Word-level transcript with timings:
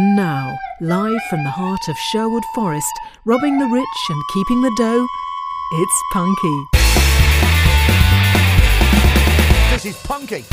And 0.00 0.16
now, 0.16 0.58
live 0.80 1.20
from 1.28 1.44
the 1.44 1.50
heart 1.50 1.86
of 1.86 1.98
Sherwood 1.98 2.44
Forest, 2.54 2.90
robbing 3.26 3.58
the 3.58 3.66
rich 3.66 3.84
and 4.08 4.22
keeping 4.32 4.62
the 4.62 4.72
dough, 4.78 5.06
it's 5.74 6.02
Punky. 6.14 6.64
This 9.70 9.84
is 9.84 10.02
Punky. 10.02 10.46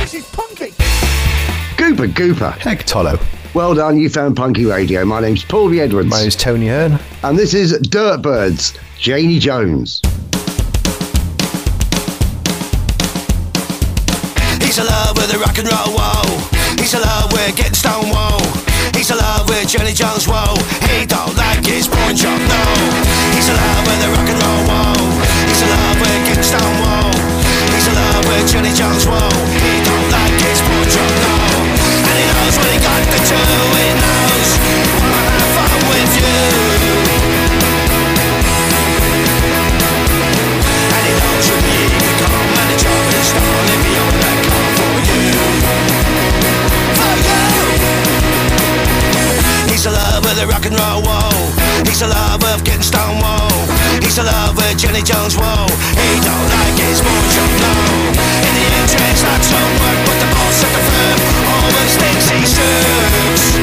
This 0.00 0.14
is 0.14 0.26
Punky. 0.32 0.72
Gooper 1.76 2.12
Gooper. 2.12 2.58
Heck 2.58 2.84
Tolo. 2.84 3.24
Well 3.54 3.76
done, 3.76 4.00
you 4.00 4.08
found 4.08 4.34
Punky 4.34 4.64
Radio. 4.64 5.04
My 5.04 5.20
name's 5.20 5.44
Paul 5.44 5.68
V. 5.68 5.80
Edwards. 5.80 6.08
My 6.08 6.22
name's 6.22 6.34
Tony 6.34 6.66
Hearn. 6.66 6.98
And 7.22 7.38
this 7.38 7.54
is 7.54 7.74
Dirtbyrds, 7.74 8.76
Janie 8.98 9.38
Jones. 9.38 10.02
The 15.30 15.38
rock 15.38 15.58
and 15.62 15.70
roll, 15.70 15.94
whoa. 15.94 16.26
He's 16.74 16.92
in 16.92 17.02
love 17.02 17.30
with 17.30 17.54
getting 17.54 17.78
stone, 17.78 18.10
whoa. 18.10 18.42
He's 18.98 19.12
in 19.12 19.16
love 19.16 19.48
with 19.48 19.62
Janie 19.68 19.94
Jones, 19.94 20.26
whoa. 20.26 20.58
He 20.90 21.06
don't 21.06 21.36
like 21.38 21.64
his 21.64 21.86
porn 21.86 22.16
shop, 22.18 22.34
no. 22.34 22.62
He's 23.30 23.46
in 23.46 23.54
love 23.54 23.86
with 23.86 24.00
the 24.02 24.08
rock 24.10 24.26
and 24.26 24.40
roll, 24.42 24.62
whoa. 24.66 25.06
He's 25.46 25.62
in 25.62 25.70
love 25.70 26.02
with 26.02 26.26
getting 26.26 26.42
stone, 26.42 26.76
whoa. 26.82 27.14
He's 27.70 27.86
in 27.86 27.94
love 27.94 28.26
with 28.26 28.50
Janie 28.50 28.74
Jones, 28.74 29.06
whoa. 29.06 29.30
He 29.54 29.78
don't 29.86 30.10
like 30.10 30.34
his 30.34 30.58
porn 30.66 30.90
shop, 30.90 31.10
no. 31.22 31.29
With 50.30 50.38
the 50.38 50.46
rock 50.46 50.62
and 50.62 50.78
roll, 50.78 51.02
whoa. 51.02 51.26
He's 51.82 52.06
in 52.06 52.08
love 52.08 52.38
with 52.38 52.62
getting 52.62 52.86
stoned, 52.86 53.18
whoa. 53.18 53.50
He's 53.98 54.14
in 54.14 54.30
love 54.30 54.54
with 54.54 54.78
Janie 54.78 55.02
Jones, 55.02 55.34
whoa. 55.34 55.66
He 55.98 56.22
don't 56.22 56.46
like 56.54 56.78
his 56.78 57.02
fortune, 57.02 57.50
no. 57.58 57.74
In 58.14 58.52
the 58.54 58.62
end, 58.62 58.94
it's 59.10 59.26
not 59.26 59.42
some 59.42 59.74
work, 59.82 59.98
but 60.06 60.22
the 60.22 60.30
boss 60.30 60.62
at 60.62 60.70
the 60.70 60.82
firm 60.86 61.18
always 61.50 61.98
thinks 61.98 62.30
he 62.30 62.46
sucks. 62.46 63.58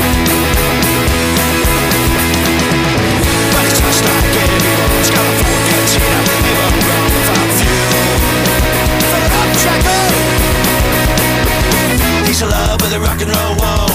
But 3.55 3.63
it's 3.63 3.79
just 3.79 4.03
like 4.03 4.27
everyone's 4.35 5.07
got 5.07 5.23
a 5.23 5.47
cantina. 5.71 6.19
He 6.19 6.51
won't 6.51 6.83
run 6.83 7.07
without 7.15 7.47
fuel. 7.63 8.11
Fill 9.07 9.23
up. 9.23 9.55
He's 12.27 12.43
in 12.43 12.51
love 12.51 12.75
with 12.83 12.91
the 12.91 12.99
rock 12.99 13.23
and 13.23 13.31
roll, 13.31 13.55
whoa. 13.55 13.87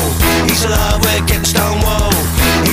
He's 0.49 0.65
in 0.65 0.73
love 0.73 1.05
with 1.05 1.21
getting 1.29 1.45
stoned, 1.45 1.85
whoa. 1.85 2.12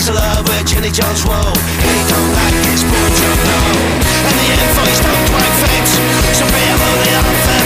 In 0.09 0.15
love 0.15 0.41
with 0.41 0.65
Janie 0.65 0.89
Jones, 0.89 1.21
whoa. 1.21 1.53
He 1.85 1.93
don't 2.09 2.33
like 2.33 2.57
his 2.65 2.81
job, 2.81 3.37
no. 3.45 3.59
And 4.25 4.35
the 4.41 4.47
invoice 4.57 4.99
don't 5.05 5.25
quite 5.29 5.53
fit. 5.61 5.85
So 6.33 6.45
be 6.49 6.63
a 6.65 6.77
holy 6.81 7.58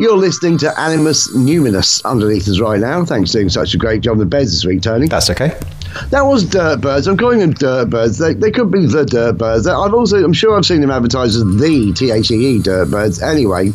You're 0.00 0.16
listening 0.16 0.56
to 0.60 0.80
Animus 0.80 1.30
Numinous 1.36 2.02
underneath 2.06 2.48
us 2.48 2.58
right 2.58 2.80
now. 2.80 3.04
Thanks 3.04 3.32
for 3.32 3.38
doing 3.38 3.50
such 3.50 3.74
a 3.74 3.76
great 3.76 4.00
job 4.00 4.12
on 4.12 4.18
the 4.18 4.24
beds 4.24 4.50
this 4.50 4.64
week, 4.64 4.80
Tony. 4.80 5.08
That's 5.08 5.28
okay. 5.28 5.48
That 6.08 6.22
was 6.22 6.46
Dirtbyrds. 6.46 7.06
I'm 7.06 7.18
calling 7.18 7.40
them 7.40 7.52
Dirtbyrds. 7.52 8.18
They, 8.18 8.32
they 8.32 8.50
could 8.50 8.70
be 8.70 8.86
the 8.86 9.04
Dirtbyrds. 9.04 9.66
I've 9.70 9.92
also, 9.92 10.24
I'm 10.24 10.32
sure 10.32 10.56
I've 10.56 10.64
seen 10.64 10.80
them 10.80 10.90
advertised 10.90 11.36
as 11.36 11.44
the 11.44 11.92
T 11.94 12.10
H 12.12 12.30
E 12.30 12.34
E 12.34 12.58
Dirtbyrds. 12.60 13.22
Anyway, 13.22 13.72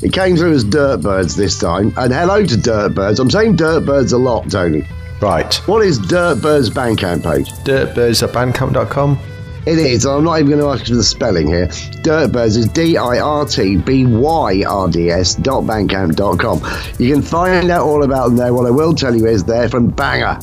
it 0.00 0.12
came 0.12 0.36
through 0.36 0.52
as 0.52 0.64
Dirtbyrds 0.64 1.36
this 1.36 1.58
time. 1.58 1.92
And 1.96 2.12
hello 2.12 2.46
to 2.46 2.54
Dirtbyrds. 2.54 3.18
I'm 3.18 3.28
saying 3.28 3.56
Dirtbyrds 3.56 4.12
a 4.12 4.18
lot, 4.18 4.48
Tony. 4.48 4.86
Right. 5.20 5.52
What 5.66 5.84
is 5.84 5.98
Dirtbyrds 5.98 6.70
Bandcamp 6.70 7.24
page? 7.24 7.48
Dirtbyrds 7.64 8.22
at 8.22 8.30
bandcamp.com. 8.30 9.18
It 9.64 9.78
is. 9.78 10.04
I'm 10.04 10.24
not 10.24 10.40
even 10.40 10.48
going 10.50 10.60
to 10.60 10.66
ask 10.68 10.88
you 10.88 10.94
for 10.94 10.98
the 10.98 11.04
spelling 11.04 11.46
here. 11.46 11.68
Dirtbyrds 12.02 12.56
is 12.56 12.66
D 12.68 12.96
I 12.96 13.20
R 13.20 13.44
T 13.44 13.76
B 13.76 14.06
Y 14.06 14.64
R 14.68 14.88
D 14.88 15.10
S 15.10 15.36
dot 15.36 15.62
bandcamp 15.62 16.16
dot 16.16 16.40
com. 16.40 16.60
You 16.98 17.12
can 17.12 17.22
find 17.22 17.70
out 17.70 17.86
all 17.86 18.02
about 18.02 18.28
them 18.28 18.36
there. 18.36 18.52
What 18.52 18.66
I 18.66 18.70
will 18.70 18.92
tell 18.94 19.14
you 19.14 19.26
is 19.26 19.44
they're 19.44 19.68
from 19.68 19.88
Bangor, 19.88 20.38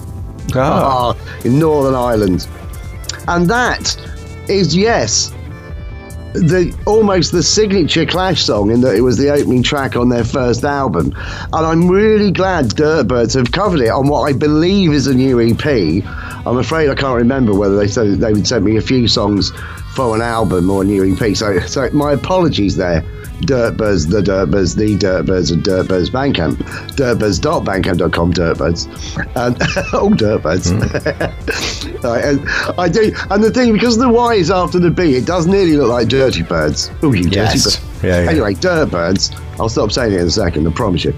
Ah. 0.55 1.13
ah, 1.15 1.39
in 1.43 1.59
Northern 1.59 1.95
Ireland, 1.95 2.47
and 3.27 3.49
that 3.49 3.97
is 4.47 4.75
yes. 4.75 5.33
The 6.33 6.73
almost 6.85 7.31
the 7.31 7.41
signature 7.41 8.05
Clash 8.05 8.43
song 8.43 8.69
in 8.69 8.81
that 8.81 8.95
it 8.95 9.01
was 9.01 9.17
the 9.17 9.29
opening 9.31 9.63
track 9.63 9.95
on 9.95 10.09
their 10.09 10.23
first 10.23 10.63
album, 10.63 11.11
and 11.51 11.65
I'm 11.65 11.89
really 11.89 12.31
glad 12.31 12.67
Dirtbyrds 12.67 13.33
have 13.33 13.51
covered 13.51 13.81
it 13.81 13.89
on 13.89 14.07
what 14.07 14.21
I 14.29 14.33
believe 14.33 14.93
is 14.93 15.07
a 15.07 15.13
new 15.13 15.41
EP. 15.41 16.03
I'm 16.45 16.57
afraid 16.57 16.89
I 16.89 16.95
can't 16.95 17.15
remember 17.17 17.53
whether 17.53 17.75
they 17.75 17.87
said 17.87 18.19
they 18.19 18.33
would 18.33 18.47
send 18.47 18.65
me 18.65 18.77
a 18.77 18.81
few 18.81 19.07
songs 19.07 19.51
for 19.95 20.15
an 20.15 20.21
album 20.21 20.69
or 20.69 20.81
a 20.83 20.85
new 20.85 21.13
EP. 21.15 21.35
So, 21.35 21.59
so 21.59 21.89
my 21.91 22.13
apologies 22.13 22.75
there. 22.75 23.03
Dirtbyrds, 23.41 24.09
the 24.09 24.21
Dirtbyrds, 24.21 24.75
the 24.75 24.97
Dirtbyrds, 24.97 25.53
and 25.53 25.63
Dirtbyrds 25.63 26.09
Bandcamp. 26.09 26.57
Dirtbyrds.bandcamp.com, 26.97 28.33
Dirtbyrds. 28.33 28.85
And, 29.35 29.55
oh, 29.93 30.09
Dirtbyrds. 30.09 30.69
Right, 32.03 32.23
and 32.23 32.47
I 32.79 32.87
do. 32.87 33.11
And 33.29 33.43
the 33.43 33.51
thing, 33.51 33.73
because 33.73 33.97
the 33.97 34.07
Y 34.07 34.35
is 34.35 34.49
after 34.51 34.79
the 34.79 34.89
B, 34.89 35.15
it 35.15 35.25
does 35.25 35.47
nearly 35.47 35.75
look 35.75 35.89
like 35.89 36.07
Dirty 36.07 36.43
Birds. 36.43 36.89
Oh, 37.03 37.11
you 37.11 37.27
Yes. 37.29 37.63
dirty 37.63 37.85
birds. 37.85 38.03
Yeah, 38.03 38.23
yeah. 38.23 38.29
Anyway, 38.29 38.53
Dirtbyrds. 38.53 39.59
I'll 39.59 39.67
stop 39.67 39.91
saying 39.91 40.13
it 40.13 40.21
in 40.21 40.27
a 40.27 40.31
second, 40.31 40.65
I 40.67 40.71
promise 40.71 41.03
you. 41.03 41.13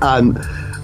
Um, 0.00 0.36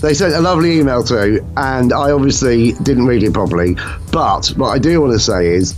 they 0.05 0.13
sent 0.13 0.35
a 0.35 0.41
lovely 0.41 0.79
email 0.79 1.03
through, 1.03 1.41
and 1.57 1.93
I 1.93 2.11
obviously 2.11 2.73
didn't 2.83 3.07
read 3.07 3.23
it 3.23 3.33
properly. 3.33 3.77
But 4.13 4.49
what 4.57 4.69
I 4.69 4.79
do 4.79 5.01
want 5.01 5.15
to 5.15 5.19
say 5.19 5.49
is, 5.49 5.75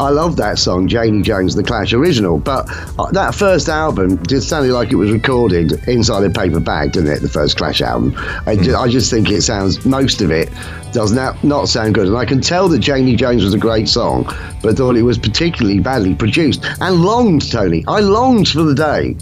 I 0.00 0.08
love 0.08 0.36
that 0.36 0.58
song, 0.58 0.88
Janie 0.88 1.22
Jones, 1.22 1.54
the 1.54 1.62
Clash 1.62 1.92
original. 1.92 2.38
But 2.38 2.66
uh, 2.98 3.10
that 3.12 3.34
first 3.34 3.68
album 3.68 4.24
just 4.26 4.48
sounded 4.48 4.72
like 4.72 4.90
it 4.90 4.96
was 4.96 5.12
recorded 5.12 5.86
inside 5.86 6.24
a 6.24 6.30
paper 6.30 6.58
bag, 6.58 6.92
didn't 6.92 7.12
it? 7.12 7.20
The 7.20 7.28
first 7.28 7.58
Clash 7.58 7.82
album. 7.82 8.14
I, 8.46 8.56
ju- 8.56 8.74
I 8.74 8.88
just 8.88 9.10
think 9.10 9.30
it 9.30 9.42
sounds, 9.42 9.84
most 9.84 10.22
of 10.22 10.30
it 10.30 10.50
does 10.92 11.12
not, 11.12 11.42
not 11.44 11.68
sound 11.68 11.94
good. 11.94 12.08
And 12.08 12.16
I 12.16 12.24
can 12.24 12.40
tell 12.40 12.68
that 12.70 12.78
Janie 12.78 13.14
Jones 13.14 13.44
was 13.44 13.52
a 13.52 13.58
great 13.58 13.88
song, 13.88 14.24
but 14.62 14.76
thought 14.76 14.96
it 14.96 15.02
was 15.02 15.18
particularly 15.18 15.80
badly 15.80 16.14
produced. 16.14 16.64
And 16.80 17.04
longed, 17.04 17.52
Tony, 17.52 17.84
I 17.86 18.00
longed 18.00 18.48
for 18.48 18.62
the 18.62 18.74
day 18.74 19.16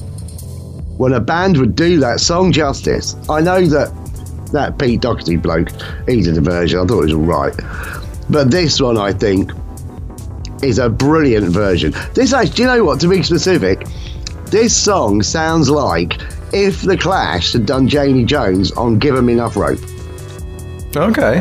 when 1.01 1.15
a 1.15 1.21
band 1.21 1.57
would 1.57 1.75
do 1.75 1.99
that 1.99 2.21
song 2.21 2.53
justice. 2.53 3.17
I 3.31 3.41
know 3.41 3.65
that 3.65 3.91
that 4.53 4.79
Pete 4.79 5.01
Doherty 5.01 5.37
bloke, 5.37 5.71
he 6.07 6.21
did 6.21 6.37
a 6.37 6.43
version. 6.43 6.79
I 6.79 6.85
thought 6.85 6.99
it 6.99 7.05
was 7.05 7.15
all 7.15 7.21
right, 7.21 7.55
but 8.29 8.51
this 8.51 8.83
one 8.83 8.99
I 8.99 9.15
think 9.15 9.51
is 10.63 10.79
a 10.79 10.91
brilliant 10.91 11.47
version. 11.47 11.95
This 12.13 12.35
actually, 12.35 12.55
do 12.55 12.63
you 12.63 12.69
know 12.69 12.85
what? 12.85 13.01
To 13.01 13.09
be 13.09 13.23
specific, 13.23 13.87
this 14.49 14.77
song 14.77 15.23
sounds 15.23 15.71
like 15.71 16.21
if 16.53 16.83
the 16.83 16.99
Clash 16.99 17.55
had 17.55 17.65
done 17.65 17.89
Janie 17.89 18.27
Jones 18.27 18.71
on 18.73 18.99
"Give 18.99 19.17
'Em 19.17 19.31
Enough 19.31 19.57
Rope." 19.57 19.81
Okay. 20.95 21.41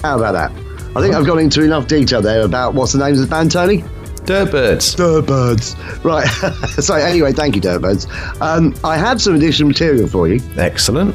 How 0.00 0.16
about 0.16 0.32
that? 0.32 0.52
I 0.96 1.02
think 1.02 1.14
I've 1.14 1.26
gone 1.26 1.40
into 1.40 1.62
enough 1.62 1.86
detail 1.86 2.22
there 2.22 2.46
about 2.46 2.72
what's 2.72 2.92
the 2.94 2.98
name 2.98 3.12
of 3.12 3.20
the 3.20 3.26
band, 3.26 3.52
Tony. 3.52 3.84
Dirtbyrds. 4.26 4.96
Dirtbyrds. 4.96 6.04
Right. 6.04 6.26
so 6.82 6.94
anyway, 6.94 7.32
thank 7.32 7.54
you, 7.54 7.62
Dirtbyrds. 7.62 8.06
Um, 8.40 8.74
I 8.84 8.96
had 8.96 9.20
some 9.20 9.36
additional 9.36 9.68
material 9.68 10.08
for 10.08 10.28
you. 10.28 10.40
Excellent. 10.56 11.14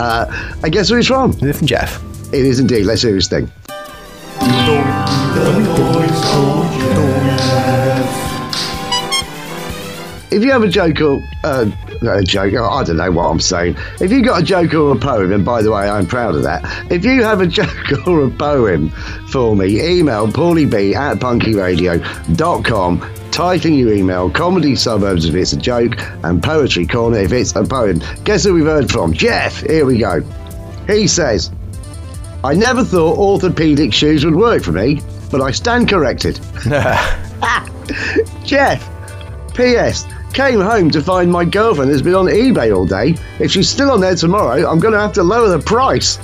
Uh, 0.00 0.26
I 0.62 0.68
guess 0.68 0.88
who 0.88 0.96
it's 0.96 1.06
from? 1.06 1.30
Is 1.32 1.42
it 1.42 1.56
from 1.56 1.66
Jeff? 1.66 2.02
It 2.32 2.44
is 2.44 2.58
indeed. 2.58 2.84
Let's 2.86 3.02
hear 3.02 3.12
this 3.12 3.28
thing. 3.28 3.50
If 10.34 10.42
you 10.42 10.50
have 10.50 10.62
a 10.62 10.68
joke 10.68 11.00
or 11.00 11.22
uh, 11.44 11.70
a 12.02 12.22
joke, 12.22 12.54
I 12.54 12.82
don't 12.82 12.96
know 12.96 13.10
what 13.12 13.30
I'm 13.30 13.40
saying. 13.40 13.76
If 14.00 14.10
you 14.10 14.22
got 14.24 14.42
a 14.42 14.44
joke 14.44 14.74
or 14.74 14.92
a 14.92 14.98
poem, 14.98 15.32
and 15.32 15.44
by 15.44 15.62
the 15.62 15.70
way, 15.70 15.88
I'm 15.88 16.06
proud 16.06 16.34
of 16.34 16.42
that. 16.42 16.62
If 16.90 17.04
you 17.04 17.22
have 17.22 17.40
a 17.40 17.46
joke 17.60 18.06
or 18.06 18.24
a 18.24 18.30
poem 18.30 18.90
for 19.28 19.54
me, 19.54 19.80
email 19.80 20.26
paulieb 20.28 20.74
at 20.94 21.18
punkyradio.com. 21.18 23.00
Titling 23.30 23.78
your 23.78 23.92
email, 23.92 24.30
comedy 24.30 24.76
suburbs 24.76 25.24
if 25.24 25.34
it's 25.34 25.52
a 25.52 25.56
joke, 25.56 25.94
and 26.24 26.42
poetry 26.42 26.86
corner 26.86 27.18
if 27.18 27.32
it's 27.32 27.54
a 27.56 27.64
poem. 27.64 28.00
Guess 28.24 28.44
who 28.44 28.54
we've 28.54 28.64
heard 28.64 28.90
from? 28.90 29.12
Jeff. 29.12 29.60
Here 29.60 29.84
we 29.84 29.98
go. 29.98 30.20
He 30.86 31.06
says, 31.06 31.50
I 32.44 32.54
never 32.54 32.84
thought 32.84 33.18
orthopedic 33.18 33.92
shoes 33.92 34.24
would 34.24 34.36
work 34.36 34.62
for 34.62 34.72
me, 34.72 35.00
but 35.30 35.40
I 35.40 35.50
stand 35.50 35.88
corrected. 35.88 36.38
Jeff, 38.44 38.88
P.S. 39.54 40.06
Came 40.34 40.60
home 40.60 40.90
to 40.90 41.00
find 41.00 41.30
my 41.30 41.44
girlfriend 41.44 41.92
has 41.92 42.02
been 42.02 42.14
on 42.16 42.26
eBay 42.26 42.74
all 42.76 42.84
day. 42.84 43.14
If 43.38 43.52
she's 43.52 43.68
still 43.68 43.92
on 43.92 44.00
there 44.00 44.16
tomorrow, 44.16 44.68
I'm 44.68 44.80
going 44.80 44.92
to 44.92 44.98
have 45.00 45.12
to 45.12 45.22
lower 45.22 45.48
the 45.48 45.60
price. 45.60 46.18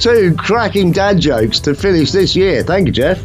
Two 0.00 0.34
cracking 0.36 0.90
dad 0.90 1.20
jokes 1.20 1.60
to 1.60 1.74
finish 1.74 2.10
this 2.10 2.34
year. 2.34 2.64
Thank 2.64 2.88
you, 2.88 2.92
Jeff. 2.92 3.24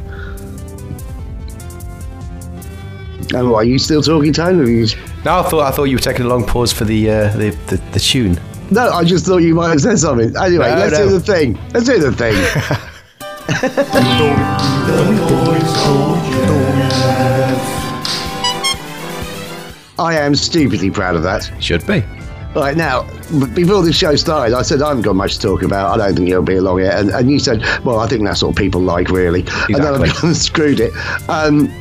And 3.34 3.50
what, 3.50 3.58
are 3.58 3.64
you 3.64 3.80
still 3.80 4.04
talking, 4.04 4.32
Tone? 4.32 4.60
Or 4.62 4.70
you- 4.70 4.86
No, 5.26 5.40
I 5.40 5.50
thought 5.50 5.62
I 5.66 5.72
thought 5.72 5.86
you 5.86 5.96
were 5.96 6.02
taking 6.02 6.26
a 6.26 6.30
long 6.30 6.46
pause 6.46 6.72
for 6.72 6.86
the 6.86 7.10
uh, 7.10 7.30
the, 7.36 7.50
the 7.68 7.78
the 7.92 8.00
tune. 8.00 8.40
No, 8.70 8.90
I 8.92 9.04
just 9.04 9.26
thought 9.26 9.38
you 9.38 9.56
might 9.56 9.70
have 9.70 9.82
said 9.82 9.98
something. 9.98 10.36
Anyway, 10.38 10.70
No, 10.70 10.76
let's 10.78 10.94
no. 10.98 11.08
do 11.10 11.18
the 11.18 11.20
thing. 11.20 11.58
Let's 11.74 11.88
do 11.88 12.00
the 12.00 12.12
thing. 12.12 12.36
I 20.00 20.16
am 20.16 20.36
stupidly 20.36 20.92
proud 20.92 21.16
of 21.16 21.24
that. 21.24 21.50
Should 21.60 21.86
be. 21.88 22.04
Right 22.56 22.78
now, 22.78 23.04
before 23.54 23.84
the 23.84 23.94
show 23.94 24.16
started, 24.16 24.56
I 24.56 24.62
said 24.64 24.82
I 24.82 24.88
haven't 24.88 25.04
got 25.04 25.16
much 25.16 25.36
to 25.36 25.40
talk 25.42 25.62
about. 25.62 26.00
I 26.00 26.08
don't 26.08 26.16
think 26.16 26.30
you'll 26.30 26.42
be 26.42 26.56
along 26.56 26.80
yet, 26.80 27.00
and, 27.00 27.10
and 27.12 27.30
you 27.30 27.40
said, 27.40 27.62
"Well, 27.84 28.00
I 28.00 28.08
think 28.08 28.24
that's 28.24 28.42
what 28.42 28.56
people 28.56 28.82
like, 28.82 29.10
really." 29.10 29.42
And 29.42 29.76
then 29.76 29.94
I've 29.94 30.02
Exactly. 30.02 30.10
gone 30.22 30.26
and 30.30 30.38
screwed 30.38 30.80
it. 30.80 30.94
Um, 31.30 31.72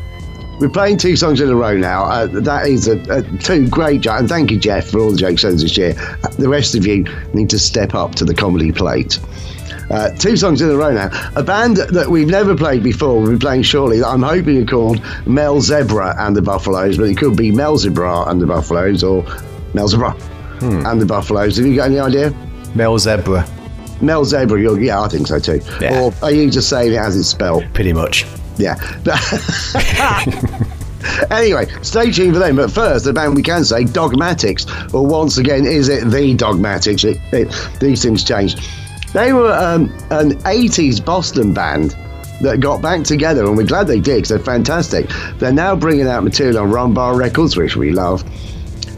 we're 0.58 0.68
playing 0.70 0.96
two 0.98 1.16
songs 1.16 1.40
in 1.40 1.48
a 1.50 1.54
row 1.54 1.76
now. 1.76 2.04
Uh, 2.04 2.26
that 2.26 2.66
is 2.66 2.88
a, 2.88 2.98
a, 3.10 3.22
two 3.38 3.68
great 3.68 4.00
jokes, 4.02 4.20
and 4.20 4.28
thank 4.28 4.50
you, 4.50 4.58
Jeff, 4.58 4.88
for 4.90 5.00
all 5.00 5.10
the 5.10 5.16
jokes 5.16 5.42
sends 5.42 5.62
this 5.62 5.76
year. 5.78 5.94
Uh, 6.24 6.28
The 6.28 6.48
rest 6.48 6.74
of 6.74 6.86
you 6.86 7.04
need 7.32 7.48
to 7.50 7.58
step 7.58 7.94
up 7.94 8.14
to 8.16 8.24
the 8.24 8.34
comedy 8.34 8.72
plate. 8.72 9.18
Uh, 9.90 10.10
two 10.10 10.36
songs 10.36 10.60
in 10.60 10.70
a 10.70 10.76
row 10.76 10.92
now. 10.92 11.10
A 11.36 11.42
band 11.42 11.76
that 11.76 12.08
we've 12.08 12.26
never 12.26 12.56
played 12.56 12.82
before, 12.82 13.20
we'll 13.20 13.32
be 13.32 13.38
playing 13.38 13.62
shortly, 13.62 14.00
that 14.00 14.08
I'm 14.08 14.22
hoping 14.22 14.62
are 14.62 14.66
called 14.66 15.00
Mel 15.26 15.60
Zebra 15.60 16.14
and 16.18 16.34
the 16.34 16.42
Buffaloes, 16.42 16.96
but 16.98 17.04
it 17.04 17.16
could 17.16 17.36
be 17.36 17.52
Mel 17.52 17.76
Zebra 17.78 18.28
and 18.28 18.40
the 18.40 18.46
Buffaloes 18.46 19.04
or 19.04 19.24
Mel 19.74 19.88
Zebra 19.88 20.16
and 20.60 21.00
the 21.00 21.06
Buffaloes. 21.06 21.56
Have 21.56 21.66
you 21.66 21.76
got 21.76 21.86
any 21.86 22.00
idea? 22.00 22.30
Mel 22.74 22.98
Zebra, 22.98 23.48
Mel 24.00 24.24
Zebra, 24.24 24.60
you're, 24.60 24.80
yeah, 24.80 25.00
I 25.00 25.08
think 25.08 25.26
so 25.26 25.38
too. 25.38 25.60
Yeah. 25.80 26.00
Or 26.00 26.12
are 26.22 26.30
you 26.30 26.50
just 26.50 26.68
saying 26.68 26.92
it 26.92 26.96
as 26.96 27.16
it's 27.16 27.28
spelled? 27.28 27.64
pretty 27.72 27.92
much. 27.92 28.26
Yeah. 28.58 28.76
anyway, 31.30 31.66
stay 31.82 32.10
tuned 32.10 32.34
for 32.34 32.38
them. 32.38 32.56
But 32.56 32.70
first, 32.70 33.04
the 33.04 33.12
band 33.12 33.34
we 33.34 33.42
can 33.42 33.64
say, 33.64 33.84
Dogmatics. 33.84 34.66
Well, 34.92 35.06
once 35.06 35.38
again, 35.38 35.66
is 35.66 35.88
it 35.88 36.10
the 36.10 36.34
Dogmatics? 36.34 37.04
It, 37.04 37.18
it, 37.32 37.78
these 37.80 38.02
things 38.02 38.24
change. 38.24 38.56
They 39.16 39.32
were 39.32 39.50
um, 39.50 39.84
an 40.10 40.32
80s 40.44 41.02
Boston 41.02 41.54
band 41.54 41.96
that 42.42 42.60
got 42.60 42.82
back 42.82 43.02
together, 43.02 43.46
and 43.46 43.56
we're 43.56 43.64
glad 43.64 43.86
they 43.86 43.98
did 43.98 44.16
because 44.16 44.28
they're 44.28 44.38
fantastic. 44.38 45.08
They're 45.38 45.54
now 45.54 45.74
bringing 45.74 46.06
out 46.06 46.22
material 46.22 46.58
on 46.58 46.70
Rumbar 46.70 47.16
Records, 47.18 47.56
which 47.56 47.76
we 47.76 47.92
love. 47.92 48.22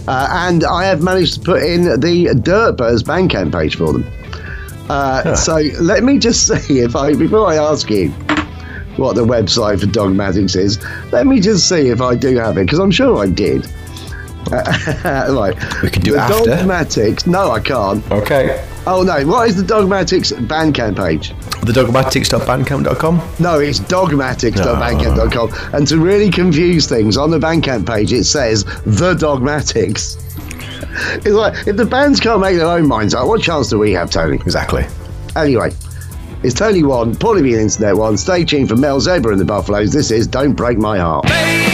Uh, 0.09 0.26
and 0.32 0.65
I 0.65 0.87
have 0.87 1.03
managed 1.05 1.35
to 1.35 1.41
put 1.41 1.62
in 1.62 1.85
the 1.85 2.31
Dirtbyrds 2.35 3.05
Bandcamp 3.05 3.53
page 3.53 3.76
for 3.76 3.93
them. 3.93 4.05
Uh, 4.88 5.37
So 5.37 5.55
let 5.81 6.03
me 6.03 6.19
just 6.19 6.49
see 6.67 6.81
if 6.81 6.97
I 6.97 7.14
before 7.14 7.47
I 7.47 7.55
ask 7.56 7.88
you 7.88 8.09
what 8.97 9.14
the 9.14 9.25
website 9.25 9.79
for 9.79 9.87
Dogmatics 9.87 10.56
is, 10.56 10.82
let 11.12 11.29
me 11.29 11.38
just 11.38 11.69
see 11.69 11.91
if 11.91 12.00
I 12.00 12.17
do 12.17 12.37
have 12.38 12.59
it 12.59 12.64
because 12.64 12.81
I'm 12.81 12.91
sure 12.91 13.23
I 13.23 13.29
did. 13.29 13.69
Right, 14.50 15.55
We 15.82 15.91
can 15.91 16.03
do 16.03 16.12
the 16.12 16.17
it 16.17 16.21
after. 16.21 16.50
Dogmatics. 16.56 17.26
No, 17.26 17.50
I 17.53 17.61
can't. 17.61 18.03
Okay. 18.11 18.67
Oh 18.90 19.02
no, 19.02 19.23
what 19.26 19.46
is 19.50 19.56
the 19.56 19.62
Dogmatics 19.62 20.32
Bandcamp 20.32 20.96
page? 20.96 21.32
Thedogmatics.bandcamp.com. 21.32 23.20
No, 23.38 23.58
it's 23.61 23.81
dogmatics.bandcamp.com. 23.81 25.50
Ah. 25.52 25.70
And 25.75 25.87
to 25.88 25.99
really 25.99 26.31
confuse 26.31 26.87
things, 26.88 27.19
on 27.19 27.31
the 27.31 27.38
Bandcamp 27.38 27.87
page 27.87 28.14
it 28.14 28.25
says 28.25 28.64
the 28.87 29.12
Dogmatics. 29.14 30.17
It's 31.19 31.26
like 31.29 31.69
if 31.69 31.76
the 31.76 31.85
bands 31.85 32.19
can't 32.19 32.40
make 32.40 32.56
their 32.56 32.67
own 32.67 32.88
minds 32.88 33.14
up, 33.14 33.29
what 33.29 33.43
chance 33.43 33.69
do 33.69 33.79
we 33.79 33.93
have, 33.93 34.11
Tony? 34.11 34.37
Exactly. 34.37 34.85
Anyway, 35.37 35.70
it's 36.43 36.55
Tony 36.55 36.82
one, 36.82 37.14
Paulie 37.14 37.43
B, 37.43 37.55
an 37.55 37.61
internet 37.61 37.96
one. 37.96 38.17
Stay 38.17 38.44
tuned 38.44 38.69
for 38.69 38.76
Mel 38.76 38.99
Zebra 39.00 39.31
and 39.31 39.40
the 39.40 39.44
Buffaloes. 39.44 39.93
This 39.93 40.11
is 40.11 40.26
Don't 40.26 40.55
Break 40.55 40.79
My 40.79 40.99
Heart. 40.99 41.26
Baby, 41.26 41.68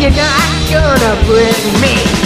You're 0.00 0.10
not 0.12 0.70
gonna 0.70 1.22
bring 1.26 1.80
me 1.82 2.19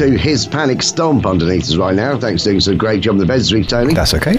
to 0.00 0.16
his 0.16 0.46
panic 0.46 0.82
stomp 0.82 1.26
underneath 1.26 1.64
us 1.64 1.76
right 1.76 1.94
now. 1.94 2.18
Thanks 2.18 2.42
for 2.42 2.48
doing 2.48 2.60
such 2.60 2.72
a 2.72 2.78
great 2.78 3.02
job 3.02 3.12
on 3.12 3.18
the 3.18 3.26
bed 3.26 3.40
this 3.40 3.52
week, 3.52 3.68
Tony. 3.68 3.92
That's 3.92 4.14
okay. 4.14 4.38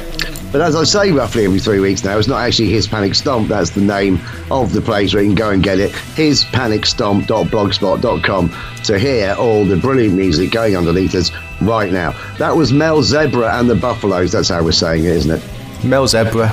But 0.52 0.62
as 0.62 0.76
I 0.76 0.84
say 0.84 1.12
roughly 1.12 1.46
every 1.46 1.60
three 1.60 1.80
weeks 1.80 2.04
now, 2.04 2.18
it's 2.18 2.28
not 2.28 2.42
actually 2.42 2.72
His 2.72 2.88
Panic 2.88 3.14
Stomp, 3.14 3.48
that's 3.48 3.70
the 3.70 3.82
name 3.82 4.20
of 4.50 4.74
the 4.74 4.82
place 4.82 5.14
where 5.14 5.22
you 5.22 5.30
can 5.30 5.36
go 5.36 5.52
and 5.52 5.62
get 5.62 5.78
it. 5.78 5.92
hispanicstomp.blogspot.com 5.92 8.56
to 8.86 8.98
hear 8.98 9.36
all 9.38 9.64
the 9.64 9.78
brilliant 9.78 10.16
music 10.16 10.50
going 10.50 10.76
underneath 10.76 11.14
us 11.14 11.32
right 11.62 11.92
now. 11.92 12.16
That 12.40 12.56
was 12.56 12.74
Mel 12.74 13.04
Zebra 13.04 13.60
and 13.60 13.70
the 13.70 13.76
Buffaloes, 13.76 14.32
that's 14.32 14.50
how 14.50 14.64
we're 14.64 14.72
saying 14.72 15.06
it, 15.06 15.12
isn't 15.12 15.30
it? 15.30 15.44
Mel 15.86 16.08
Zebra. 16.08 16.52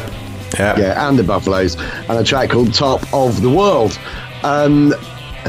Yeah. 0.59 0.79
Yeah, 0.79 1.09
and 1.09 1.19
the 1.19 1.25
Buffaloes, 1.25 1.77
and 1.77 2.11
a 2.11 2.25
track 2.25 2.51
called 2.51 2.75
Top 2.75 3.11
of 3.15 3.41
the 3.41 3.49
World. 3.49 3.99
Um, 4.45 4.93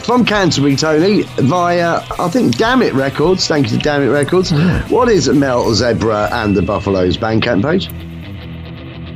from 0.05 0.25
Canterbury, 0.25 0.75
Tony, 0.75 1.23
via, 1.37 2.01
I 2.19 2.29
think, 2.29 2.57
Dammit 2.57 2.93
Records. 2.93 3.47
Thank 3.47 3.71
you 3.71 3.77
to 3.77 3.83
Dammit 3.83 4.11
Records. 4.11 4.51
What 4.89 5.09
is 5.09 5.29
Mel 5.29 5.73
Zebra 5.73 6.29
and 6.31 6.55
the 6.55 6.61
Buffaloes 6.61 7.17
Bandcamp 7.17 7.63
page? 7.63 7.89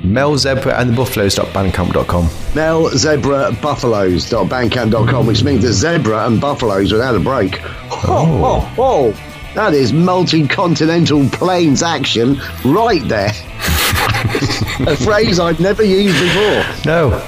Mel 0.04 0.38
Zebra 0.38 0.80
and 0.80 0.90
the 0.90 0.96
Buffaloes.bandcamp.com. 0.96 2.30
Mel 2.56 2.90
Zebra 2.90 3.52
Buffaloes.bandcamp.com, 3.62 5.26
which 5.26 5.44
means 5.44 5.64
the 5.64 5.72
zebra 5.72 6.28
and 6.28 6.42
buffaloes 6.42 6.92
without 6.92 7.16
a 7.16 7.20
break. 7.20 7.62
Oh, 7.92 8.42
oh, 8.44 8.74
oh. 8.78 9.12
That 9.56 9.74
is 9.74 9.94
multi 9.94 10.48
continental 10.48 11.30
plains 11.30 11.84
action 11.84 12.42
right 12.66 13.08
there. 13.08 13.30
a 14.88 14.96
phrase 14.98 15.40
I've 15.40 15.60
never 15.60 15.84
used 15.84 16.20
before. 16.20 16.66
No. 16.86 17.22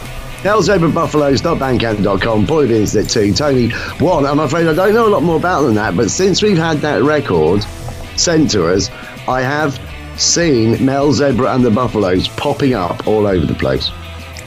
Mel 0.46 0.62
Zebra 0.62 0.90
Buffaloes.bandcamp.com. 0.90 2.46
Boy, 2.46 2.66
is 2.66 2.96
it 2.96 3.10
too. 3.10 3.34
Tony, 3.34 3.72
one, 3.98 4.28
I'm 4.28 4.38
afraid 4.38 4.68
I 4.68 4.75
don't 4.75 4.94
know 4.94 5.08
a 5.08 5.10
lot 5.10 5.24
more 5.24 5.38
about 5.38 5.64
than 5.64 5.74
that, 5.74 5.98
but 5.98 6.12
since 6.12 6.44
we've 6.44 6.56
had 6.56 6.78
that 6.82 7.02
record 7.02 7.66
sent 8.16 8.52
to 8.52 8.68
us, 8.72 8.92
I 9.28 9.42
have 9.42 9.82
seen 10.18 10.86
Mel 10.86 11.12
Zebra 11.12 11.56
and 11.56 11.66
the 11.66 11.72
Buffaloes 11.72 12.28
popping 12.28 12.75
up 12.75 13.08
all 13.08 13.25
over 13.25 13.44
the 13.44 13.56
place. 13.56 13.90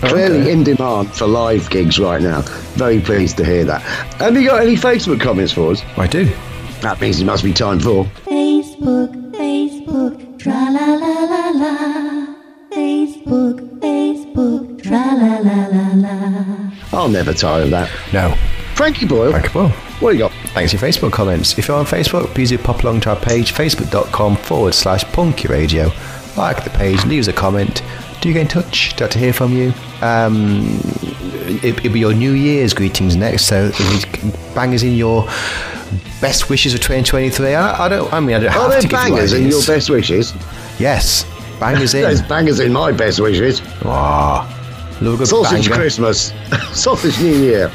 Clearly 0.03 0.53
in 0.53 0.63
demand 0.63 1.13
for 1.13 1.27
live 1.27 1.69
gigs 1.69 1.99
right 1.99 2.23
now. 2.23 2.43
Very 2.77 3.01
pleased 3.01 3.37
to 3.39 3.45
hear 3.45 3.65
that. 3.65 3.83
Have 4.21 4.37
you 4.37 4.47
got 4.47 4.63
any 4.63 4.77
Facebook 4.77 5.21
comments 5.21 5.53
for 5.53 5.73
us? 5.73 5.83
I 5.97 6.07
do. 6.07 6.27
That 6.81 7.01
means 7.01 7.21
it 7.21 7.25
must 7.25 7.43
be 7.43 7.53
time 7.53 7.81
for. 7.81 8.05
Facebook, 8.29 9.33
Facebook, 9.33 10.39
tra 10.39 10.71
I'll 17.09 17.15
never 17.15 17.33
tire 17.33 17.63
of 17.63 17.71
that. 17.71 17.91
No. 18.13 18.35
Frankie 18.75 19.07
Boyle, 19.07 19.33
Thank 19.33 19.47
you, 19.47 19.51
Paul. 19.51 19.69
what 20.01 20.11
do 20.13 20.19
you 20.19 20.23
got? 20.25 20.33
Thanks 20.53 20.73
for 20.73 20.79
your 20.85 20.93
Facebook 20.93 21.11
comments. 21.13 21.59
If 21.59 21.67
you're 21.67 21.77
on 21.79 21.87
Facebook, 21.87 22.27
please 22.35 22.51
do 22.51 22.59
pop 22.59 22.85
along 22.85 23.01
to 23.03 23.11
our 23.11 23.17
page, 23.17 23.53
facebook.com 23.55 24.37
forward 24.37 24.75
slash 24.75 25.05
punky 25.13 25.49
radio. 25.49 25.91
Like 26.37 26.63
the 26.65 26.71
page, 26.71 27.03
leave 27.07 27.23
us 27.23 27.29
a 27.29 27.33
comment. 27.33 27.83
Do 28.21 28.29
you 28.29 28.35
get 28.35 28.43
in 28.43 28.49
touch. 28.49 28.95
Do 28.97 29.05
like 29.05 29.13
to 29.13 29.19
hear 29.19 29.33
from 29.33 29.53
you. 29.53 29.73
Um, 30.03 30.79
it, 31.63 31.65
it'll 31.79 31.93
be 31.93 32.01
your 32.01 32.13
New 32.13 32.33
Year's 32.33 32.75
greetings 32.75 33.17
next, 33.17 33.47
so 33.47 33.71
bangers 34.55 34.83
in 34.83 34.95
your 34.95 35.25
best 36.21 36.51
wishes 36.51 36.75
of 36.75 36.81
2023. 36.81 37.55
I, 37.55 37.87
I 37.87 37.89
don't. 37.89 38.13
I 38.13 38.21
mean, 38.21 38.37
I 38.37 38.41
don't 38.41 38.53
have 38.53 38.63
Are 38.63 38.69
there 38.69 38.81
to 38.83 38.89
bangers 38.89 39.33
in 39.33 39.49
your 39.49 39.65
best 39.65 39.89
wishes? 39.89 40.35
Yes, 40.79 41.25
bangers 41.59 41.95
in. 41.95 42.03
There's 42.03 42.23
bangers 42.23 42.61
in 42.61 42.73
my 42.73 42.93
best 42.93 43.19
wishes. 43.19 43.63
Ah, 43.85 44.47
love 45.01 45.15
a 45.15 45.17
good 45.19 45.29
Sausage 45.29 45.69
banger. 45.69 45.81
Christmas, 45.81 46.33
sausage 46.73 47.19
New 47.21 47.37
Year, 47.37 47.71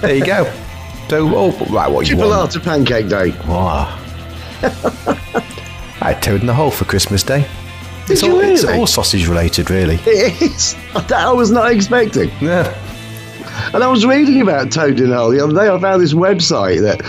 There 0.00 0.14
you 0.14 0.24
go. 0.24 0.44
So, 1.08 1.26
oh, 1.34 1.50
right, 1.70 1.90
what 1.90 2.08
you 2.08 2.16
want? 2.16 2.50
chipolata 2.52 2.62
pancake 2.62 3.08
day. 3.08 3.30
Wow. 3.48 3.98
I 6.00 6.12
had 6.12 6.22
toad 6.22 6.40
in 6.42 6.46
the 6.46 6.54
hole 6.54 6.70
for 6.70 6.84
Christmas 6.84 7.22
Day. 7.22 7.46
Did 8.06 8.12
it's, 8.12 8.22
all, 8.22 8.40
it's 8.40 8.64
all 8.64 8.86
sausage 8.86 9.26
related, 9.26 9.70
really. 9.70 9.96
It 10.06 10.40
is. 10.42 10.74
That 10.94 11.12
I 11.12 11.32
was 11.32 11.50
not 11.50 11.70
expecting. 11.72 12.30
Yeah. 12.40 12.74
And 13.74 13.82
I 13.82 13.88
was 13.88 14.06
reading 14.06 14.40
about 14.40 14.72
Toad 14.72 15.00
in 15.00 15.10
the 15.10 15.16
Hole 15.16 15.30
the 15.30 15.42
other 15.42 15.54
day. 15.54 15.68
I 15.68 15.78
found 15.80 16.02
this 16.02 16.14
website 16.14 16.80
that 16.80 17.00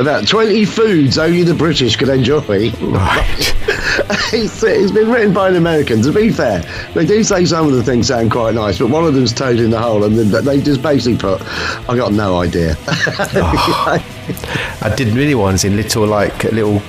about 0.00 0.26
20 0.26 0.64
foods 0.64 1.18
only 1.18 1.42
the 1.42 1.54
British 1.54 1.96
could 1.96 2.08
enjoy. 2.08 2.70
Right. 2.80 3.54
it's, 4.32 4.62
it's 4.62 4.90
been 4.90 5.10
written 5.10 5.32
by 5.32 5.48
an 5.48 5.56
American. 5.56 6.02
To 6.02 6.12
be 6.12 6.30
fair, 6.30 6.62
they 6.94 7.06
do 7.06 7.22
say 7.22 7.44
some 7.44 7.66
of 7.66 7.72
the 7.72 7.82
things 7.82 8.08
sound 8.08 8.30
quite 8.30 8.54
nice, 8.54 8.78
but 8.78 8.88
one 8.88 9.04
of 9.04 9.14
them's 9.14 9.32
Toad 9.32 9.58
in 9.58 9.70
the 9.70 9.80
Hole, 9.80 10.04
and 10.04 10.18
then 10.18 10.44
they 10.44 10.60
just 10.60 10.82
basically 10.82 11.18
put, 11.18 11.40
I 11.88 11.96
got 11.96 12.12
no 12.12 12.40
idea. 12.40 12.76
Ah. 13.34 14.04
I 14.82 14.92
did 14.96 15.08
really 15.14 15.34
ones 15.34 15.64
in 15.64 15.76
little, 15.76 16.06
like, 16.06 16.44
little, 16.44 16.82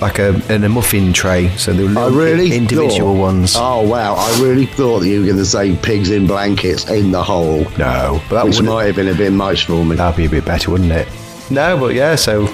like 0.00 0.18
a, 0.18 0.40
in 0.54 0.64
a 0.64 0.68
muffin 0.68 1.12
tray. 1.12 1.48
So 1.56 1.72
they 1.72 1.82
were 1.84 1.88
little 1.90 2.10
really 2.10 2.54
individual 2.56 3.14
thought- 3.14 3.20
ones. 3.20 3.54
Oh 3.56 3.82
wow! 3.88 4.14
I 4.14 4.40
really 4.42 4.66
thought 4.66 5.00
that 5.00 5.08
you 5.08 5.20
were 5.20 5.26
going 5.26 5.38
to 5.38 5.44
say 5.46 5.74
pigs 5.76 6.10
in 6.10 6.26
blankets 6.26 6.88
in 6.90 7.10
the 7.12 7.22
hole, 7.22 7.60
no, 7.78 8.20
but 8.28 8.36
that 8.36 8.44
which 8.44 8.60
might 8.62 8.86
have 8.86 8.96
been 8.96 9.08
a 9.08 9.14
bit 9.14 9.32
much 9.32 9.64
for 9.66 9.84
me. 9.84 9.96
that'd 9.96 10.16
be 10.16 10.26
a 10.26 10.30
bit 10.30 10.44
better, 10.44 10.70
wouldn't 10.70 10.92
it? 10.92 11.08
No, 11.50 11.78
but 11.78 11.94
yeah. 11.94 12.14
So, 12.16 12.48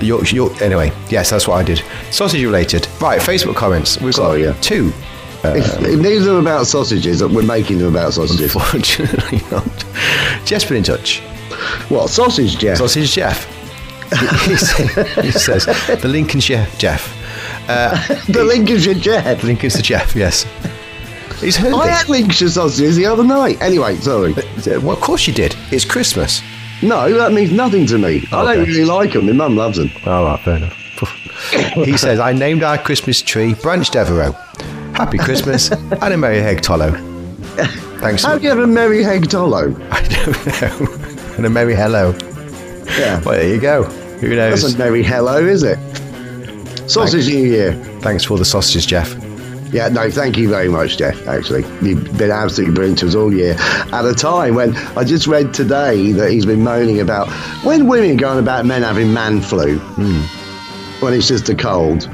York, 0.00 0.32
York, 0.32 0.62
anyway, 0.62 0.92
yes, 1.10 1.30
that's 1.30 1.48
what 1.48 1.56
I 1.56 1.62
did. 1.64 1.82
Sausage 2.10 2.42
related. 2.42 2.86
Right. 3.00 3.20
Facebook 3.20 3.56
comments. 3.56 4.00
We've 4.00 4.14
got 4.14 4.22
Sorry, 4.22 4.44
yeah. 4.44 4.52
two. 4.60 4.92
if, 5.44 5.76
um, 5.76 5.84
if 5.84 5.98
neither 6.00 6.18
of 6.20 6.24
them 6.24 6.36
about 6.46 6.66
sausages, 6.66 7.22
we're 7.22 7.42
making 7.42 7.78
them 7.78 7.88
about 7.94 8.12
sausages. 8.14 8.54
Unfortunately, 8.54 9.40
not. 9.50 9.66
Jeff's 10.46 10.64
been 10.64 10.78
in 10.78 10.82
touch. 10.84 11.20
What 11.90 12.08
sausage, 12.10 12.58
Jeff? 12.58 12.78
Sausage 12.78 13.12
Jeff. 13.12 13.46
He, 14.10 14.56
says, 14.56 15.14
he 15.16 15.30
says 15.30 15.66
the 16.00 16.08
Lincolnshire 16.08 16.66
Jeff. 16.78 17.14
Uh, 17.68 17.94
the 18.28 18.44
Lincolnshire 18.44 18.94
Jeff. 18.94 19.42
Lincolnshire 19.42 19.82
Jeff. 19.82 20.14
Yes. 20.14 20.44
He's 21.40 21.56
heard 21.56 21.72
I 21.74 21.88
had 21.88 22.08
Lincolnshire 22.08 22.48
sausages 22.48 22.96
the 22.96 23.06
other 23.06 23.22
night. 23.22 23.60
Anyway, 23.60 23.96
sorry. 23.96 24.34
Uh, 24.34 24.40
uh, 24.40 24.80
well, 24.80 24.92
of 24.92 25.00
course 25.00 25.26
you 25.26 25.32
did. 25.34 25.54
It's 25.70 25.84
Christmas. 25.84 26.42
No, 26.82 27.12
that 27.12 27.32
means 27.32 27.52
nothing 27.52 27.86
to 27.86 27.98
me. 27.98 28.26
I 28.32 28.54
don't 28.54 28.66
really 28.66 28.84
like 28.84 29.12
them. 29.12 29.26
My 29.26 29.32
mum 29.32 29.56
loves 29.56 29.78
them. 29.78 29.90
All 30.06 30.24
right, 30.24 30.40
fair 30.40 30.56
enough. 30.56 30.72
he 31.74 31.96
says, 31.96 32.18
I 32.18 32.32
named 32.32 32.62
our 32.62 32.78
Christmas 32.78 33.22
tree 33.22 33.54
Branch 33.54 33.88
Devereaux. 33.88 34.32
Happy 34.94 35.18
Christmas 35.18 35.70
and 35.70 36.14
a 36.14 36.16
Merry 36.16 36.40
Heg 36.40 36.60
Tollo. 36.60 36.90
Thanks. 38.00 38.22
How 38.22 38.38
do 38.38 38.44
you 38.44 38.50
have 38.50 38.60
a 38.60 38.66
merry 38.66 39.02
heg 39.02 39.28
tollo? 39.28 39.74
I 39.90 40.02
don't 40.02 40.62
know. 40.62 41.34
and 41.36 41.46
a 41.46 41.50
Merry 41.50 41.74
Hello. 41.74 42.12
Yeah, 42.96 43.20
Well, 43.22 43.36
there 43.36 43.48
you 43.48 43.60
go. 43.60 43.84
Who 43.84 44.34
knows? 44.34 44.62
that's 44.62 44.74
a 44.74 44.78
merry 44.78 45.02
hello, 45.02 45.38
is 45.38 45.62
it? 45.62 45.78
Sausage 46.88 47.28
New 47.28 47.44
Year. 47.44 47.72
Thanks 48.00 48.24
for 48.24 48.38
the 48.38 48.44
sausages, 48.44 48.86
Jeff. 48.86 49.14
Yeah, 49.72 49.88
no, 49.88 50.10
thank 50.10 50.38
you 50.38 50.48
very 50.48 50.70
much, 50.70 50.96
Jeff. 50.96 51.28
Actually, 51.28 51.62
you've 51.86 52.16
been 52.16 52.30
absolutely 52.30 52.74
brilliant 52.74 53.00
to 53.00 53.08
us 53.08 53.14
all 53.14 53.32
year. 53.32 53.54
At 53.92 54.06
a 54.06 54.14
time 54.14 54.54
when 54.54 54.74
I 54.96 55.04
just 55.04 55.26
read 55.26 55.52
today 55.52 56.12
that 56.12 56.30
he's 56.30 56.46
been 56.46 56.64
moaning 56.64 57.00
about 57.00 57.28
when 57.62 57.86
women 57.86 58.16
going 58.16 58.38
about 58.38 58.64
men 58.64 58.82
having 58.82 59.12
man 59.12 59.42
flu, 59.42 59.78
hmm. 59.78 61.04
when 61.04 61.12
it's 61.12 61.28
just 61.28 61.50
a 61.50 61.54
cold. 61.54 62.08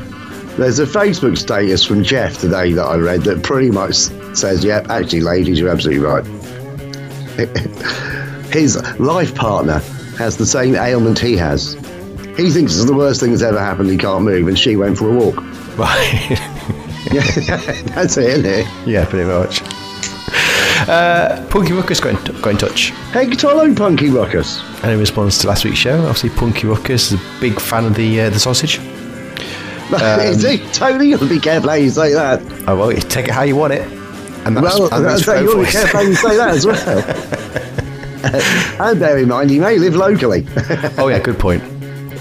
There's 0.57 0.81
a 0.81 0.87
Facebook 0.87 1.39
status 1.39 1.85
from 1.85 2.03
Jeff 2.03 2.39
today 2.39 2.73
that 2.73 2.85
I 2.85 2.97
read 2.97 3.23
that 3.23 3.45
pretty 3.45 3.71
much 3.71 3.95
says, 4.35 4.65
"Yep, 4.65 4.91
actually, 4.91 5.21
ladies, 5.21 5.61
you're 5.61 5.71
absolutely 5.71 6.05
right." 6.05 6.25
His 8.53 8.77
life 8.99 9.35
partner 9.35 9.81
has 10.19 10.37
the 10.37 10.47
same 10.47 10.75
ailment 10.75 11.19
he 11.19 11.37
has. 11.37 11.75
He 12.37 12.51
thinks 12.51 12.75
it's 12.77 12.85
the 12.85 12.95
worst 12.95 13.21
thing 13.21 13.31
that's 13.31 13.43
ever 13.43 13.59
happened. 13.59 13.91
He 13.91 13.97
can't 13.97 14.25
move, 14.25 14.49
and 14.49 14.59
she 14.59 14.77
went 14.77 14.99
for 14.99 15.09
a 15.09 15.15
walk. 15.17 15.37
Right. 15.77 16.39
That's 17.95 18.17
it, 18.17 18.29
isn't 18.31 18.47
it? 18.47 18.67
yeah, 18.87 19.05
pretty 19.05 19.25
much. 19.29 19.63
Uh, 20.89 21.47
Punky 21.51 21.73
Ruckus 21.73 22.01
got 22.01 22.15
in, 22.29 22.41
got 22.41 22.51
in 22.51 22.57
touch. 22.57 22.91
Hey, 23.13 23.27
hello, 23.27 23.73
Punky 23.75 24.11
Ruckus. 24.11 24.63
And 24.83 24.93
in 24.93 24.99
response 24.99 25.39
to 25.39 25.49
last 25.49 25.65
week's 25.65 25.79
show, 25.79 25.99
obviously 26.01 26.31
Punky 26.31 26.67
Ruckus 26.67 27.13
is 27.13 27.21
a 27.21 27.41
big 27.41 27.61
fan 27.61 27.85
of 27.85 27.95
the 27.95 28.21
uh, 28.23 28.31
the 28.31 28.41
sausage. 28.41 28.79
Is 29.95 30.43
he? 30.43 30.59
Tony, 30.73 31.09
you 31.09 31.17
got 31.19 31.25
to 31.25 31.29
be 31.29 31.39
careful 31.39 31.69
how 31.71 31.77
you 31.77 31.91
say 31.91 32.13
that. 32.15 32.41
Oh 32.67 32.77
well, 32.77 32.93
you 32.93 33.01
take 33.01 33.29
it 33.29 33.33
how 33.33 33.43
you 33.43 33.55
want 33.55 33.75
it. 33.75 33.83
And 34.45 34.57
that's, 34.57 34.79
Well, 34.79 34.93
and 34.93 35.05
that's 35.05 35.25
that's 35.25 35.41
you 35.41 35.47
got 35.47 35.59
to 35.59 35.65
be 35.65 35.71
careful 35.71 36.01
how 36.01 36.07
you 36.07 36.15
say 36.15 36.37
that 36.37 36.51
as 36.51 36.67
well. 36.67 37.81
and 38.81 38.99
bear 39.01 39.19
in 39.19 39.29
mind, 39.29 39.51
he 39.51 39.59
may 39.59 39.79
live 39.79 39.97
locally. 39.97 40.47
Oh 40.99 41.09
yeah, 41.09 41.19
good 41.19 41.39
point. 41.39 41.63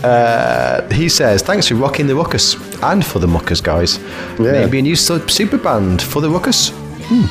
Uh, 0.04 0.88
he 0.90 1.08
says, 1.08 1.42
"Thanks 1.42 1.68
for 1.68 1.76
rocking 1.76 2.08
the 2.08 2.16
ruckus 2.16 2.56
and 2.84 3.06
for 3.06 3.20
the 3.20 3.28
muckers, 3.28 3.62
guys. 3.62 4.00
Yeah. 4.40 4.52
Maybe 4.52 4.80
a 4.80 4.82
new 4.82 4.96
su- 4.96 5.28
super 5.30 5.58
band 5.58 6.02
for 6.02 6.22
the 6.22 6.30
ruckus. 6.30 6.72
Hmm. 7.06 7.26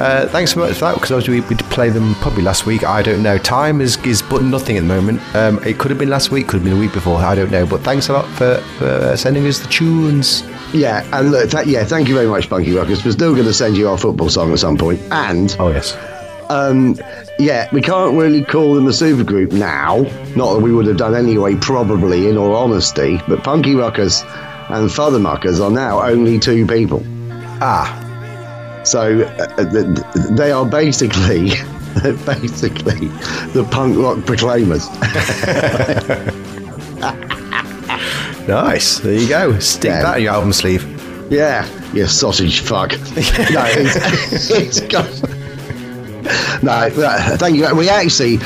Uh, 0.00 0.26
thanks 0.28 0.52
so 0.52 0.60
much 0.60 0.74
for 0.74 0.80
that 0.86 0.94
because 0.94 1.12
obviously 1.12 1.40
we, 1.40 1.46
we 1.48 1.56
play 1.70 1.88
them 1.90 2.14
probably 2.16 2.42
last 2.42 2.66
week. 2.66 2.82
I 2.84 3.02
don't 3.02 3.22
know. 3.22 3.38
Time 3.38 3.80
is, 3.80 3.96
is 4.04 4.22
but 4.22 4.42
nothing 4.42 4.76
at 4.76 4.80
the 4.80 4.86
moment. 4.88 5.20
Um, 5.34 5.62
it 5.64 5.78
could 5.78 5.90
have 5.90 5.98
been 5.98 6.10
last 6.10 6.30
week, 6.30 6.48
could 6.48 6.56
have 6.56 6.64
been 6.64 6.76
a 6.76 6.80
week 6.80 6.92
before. 6.92 7.16
I 7.18 7.34
don't 7.34 7.50
know. 7.50 7.64
But 7.66 7.82
thanks 7.82 8.08
a 8.08 8.14
lot 8.14 8.26
for, 8.26 8.56
for 8.78 8.86
uh, 8.86 9.16
sending 9.16 9.46
us 9.46 9.58
the 9.60 9.68
tunes. 9.68 10.42
yeah, 10.72 11.06
and 11.12 11.30
look, 11.30 11.50
th- 11.50 11.66
yeah, 11.66 11.84
thank 11.84 12.08
you 12.08 12.14
very 12.14 12.26
much, 12.26 12.48
Punky 12.50 12.72
Ruckus. 12.72 13.04
We're 13.04 13.12
still 13.12 13.34
going 13.34 13.46
to 13.46 13.54
send 13.54 13.76
you 13.76 13.88
our 13.88 13.96
football 13.98 14.28
song 14.28 14.52
at 14.52 14.58
some 14.58 14.76
point. 14.76 15.00
And 15.10 15.54
Oh 15.58 15.68
yes, 15.68 15.96
um, 16.54 16.96
yeah, 17.38 17.68
we 17.72 17.80
can't 17.80 18.16
really 18.16 18.44
call 18.44 18.74
them 18.74 18.86
a 18.86 18.90
supergroup 18.90 19.52
now. 19.52 20.02
Not 20.36 20.54
that 20.54 20.60
we 20.62 20.72
would 20.72 20.86
have 20.86 20.96
done 20.96 21.14
anyway, 21.14 21.56
probably, 21.56 22.28
in 22.28 22.36
all 22.36 22.54
honesty. 22.54 23.20
But 23.28 23.42
Punky 23.42 23.74
Ruckus 23.74 24.22
and 24.22 24.88
Futhermuckers 24.88 25.60
are 25.64 25.70
now 25.70 26.02
only 26.02 26.38
two 26.38 26.66
people. 26.66 27.02
ah, 27.60 28.80
So 28.84 29.22
uh, 29.22 29.70
th- 29.70 30.36
they 30.38 30.52
are 30.52 30.64
basically, 30.66 31.50
basically, 32.24 33.08
the 33.52 33.66
punk 33.70 33.96
rock 33.98 34.24
proclaimers. 34.26 34.88
nice. 38.48 38.98
There 39.00 39.14
you 39.14 39.28
go. 39.28 39.58
Stick 39.58 39.90
Yeah. 39.90 40.02
that 40.02 40.16
in 40.18 40.24
your 40.24 40.34
album 40.34 40.52
sleeve. 40.52 40.84
yeah, 41.30 41.66
you 41.92 42.06
sausage 42.06 42.60
fuck. 42.60 42.92
no, 42.92 43.64
it's, 43.66 44.50
it's 44.50 44.80
got, 44.80 45.06
no, 46.62 46.88
thank 47.36 47.56
you. 47.56 47.74
We 47.74 47.88
actually 47.88 48.38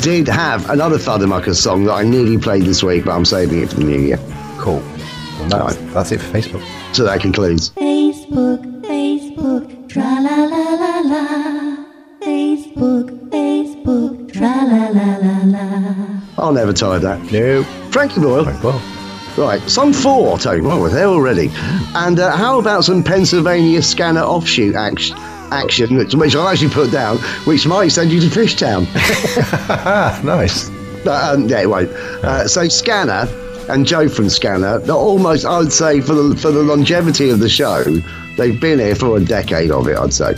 did 0.00 0.28
have 0.28 0.68
another 0.70 0.98
Futhermuckers 0.98 1.56
song 1.56 1.84
that 1.84 1.92
I 1.92 2.02
nearly 2.02 2.38
played 2.38 2.62
this 2.62 2.82
week, 2.82 3.04
but 3.04 3.12
I'm 3.12 3.24
saving 3.24 3.62
it 3.62 3.70
for 3.70 3.76
the 3.76 3.84
new 3.84 3.98
year. 4.00 4.18
Cool. 4.58 4.80
Well, 5.38 5.48
that's, 5.48 5.76
that's 5.92 6.12
it 6.12 6.20
for 6.20 6.38
Facebook. 6.38 6.94
So 6.94 7.04
that 7.04 7.20
concludes. 7.20 7.70
Facebook, 7.70 8.60
Facebook, 8.82 9.88
tra 9.88 10.02
la 10.02 10.44
la 10.44 10.74
la 10.74 11.00
la. 11.00 11.84
Facebook, 12.22 13.30
Facebook, 13.30 14.32
tra 14.32 14.64
la 14.64 14.88
la 14.88 15.16
la 15.16 15.38
la. 15.44 16.20
I'll 16.38 16.52
never 16.52 16.72
tire 16.72 16.98
that. 16.98 17.32
No. 17.32 17.62
Frankie 17.90 18.20
Boyle. 18.20 18.44
Well, 18.62 18.82
Right, 19.36 19.62
song 19.70 19.92
four, 19.92 20.36
Tony. 20.36 20.62
Well, 20.62 20.80
we're 20.80 20.90
there 20.90 21.06
already. 21.06 21.48
And 21.94 22.18
uh, 22.18 22.36
how 22.36 22.58
about 22.58 22.84
some 22.84 23.04
Pennsylvania 23.04 23.80
scanner 23.82 24.22
offshoot 24.22 24.74
action? 24.74 25.16
Action, 25.50 25.96
which, 25.96 26.14
which 26.14 26.36
I'll 26.36 26.48
actually 26.48 26.70
put 26.70 26.90
down, 26.90 27.18
which 27.44 27.66
might 27.66 27.88
send 27.88 28.10
you 28.12 28.20
to 28.20 28.26
Fishtown. 28.26 28.86
ah, 29.68 30.20
nice. 30.24 30.68
Uh, 31.06 31.32
um, 31.34 31.48
yeah, 31.48 31.60
it 31.62 31.70
won't. 31.70 31.90
Uh, 31.90 32.46
so 32.46 32.68
Scanner 32.68 33.26
and 33.68 33.86
Joe 33.86 34.08
from 34.08 34.28
Scanner, 34.28 34.78
they're 34.78 34.94
almost, 34.94 35.44
I 35.46 35.58
would 35.58 35.72
say, 35.72 36.00
for 36.00 36.14
the 36.14 36.36
for 36.36 36.50
the 36.50 36.62
longevity 36.62 37.30
of 37.30 37.38
the 37.38 37.48
show, 37.48 37.82
they've 38.36 38.60
been 38.60 38.78
here 38.78 38.94
for 38.94 39.16
a 39.16 39.24
decade 39.24 39.70
of 39.70 39.88
it. 39.88 39.96
I'd 39.96 40.12
say, 40.12 40.34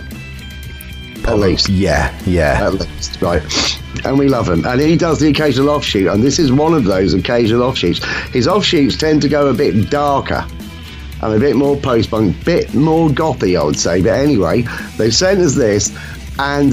at 1.27 1.39
least, 1.39 1.69
Yeah, 1.69 2.17
yeah. 2.27 2.67
at 2.67 2.75
least, 2.75 3.21
right. 3.21 3.43
And 4.05 4.19
we 4.19 4.29
love 4.29 4.49
him. 4.49 4.65
And 4.65 4.81
he 4.81 4.97
does 4.97 5.19
the 5.21 5.29
occasional 5.29 5.69
offshoot, 5.71 6.07
and 6.09 6.23
this 6.23 6.39
is 6.39 6.51
one 6.53 6.73
of 6.73 6.85
those 6.85 7.13
occasional 7.13 7.63
offshoots. 7.63 8.03
His 8.33 8.49
offshoots 8.49 8.97
tend 8.97 9.21
to 9.23 9.29
go 9.29 9.49
a 9.49 9.53
bit 9.55 9.91
darker. 9.91 10.47
And 11.23 11.35
a 11.35 11.39
bit 11.39 11.57
more 11.57 11.77
post 11.77 12.11
punk, 12.11 12.45
bit 12.45 12.75
more 12.75 13.09
gothy, 13.11 13.61
I 13.61 13.65
would 13.65 13.79
say. 13.79 14.03
But 14.03 14.19
anyway, 14.19 14.63
they've 14.97 15.15
sent 15.15 15.41
us 15.41 15.55
this, 15.55 15.95
and 16.39 16.73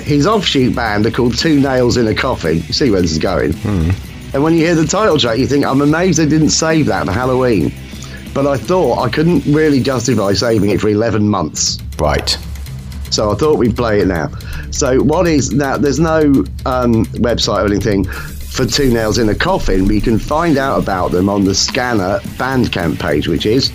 his 0.00 0.26
offshoot 0.26 0.74
band 0.76 1.06
are 1.06 1.10
called 1.10 1.36
Two 1.38 1.58
Nails 1.60 1.96
in 1.96 2.06
a 2.06 2.14
Coffin. 2.14 2.56
You 2.58 2.72
see 2.72 2.90
where 2.90 3.00
this 3.00 3.12
is 3.12 3.18
going. 3.18 3.54
And 4.34 4.42
when 4.42 4.52
you 4.52 4.60
hear 4.60 4.74
the 4.74 4.86
title 4.86 5.18
track, 5.18 5.38
you 5.38 5.46
think, 5.46 5.64
I'm 5.64 5.80
amazed 5.80 6.18
they 6.18 6.26
didn't 6.26 6.50
save 6.50 6.86
that 6.86 7.06
for 7.06 7.12
Halloween. 7.12 7.72
But 8.34 8.46
I 8.46 8.58
thought 8.58 8.98
I 8.98 9.08
couldn't 9.08 9.44
really 9.46 9.80
justify 9.80 10.34
saving 10.34 10.68
it 10.70 10.80
for 10.80 10.88
11 10.90 11.26
months. 11.26 11.78
Right. 11.98 12.36
So 13.10 13.30
I 13.30 13.34
thought 13.34 13.56
we'd 13.58 13.76
play 13.76 14.00
it 14.00 14.08
now. 14.08 14.28
So 14.70 15.00
what 15.00 15.26
is 15.26 15.52
now? 15.52 15.78
There's 15.78 16.00
no 16.00 16.20
um, 16.66 17.06
website 17.16 17.62
or 17.62 17.66
anything 17.66 18.04
for 18.56 18.64
Two 18.64 18.90
Nails 18.90 19.18
in 19.18 19.28
a 19.28 19.34
Coffin, 19.34 19.84
you 19.86 20.00
can 20.00 20.18
find 20.18 20.56
out 20.56 20.82
about 20.82 21.12
them 21.12 21.28
on 21.28 21.44
the 21.44 21.54
Scanner 21.54 22.20
Bandcamp 22.38 22.98
page, 22.98 23.28
which 23.28 23.44
is 23.44 23.68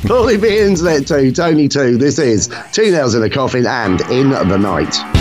Fully 0.06 0.36
be 0.38 0.58
internet 0.58 1.06
too, 1.06 1.30
Tony 1.32 1.68
2. 1.68 1.98
This 1.98 2.18
is 2.18 2.48
Two 2.72 2.90
Nails 2.90 3.14
in 3.14 3.22
a 3.22 3.28
Coffin 3.28 3.66
and 3.66 4.00
In 4.10 4.30
the 4.30 4.56
Night. 4.56 5.19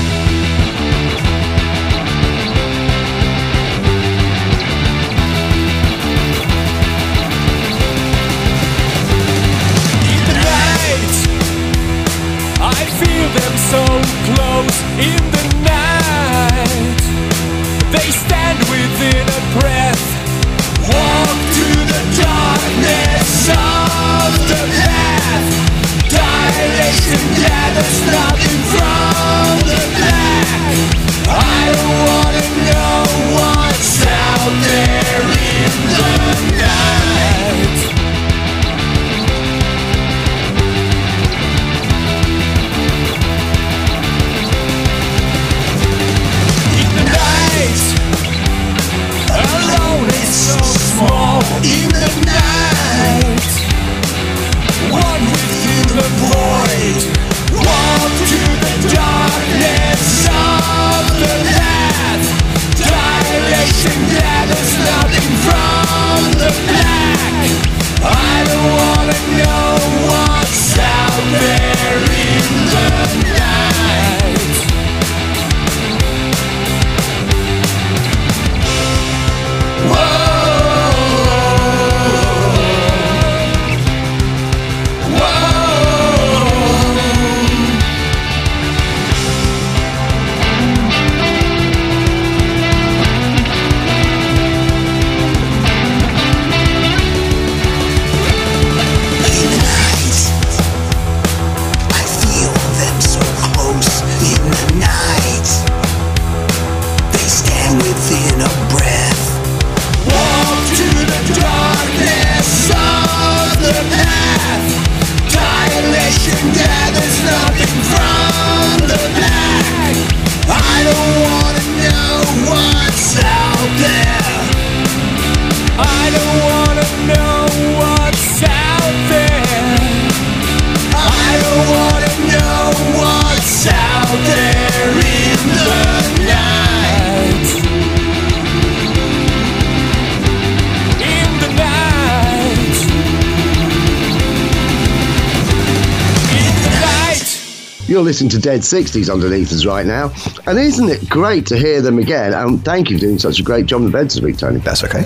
Listening 148.19 148.41
to 148.41 148.49
Dead 148.49 148.59
60s 148.59 149.09
underneath 149.09 149.49
us 149.53 149.65
right 149.65 149.85
now. 149.85 150.11
And 150.45 150.59
isn't 150.59 150.89
it 150.89 151.09
great 151.09 151.45
to 151.45 151.57
hear 151.57 151.81
them 151.81 151.97
again? 151.99 152.33
And 152.33 152.61
thank 152.65 152.89
you 152.89 152.97
for 152.97 153.05
doing 153.05 153.17
such 153.17 153.39
a 153.39 153.43
great 153.43 153.65
job 153.65 153.79
in 153.79 153.85
the 153.85 153.91
bed 153.93 154.07
this 154.07 154.19
week, 154.19 154.37
Tony. 154.37 154.59
That's 154.59 154.83
okay. 154.83 155.05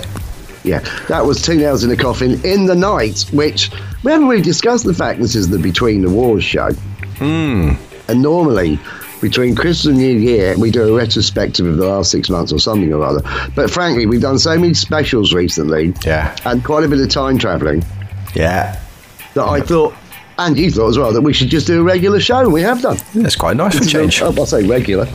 Yeah, 0.64 0.80
that 1.06 1.24
was 1.24 1.40
Two 1.40 1.54
Nails 1.54 1.84
in 1.84 1.92
a 1.92 1.96
Coffin 1.96 2.44
in 2.44 2.66
the 2.66 2.74
Night, 2.74 3.24
which 3.32 3.70
we 4.02 4.10
haven't 4.10 4.26
really 4.26 4.42
discussed 4.42 4.84
the 4.84 4.92
fact 4.94 5.20
this 5.20 5.36
is 5.36 5.48
the 5.48 5.60
Between 5.60 6.02
the 6.02 6.10
Wars 6.10 6.42
show. 6.42 6.72
Hmm. 7.18 7.74
And 8.08 8.20
normally, 8.20 8.80
between 9.20 9.54
Christmas 9.54 9.86
and 9.86 9.98
New 9.98 10.18
Year, 10.18 10.58
we 10.58 10.72
do 10.72 10.82
a 10.92 10.98
retrospective 10.98 11.66
of 11.66 11.76
the 11.76 11.86
last 11.86 12.10
six 12.10 12.28
months 12.28 12.50
or 12.52 12.58
something 12.58 12.92
or 12.92 13.04
other. 13.04 13.22
But 13.54 13.70
frankly, 13.70 14.06
we've 14.06 14.22
done 14.22 14.40
so 14.40 14.58
many 14.58 14.74
specials 14.74 15.32
recently 15.32 15.94
Yeah. 16.04 16.34
and 16.46 16.64
quite 16.64 16.82
a 16.82 16.88
bit 16.88 16.98
of 16.98 17.10
time 17.10 17.38
travelling 17.38 17.84
Yeah. 18.34 18.76
that 19.34 19.44
I 19.44 19.60
thought, 19.60 19.94
and 20.38 20.58
you 20.58 20.70
thought 20.70 20.88
as 20.88 20.98
well, 20.98 21.12
that 21.12 21.22
we 21.22 21.32
should 21.32 21.48
just 21.48 21.66
do 21.66 21.80
a 21.80 21.82
regular 21.82 22.20
show, 22.20 22.40
and 22.40 22.52
we 22.52 22.62
have 22.62 22.82
done. 22.82 22.98
That's 23.14 23.36
quite 23.36 23.56
nice 23.56 23.78
for 23.78 23.84
change. 23.84 24.20
Oh, 24.22 24.34
I'll 24.36 24.46
say 24.46 24.66
regular. 24.66 25.08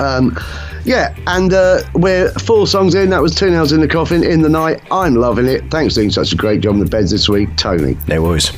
Um, 0.00 0.38
yeah, 0.84 1.14
and 1.26 1.52
uh, 1.52 1.80
we're 1.94 2.30
four 2.32 2.66
songs 2.66 2.94
in. 2.94 3.10
That 3.10 3.20
was 3.20 3.34
Two 3.34 3.50
Nails 3.50 3.72
in 3.72 3.80
the 3.80 3.88
Coffin 3.88 4.24
in 4.24 4.42
the 4.42 4.48
night. 4.48 4.80
I'm 4.90 5.16
loving 5.16 5.46
it. 5.46 5.70
Thanks 5.70 5.94
for 5.94 6.00
doing 6.00 6.10
such 6.10 6.32
a 6.32 6.36
great 6.36 6.60
job 6.60 6.74
on 6.74 6.80
the 6.80 6.86
beds 6.86 7.10
this 7.10 7.28
week, 7.28 7.54
Tony. 7.56 7.96
No 8.06 8.22
worries. 8.22 8.52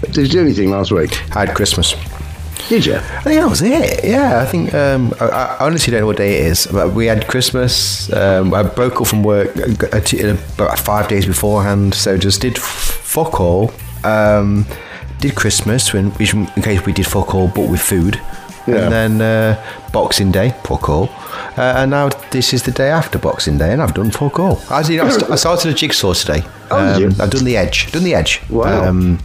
Did 0.00 0.16
you 0.16 0.28
do 0.28 0.40
anything 0.40 0.70
last 0.70 0.90
week? 0.90 1.14
Had 1.14 1.54
Christmas. 1.54 1.94
Did 2.68 2.84
you? 2.84 2.96
I 2.96 3.20
think 3.20 3.40
that 3.40 3.48
was 3.48 3.62
it. 3.62 4.04
Yeah, 4.04 4.40
I 4.40 4.44
think 4.46 4.74
um, 4.74 5.14
I, 5.20 5.26
I 5.26 5.66
honestly 5.66 5.92
don't 5.92 6.00
know 6.00 6.06
what 6.06 6.16
day 6.16 6.40
it 6.40 6.46
is. 6.46 6.66
But 6.66 6.94
we 6.94 7.06
had 7.06 7.28
Christmas. 7.28 8.12
Um, 8.12 8.52
I 8.52 8.64
broke 8.64 9.00
up 9.00 9.06
from 9.06 9.22
work 9.22 9.56
uh, 9.56 10.36
about 10.54 10.78
five 10.78 11.06
days 11.06 11.26
beforehand, 11.26 11.94
so 11.94 12.18
just 12.18 12.40
did 12.40 12.58
fuck 12.58 13.40
all. 13.40 13.72
Um, 14.06 14.66
did 15.20 15.34
Christmas 15.34 15.92
when, 15.94 16.10
which 16.12 16.34
in 16.34 16.46
case 16.62 16.84
we 16.86 16.92
did 16.92 17.06
fuck 17.06 17.34
all, 17.34 17.48
but 17.48 17.68
with 17.70 17.80
food. 17.80 18.20
Yeah. 18.66 18.76
And 18.90 18.92
then 18.92 19.20
uh, 19.22 19.90
Boxing 19.92 20.32
Day, 20.32 20.52
fuck 20.64 20.88
all. 20.88 21.08
Uh, 21.56 21.74
and 21.76 21.90
now 21.92 22.08
this 22.32 22.52
is 22.52 22.64
the 22.64 22.72
day 22.72 22.90
after 22.90 23.18
Boxing 23.18 23.58
Day, 23.58 23.72
and 23.72 23.80
I've 23.80 23.94
done 23.94 24.10
fuck 24.10 24.38
all. 24.40 24.60
I, 24.68 24.82
did, 24.82 24.98
I, 25.00 25.08
st- 25.08 25.30
I 25.30 25.36
started 25.36 25.70
a 25.70 25.74
jigsaw 25.74 26.12
today. 26.14 26.42
Oh, 26.70 26.98
you? 26.98 27.06
I've 27.20 27.30
done 27.30 27.44
the 27.44 27.56
edge. 27.56 27.92
Done 27.92 28.02
the 28.04 28.14
edge. 28.14 28.42
Wow. 28.50 28.88
Um, 28.88 29.18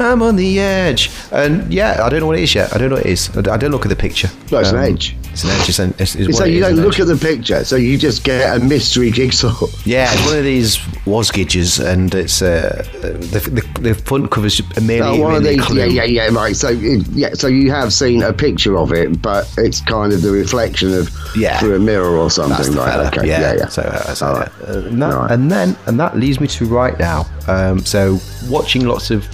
I'm 0.00 0.20
on 0.22 0.34
the 0.36 0.58
edge, 0.58 1.10
and 1.30 1.72
yeah, 1.72 2.04
I 2.04 2.08
don't 2.08 2.20
know 2.20 2.26
what 2.26 2.38
it 2.38 2.42
is 2.42 2.54
yet. 2.56 2.74
I 2.74 2.78
don't 2.78 2.90
know 2.90 2.96
what 2.96 3.06
it 3.06 3.12
is. 3.12 3.30
I 3.36 3.56
don't 3.56 3.70
look 3.70 3.86
at 3.86 3.88
the 3.88 3.96
picture. 3.96 4.28
No, 4.50 4.58
it's 4.58 4.70
an 4.70 4.78
Um, 4.78 4.82
edge. 4.84 5.16
It's 5.32 5.44
an 5.44 5.50
edge. 5.50 5.68
It's, 5.68 5.78
an, 5.78 5.94
it's, 5.98 6.14
it's 6.14 6.36
So 6.36 6.44
you 6.44 6.60
don't 6.60 6.76
look 6.76 7.00
at 7.00 7.06
the 7.06 7.16
picture, 7.16 7.64
so 7.64 7.76
you 7.76 7.96
just 7.96 8.22
get 8.22 8.56
a 8.56 8.62
mystery 8.62 9.10
jigsaw. 9.10 9.66
Yeah, 9.84 10.12
it's 10.12 10.26
one 10.26 10.38
of 10.38 10.44
these 10.44 10.76
Wasgijs, 11.06 11.84
and 11.84 12.14
it's 12.14 12.42
uh, 12.42 12.84
the, 13.00 13.40
the 13.72 13.80
the 13.80 13.94
front 13.94 14.30
cover's 14.30 14.60
merely, 14.80 15.18
Oh, 15.18 15.22
one 15.22 15.34
of 15.34 15.42
these, 15.42 15.74
yeah, 15.74 15.84
yeah, 15.84 16.04
yeah, 16.04 16.28
right. 16.28 16.54
So, 16.54 16.68
yeah, 16.68 17.32
so 17.32 17.46
you 17.46 17.70
have 17.70 17.92
seen 17.92 18.22
a 18.22 18.32
picture 18.32 18.76
of 18.76 18.92
it, 18.92 19.22
but 19.22 19.52
it's 19.56 19.80
kind 19.80 20.12
of 20.12 20.22
the 20.22 20.30
reflection 20.30 20.92
of 20.94 21.10
Yeah. 21.34 21.58
through 21.58 21.76
a 21.76 21.80
mirror 21.80 22.16
or 22.16 22.30
something. 22.30 22.74
Right? 22.74 22.90
fella. 22.90 23.06
Okay, 23.08 23.26
yeah. 23.26 23.40
yeah, 23.40 23.54
yeah. 23.54 23.68
So, 23.68 23.82
uh, 23.82 24.14
so 24.14 24.32
right. 24.34 24.50
uh, 24.68 24.78
and, 24.88 25.02
that, 25.02 25.14
right. 25.14 25.30
and 25.30 25.50
then 25.50 25.76
and 25.86 25.98
that 25.98 26.16
leads 26.16 26.40
me 26.40 26.46
to 26.48 26.66
right 26.66 26.98
now. 26.98 27.26
Um, 27.48 27.80
so 27.80 28.18
watching 28.48 28.84
lots 28.86 29.10
of 29.10 29.26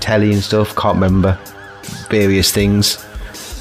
telly 0.00 0.32
and 0.32 0.42
stuff. 0.42 0.74
Can't 0.76 0.96
remember 0.96 1.38
various 2.10 2.50
things. 2.52 3.04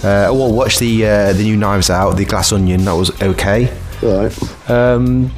Uh, 0.04 0.28
well, 0.34 0.52
watch 0.54 0.80
the 0.80 1.06
uh, 1.06 1.34
the 1.34 1.44
new 1.44 1.56
Knives 1.56 1.90
Out, 1.90 2.12
the 2.18 2.26
Glass 2.26 2.52
Onion. 2.52 2.84
That 2.86 2.94
was 2.94 3.10
okay. 3.22 3.74
right. 4.02 4.70
Um, 4.70 5.32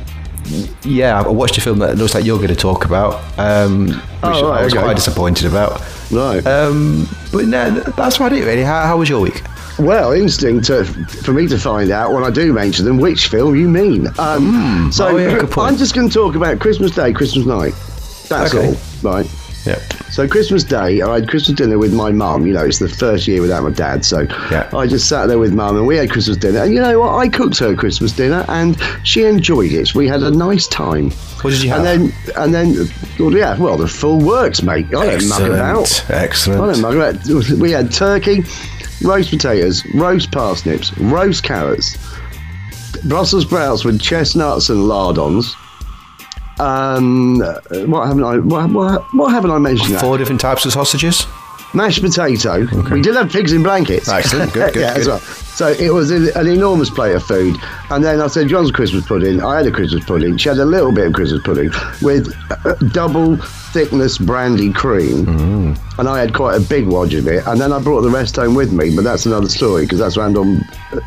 yeah, 0.83 1.19
I 1.21 1.27
watched 1.27 1.57
a 1.57 1.61
film 1.61 1.79
that 1.79 1.97
looks 1.97 2.13
like 2.13 2.23
you're 2.23 2.37
going 2.37 2.49
to 2.49 2.55
talk 2.55 2.85
about, 2.85 3.15
um, 3.39 3.87
which 3.87 3.95
Oh, 4.23 4.49
right, 4.51 4.61
I 4.61 4.63
was 4.63 4.73
okay. 4.73 4.83
quite 4.83 4.95
disappointed 4.95 5.47
about. 5.47 5.81
Right. 6.11 6.45
Um, 6.45 7.07
but 7.31 7.45
no, 7.45 7.71
that's 7.71 8.17
about 8.17 8.31
it, 8.33 8.43
really. 8.45 8.61
How, 8.63 8.85
how 8.85 8.97
was 8.97 9.09
your 9.09 9.19
week? 9.21 9.41
Well, 9.79 10.11
interesting 10.11 10.61
to, 10.61 10.85
for 10.85 11.33
me 11.33 11.47
to 11.47 11.57
find 11.57 11.89
out 11.89 12.13
when 12.13 12.23
I 12.23 12.29
do 12.29 12.53
mention 12.53 12.85
them 12.85 12.97
which 12.99 13.27
film 13.27 13.55
you 13.55 13.67
mean. 13.67 14.07
Um, 14.19 14.91
so 14.93 15.07
Oh, 15.09 15.17
yeah. 15.17 15.45
I'm 15.57 15.77
just 15.77 15.95
going 15.95 16.07
to 16.07 16.13
talk 16.13 16.35
about 16.35 16.59
Christmas 16.59 16.91
Day, 16.91 17.11
Christmas 17.11 17.45
night. 17.47 17.73
That's 18.29 18.53
Okay. 18.53 18.67
all, 18.67 18.75
right? 19.11 19.25
Yeah. 19.65 19.79
So 20.09 20.27
Christmas 20.27 20.63
Day, 20.63 21.01
I 21.01 21.15
had 21.15 21.27
Christmas 21.27 21.57
dinner 21.57 21.77
with 21.77 21.93
my 21.93 22.11
mum. 22.11 22.45
You 22.45 22.53
know, 22.53 22.65
it's 22.65 22.79
the 22.79 22.87
first 22.87 23.27
year 23.27 23.41
without 23.41 23.63
my 23.63 23.71
dad, 23.71 24.05
so. 24.05 24.27
I 24.73 24.85
just 24.87 25.09
sat 25.09 25.27
there 25.27 25.39
with 25.39 25.53
mum 25.53 25.75
and 25.77 25.87
we 25.87 25.97
had 25.97 26.11
Christmas 26.11 26.37
dinner. 26.37 26.59
And 26.59 26.73
you 26.73 26.81
know 26.81 26.99
what? 26.99 27.15
I 27.15 27.27
cooked 27.27 27.57
her 27.59 27.75
Christmas 27.75 28.11
dinner, 28.11 28.45
and 28.47 28.77
she 29.03 29.23
enjoyed 29.23 29.71
it. 29.71 29.95
We 29.95 30.07
had 30.07 30.21
a 30.21 30.31
nice 30.31 30.67
time. 30.67 31.11
What 31.41 31.51
did 31.51 31.63
you 31.63 31.69
have? 31.69 31.85
And 31.85 32.11
then, 32.11 32.13
and 32.37 32.53
then, 32.53 32.87
well, 33.19 33.33
yeah, 33.33 33.57
well, 33.57 33.77
the 33.77 33.87
full 33.87 34.19
works, 34.19 34.61
mate. 34.61 34.87
I 34.87 35.17
don't 35.17 35.27
mug 35.27 35.41
about. 35.41 36.09
Excellent. 36.09 36.61
I 36.61 36.73
don't 36.73 36.81
mug 36.81 36.95
about. 36.95 37.25
We 37.59 37.71
had 37.71 37.91
turkey, 37.91 38.43
roast 39.03 39.31
potatoes, 39.31 39.83
roast 39.93 40.31
parsnips, 40.31 40.95
roast 40.97 41.43
carrots, 41.43 41.97
Brussels 43.03 43.45
sprouts 43.45 43.83
with 43.83 43.99
chestnuts 43.99 44.69
and 44.69 44.87
lardons. 44.87 45.55
Um, 46.59 47.39
what 47.39 48.07
haven't 48.07 48.23
I? 48.23 48.37
What, 48.37 48.69
what, 48.71 49.13
what 49.13 49.29
haven't 49.29 49.51
I 49.51 49.57
mentioned? 49.57 49.95
That? 49.95 50.01
Four 50.01 50.17
different 50.17 50.41
types 50.41 50.65
of 50.65 50.73
sausages. 50.73 51.25
Mashed 51.73 52.01
potato. 52.01 52.65
We 52.89 53.01
did 53.01 53.15
have 53.15 53.29
pigs 53.29 53.51
in 53.51 53.61
blankets. 53.61 54.07
Excellent. 54.07 54.53
Good, 54.53 54.73
good, 54.75 54.81
yeah, 54.81 54.93
as 54.93 55.07
well. 55.07 55.19
So 55.19 55.67
it 55.69 55.93
was 55.93 56.11
an, 56.11 56.47
enormous 56.47 56.89
plate 56.89 57.15
of 57.15 57.23
food. 57.23 57.57
And 57.89 58.03
then 58.03 58.21
I 58.21 58.27
said, 58.27 58.47
John's 58.47 58.71
Christmas 58.71 59.05
pudding. 59.05 59.41
I 59.41 59.57
had 59.57 59.67
a 59.67 59.71
Christmas 59.71 60.03
pudding. 60.05 60.37
She 60.37 60.47
had 60.47 60.57
a 60.57 60.65
little 60.65 60.93
bit 60.93 61.07
of 61.07 61.13
Christmas 61.13 61.41
pudding 61.43 61.71
with 62.01 62.33
uh, 62.65 62.75
double 62.91 63.37
thickness 63.71 64.17
brandy 64.17 64.71
cream. 64.71 65.25
Mm. 65.25 65.54
And 65.97 66.09
I 66.09 66.19
had 66.19 66.33
quite 66.33 66.55
a 66.55 66.59
big 66.59 66.87
wodge 66.87 67.13
of 67.13 67.27
it. 67.27 67.45
And 67.47 67.59
then 67.59 67.71
I 67.71 67.79
brought 67.79 68.01
the 68.01 68.09
rest 68.09 68.35
home 68.35 68.53
with 68.53 68.73
me. 68.73 68.93
But 68.93 69.03
that's 69.03 69.25
another 69.25 69.47
story 69.47 69.83
because 69.83 69.99
that's 69.99 70.17
around 70.17 70.37
on, 70.37 70.61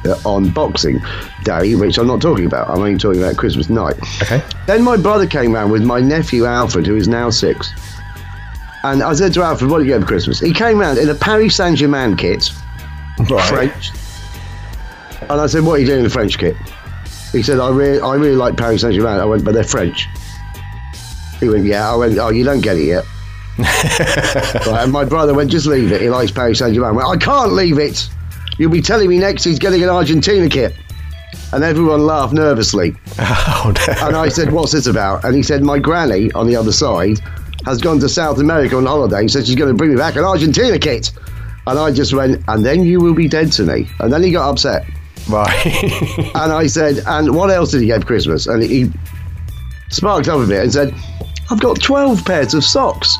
uh, 0.07 0.19
on 0.25 0.51
Boxing 0.51 0.99
Day, 1.45 1.75
which 1.75 1.99
I'm 1.99 2.07
not 2.07 2.23
talking 2.23 2.47
about. 2.47 2.71
I'm 2.71 2.79
only 2.79 2.97
talking 2.97 3.23
about 3.23 3.37
Christmas 3.37 3.69
night. 3.69 3.97
Okay. 4.23 4.43
Then 4.67 4.83
my 4.83 4.97
brother 4.97 5.27
came 5.27 5.53
round 5.53 5.73
with 5.73 5.85
my 5.85 6.01
nephew 6.01 6.47
Alfred, 6.47 6.87
who 6.87 6.97
is 6.97 7.07
now 7.07 7.29
six. 7.29 7.71
And 8.83 9.03
I 9.03 9.13
said 9.13 9.35
to 9.35 9.43
Alfred, 9.43 9.71
what 9.71 9.79
do 9.79 9.85
you 9.85 9.91
get 9.91 10.01
for 10.01 10.07
Christmas? 10.07 10.41
He 10.41 10.53
came 10.55 10.79
round 10.79 10.99
in 10.99 11.09
a 11.11 11.15
Paris 11.15 11.57
Saint 11.57 11.77
Germain 11.77 12.17
kit, 12.17 12.51
French. 13.49 13.91
And 15.23 15.33
I 15.33 15.47
said, 15.47 15.65
what 15.65 15.75
are 15.75 15.79
you 15.81 15.87
doing 15.87 15.99
in 15.99 16.05
the 16.05 16.11
French 16.11 16.39
kit? 16.39 16.57
He 17.33 17.43
said, 17.43 17.59
I 17.59 17.69
really, 17.71 18.01
I 18.01 18.15
really 18.15 18.37
like 18.37 18.57
Paris 18.57 18.81
Saint 18.81 18.95
Germain. 18.95 19.21
I 19.21 19.27
went, 19.27 19.45
but 19.45 19.53
they're 19.53 19.65
French. 19.65 20.09
He 21.41 21.49
went, 21.49 21.67
yeah. 21.67 21.93
I 21.93 21.97
went, 21.97 22.17
oh, 22.19 22.31
you 22.31 22.45
don't 22.45 22.63
get 22.63 22.79
it 22.79 22.85
yet. 22.85 23.05
right, 23.59 24.83
and 24.85 24.93
my 24.93 25.05
brother 25.05 25.35
went, 25.35 25.51
just 25.51 25.67
leave 25.67 25.91
it. 25.91 26.01
He 26.01 26.09
likes 26.09 26.31
Paris 26.31 26.61
Saint 26.61 26.75
Germain. 26.75 27.03
I 27.05 27.17
can't 27.17 27.53
leave 27.53 27.79
it. 27.79 28.09
You'll 28.59 28.71
be 28.71 28.81
telling 28.81 29.09
me 29.09 29.19
next 29.19 29.45
he's 29.45 29.59
getting 29.59 29.83
an 29.83 29.89
Argentina 29.89 30.49
kit. 30.49 30.75
And 31.53 31.65
everyone 31.65 32.07
laughed 32.07 32.33
nervously. 32.35 32.95
Oh, 33.21 33.73
no. 33.75 34.07
And 34.07 34.17
I 34.17 34.29
said, 34.29 34.53
What's 34.53 34.71
this 34.71 34.87
about? 34.87 35.25
And 35.25 35.35
he 35.35 35.43
said, 35.43 35.63
My 35.63 35.81
granny 35.81 36.31
on 36.33 36.47
the 36.47 36.55
other 36.55 36.71
side 36.71 37.19
has 37.67 37.81
gone 37.81 37.99
to 37.99 38.09
South 38.09 38.39
America 38.39 38.77
on 38.77 38.87
holiday 38.87 39.19
and 39.19 39.31
said 39.31 39.47
she's 39.47 39.57
going 39.57 39.69
to 39.69 39.75
bring 39.77 39.91
me 39.91 39.97
back 39.97 40.15
an 40.15 40.23
Argentina 40.25 40.79
kit. 40.79 41.11
And 41.67 41.77
I 41.77 41.91
just 41.91 42.15
went, 42.15 42.45
And 42.47 42.65
then 42.65 42.85
you 42.87 43.01
will 43.01 43.15
be 43.15 43.27
dead 43.27 43.51
to 43.53 43.65
me. 43.65 43.89
And 43.99 44.13
then 44.13 44.23
he 44.23 44.31
got 44.31 44.49
upset. 44.49 44.87
Right. 45.29 45.67
And 46.37 46.53
I 46.53 46.69
said, 46.69 47.03
And 47.07 47.35
what 47.35 47.51
else 47.51 47.73
did 47.73 47.81
he 47.81 47.89
get 47.89 48.03
for 48.03 48.07
Christmas? 48.07 48.47
And 48.47 48.63
he 48.63 48.93
sparked 49.91 50.29
up 50.29 50.39
a 50.39 50.47
bit 50.47 50.63
and 50.63 50.73
said, 50.73 50.95
I've 51.51 51.61
got 51.61 51.81
12 51.81 52.25
pairs 52.25 52.55
of 52.55 52.63
socks. 52.63 53.17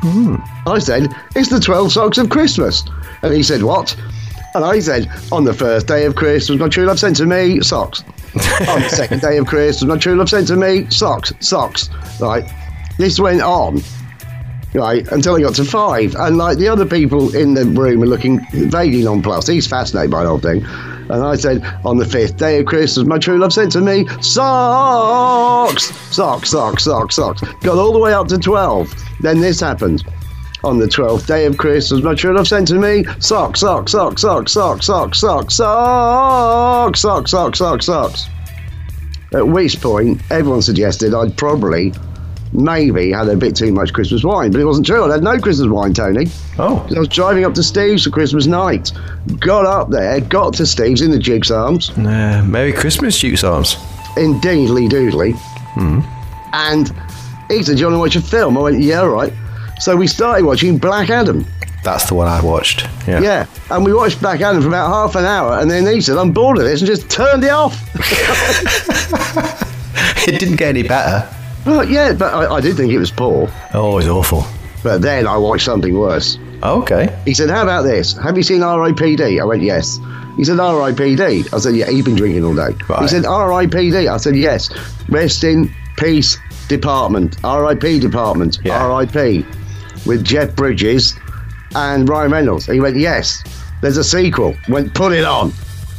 Hmm. 0.00 0.36
I 0.66 0.78
said, 0.78 1.14
It's 1.34 1.48
the 1.48 1.60
12 1.60 1.92
socks 1.92 2.18
of 2.18 2.30
Christmas. 2.30 2.84
And 3.22 3.34
he 3.34 3.42
said, 3.42 3.62
What? 3.62 3.96
And 4.54 4.64
I 4.64 4.78
said, 4.80 5.10
On 5.32 5.44
the 5.44 5.54
first 5.54 5.86
day 5.86 6.04
of 6.04 6.14
Christmas, 6.14 6.58
my 6.58 6.68
true 6.68 6.84
love 6.86 6.98
sent 6.98 7.16
to 7.16 7.26
me 7.26 7.60
socks. 7.60 8.02
on 8.68 8.82
the 8.82 8.88
second 8.88 9.20
day 9.20 9.38
of 9.38 9.46
Christmas, 9.46 9.88
my 9.88 9.96
true 9.96 10.14
love 10.14 10.28
sent 10.28 10.48
to 10.48 10.56
me 10.56 10.88
socks, 10.90 11.32
socks. 11.40 11.90
Right. 12.20 12.44
This 12.98 13.18
went 13.18 13.42
on. 13.42 13.80
Right, 14.74 15.08
until 15.08 15.36
I 15.36 15.40
got 15.40 15.54
to 15.54 15.64
five. 15.64 16.14
And 16.14 16.36
like 16.36 16.58
the 16.58 16.68
other 16.68 16.84
people 16.84 17.34
in 17.34 17.54
the 17.54 17.64
room 17.64 18.02
are 18.02 18.06
looking 18.06 18.46
vaguely 18.52 19.02
nonplussed. 19.02 19.48
He's 19.48 19.66
fascinated 19.66 20.10
by 20.10 20.24
the 20.24 20.28
whole 20.28 20.38
thing. 20.38 20.62
And 21.10 21.22
I 21.22 21.36
said, 21.36 21.64
on 21.84 21.96
the 21.96 22.04
fifth 22.04 22.36
day 22.36 22.60
of 22.60 22.66
Christmas, 22.66 23.06
my 23.06 23.18
true 23.18 23.38
love 23.38 23.52
sent 23.52 23.72
to 23.72 23.80
me 23.80 24.06
socks, 24.20 25.84
socks, 26.14 26.50
socks, 26.50 26.84
socks, 26.84 27.16
socks. 27.16 27.40
Got 27.62 27.78
all 27.78 27.92
the 27.92 27.98
way 27.98 28.12
up 28.12 28.28
to 28.28 28.38
12. 28.38 28.92
Then 29.20 29.40
this 29.40 29.60
happened. 29.60 30.04
On 30.64 30.78
the 30.78 30.86
12th 30.86 31.26
day 31.26 31.46
of 31.46 31.56
Christmas, 31.56 32.02
my 32.02 32.14
true 32.14 32.36
love 32.36 32.48
sent 32.48 32.66
to 32.68 32.74
me 32.74 33.04
socks, 33.20 33.60
socks, 33.60 33.92
socks, 33.92 34.22
socks, 34.22 34.52
socks, 34.52 34.86
socks, 34.86 35.18
socks, 35.18 35.54
socks, 35.54 37.00
socks, 37.00 37.30
socks, 37.30 37.58
socks, 37.58 37.86
socks. 37.86 38.26
At 39.32 39.46
which 39.46 39.80
point, 39.80 40.20
everyone 40.30 40.62
suggested 40.62 41.14
I'd 41.14 41.36
probably 41.36 41.92
maybe 42.52 43.12
had 43.12 43.28
a 43.28 43.36
bit 43.36 43.56
too 43.56 43.72
much 43.72 43.92
Christmas 43.92 44.24
wine, 44.24 44.50
but 44.50 44.60
it 44.60 44.64
wasn't 44.64 44.86
true. 44.86 45.04
I 45.04 45.12
had 45.12 45.22
no 45.22 45.38
Christmas 45.38 45.68
wine, 45.68 45.94
Tony. 45.94 46.26
Oh. 46.58 46.86
I 46.94 46.98
was 46.98 47.08
driving 47.08 47.44
up 47.44 47.54
to 47.54 47.62
Steve's 47.62 48.04
for 48.04 48.10
Christmas 48.10 48.46
night. 48.46 48.92
Got 49.38 49.66
up 49.66 49.90
there, 49.90 50.20
got 50.20 50.54
to 50.54 50.66
Steve's 50.66 51.02
in 51.02 51.10
the 51.10 51.18
Jig's 51.18 51.50
Arms. 51.50 51.90
Uh, 51.90 52.42
Merry 52.46 52.72
Christmas, 52.72 53.18
Duke's 53.18 53.44
Arms. 53.44 53.76
Indeedly 54.16 54.88
doodly. 54.88 55.38
And 56.52 56.92
he 57.48 57.62
said, 57.62 57.76
Do 57.76 57.80
you 57.80 57.86
want 57.86 57.94
to 57.94 57.98
watch 57.98 58.16
a 58.16 58.22
film? 58.22 58.58
I 58.58 58.62
went, 58.62 58.80
Yeah, 58.80 59.02
right. 59.02 59.32
So 59.80 59.96
we 59.96 60.06
started 60.06 60.44
watching 60.44 60.78
Black 60.78 61.10
Adam. 61.10 61.46
That's 61.84 62.08
the 62.08 62.14
one 62.14 62.26
I 62.26 62.42
watched. 62.42 62.82
Yeah. 63.06 63.20
Yeah. 63.20 63.46
And 63.70 63.84
we 63.84 63.94
watched 63.94 64.20
Black 64.20 64.40
Adam 64.40 64.60
for 64.60 64.68
about 64.68 64.88
half 64.88 65.14
an 65.14 65.24
hour, 65.24 65.60
and 65.60 65.70
then 65.70 65.86
he 65.86 66.00
said, 66.00 66.18
I'm 66.18 66.32
bored 66.32 66.58
of 66.58 66.64
this, 66.64 66.80
and 66.80 66.88
just 66.88 67.08
turned 67.08 67.44
it 67.44 67.50
off. 67.50 67.80
it 70.28 70.40
didn't 70.40 70.56
get 70.56 70.70
any 70.70 70.82
better. 70.82 71.32
Well, 71.68 71.84
yeah, 71.88 72.12
but 72.12 72.32
I, 72.34 72.54
I 72.56 72.60
did 72.60 72.76
think 72.76 72.92
it 72.92 72.98
was 72.98 73.10
poor. 73.10 73.48
Oh, 73.74 73.98
it's 73.98 74.08
awful. 74.08 74.44
But 74.82 75.02
then 75.02 75.26
I 75.26 75.36
watched 75.36 75.64
something 75.64 75.96
worse. 75.98 76.38
Okay. 76.62 77.16
He 77.24 77.34
said, 77.34 77.50
How 77.50 77.62
about 77.62 77.82
this? 77.82 78.16
Have 78.16 78.36
you 78.36 78.42
seen 78.42 78.60
RIPD? 78.60 79.40
I 79.40 79.44
went, 79.44 79.62
Yes. 79.62 79.98
He 80.36 80.44
said, 80.44 80.56
RIPD. 80.58 81.52
I 81.52 81.58
said, 81.58 81.74
Yeah, 81.76 81.90
you've 81.90 82.04
been 82.06 82.14
drinking 82.16 82.44
all 82.44 82.54
day. 82.54 82.72
He 83.00 83.08
said, 83.08 83.24
RIPD. 83.24 84.10
I 84.12 84.16
said, 84.16 84.36
Yes. 84.36 84.70
Rest 85.08 85.44
in 85.44 85.72
Peace 85.96 86.38
Department. 86.68 87.36
RIP 87.44 88.00
Department. 88.00 88.58
Yeah. 88.64 88.98
RIP. 88.98 89.46
With 90.06 90.24
Jeff 90.24 90.54
Bridges 90.56 91.14
and 91.74 92.08
Ryan 92.08 92.30
Reynolds. 92.30 92.66
He 92.66 92.80
went, 92.80 92.96
Yes. 92.96 93.42
There's 93.82 93.96
a 93.96 94.04
sequel. 94.04 94.54
Went, 94.68 94.94
Put 94.94 95.12
it 95.12 95.24
on. 95.24 95.52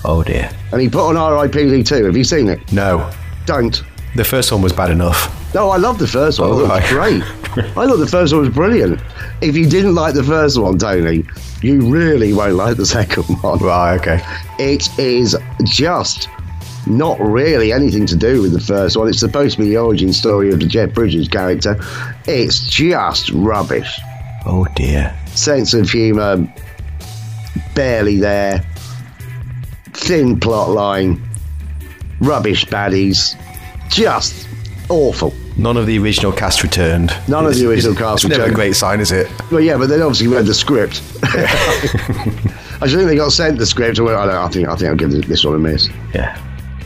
Oh 0.06 0.24
dear. 0.24 0.50
And 0.72 0.82
he 0.82 0.90
put 0.90 1.08
on 1.08 1.16
RIPD 1.16 1.86
too. 1.86 2.06
Have 2.06 2.16
you 2.18 2.24
seen 2.24 2.48
it? 2.48 2.72
No. 2.72 3.10
Don't. 3.46 3.82
The 4.16 4.24
first 4.24 4.52
one 4.52 4.62
was 4.62 4.74
bad 4.74 4.90
enough. 4.92 5.36
No, 5.54 5.70
I 5.70 5.78
loved 5.78 6.00
the 6.00 6.08
first 6.08 6.40
one. 6.40 6.50
Oh, 6.50 6.60
it 6.60 6.62
was 6.62 6.70
right. 6.70 6.90
great. 6.90 7.24
I 7.58 7.88
thought 7.88 7.98
the 7.98 8.08
first 8.08 8.34
one 8.34 8.42
was 8.44 8.50
brilliant. 8.50 9.02
If 9.42 9.56
you 9.56 9.68
didn't 9.68 9.96
like 9.96 10.14
the 10.14 10.24
first 10.24 10.60
one, 10.60 10.78
Tony, 10.78 11.26
you 11.62 11.90
really 11.92 12.34
won't 12.34 12.54
like 12.56 12.78
the 12.78 12.86
second 12.98 13.24
one. 13.42 13.58
Right, 13.60 14.00
okay. 14.00 14.24
It 14.60 14.88
is 15.00 15.36
just 15.64 16.30
not 16.86 17.20
really 17.20 17.72
anything 17.72 18.06
to 18.08 18.16
do 18.16 18.42
with 18.42 18.54
the 18.54 18.60
first 18.60 18.96
one. 18.98 19.08
It's 19.08 19.20
supposed 19.20 19.58
to 19.58 19.64
be 19.64 19.70
the 19.70 19.78
origin 19.78 20.14
story 20.14 20.52
of 20.52 20.60
the 20.60 20.66
Jeff 20.66 20.94
Bridges 20.94 21.28
character. 21.28 21.80
It's 22.28 22.60
just 22.68 23.32
rubbish. 23.32 24.00
Oh 24.46 24.66
dear. 24.76 25.16
Sense 25.36 25.74
of 25.74 25.90
humour, 25.90 26.52
barely 27.76 28.18
there. 28.18 28.66
Thin 29.94 30.40
plot 30.40 30.70
line, 30.70 31.22
rubbish 32.22 32.66
baddies, 32.66 33.36
just 33.90 34.48
awful. 34.90 35.34
None 35.58 35.76
of 35.78 35.86
the 35.88 35.98
original 36.00 36.32
cast 36.32 36.64
returned. 36.64 37.12
None 37.28 37.46
of 37.46 37.56
the 37.56 37.68
original 37.70 37.92
it's- 37.94 37.98
cast 37.98 38.24
It's 38.26 38.30
never 38.30 38.42
a 38.42 38.46
returned. 38.46 38.56
great 38.56 38.76
sign, 38.76 39.00
is 39.00 39.12
it? 39.12 39.28
Well, 39.52 39.62
yeah, 39.62 39.78
but 39.78 39.88
they 39.88 40.00
obviously 40.02 40.28
read 40.28 40.46
the 40.46 40.54
script. 40.54 41.02
I 42.82 42.88
think 42.88 43.08
they 43.08 43.16
got 43.16 43.32
sent 43.32 43.58
the 43.60 43.66
script. 43.66 43.98
And 43.98 44.08
went, 44.08 44.18
I, 44.18 44.26
don't, 44.26 44.36
I 44.36 44.48
think 44.48 44.68
I 44.68 44.76
think 44.76 44.90
I'll 44.90 44.96
give 44.96 45.28
this- 45.28 45.44
one 45.46 45.56
a 45.56 45.60
miss. 45.60 45.90
Yeah. 46.14 46.38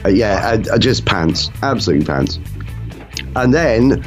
Uh, 0.05 0.09
yeah, 0.09 0.41
uh, 0.69 0.73
uh, 0.73 0.77
just 0.77 1.05
pants, 1.05 1.49
absolutely 1.61 2.05
pants. 2.05 2.39
And 3.35 3.53
then 3.53 4.03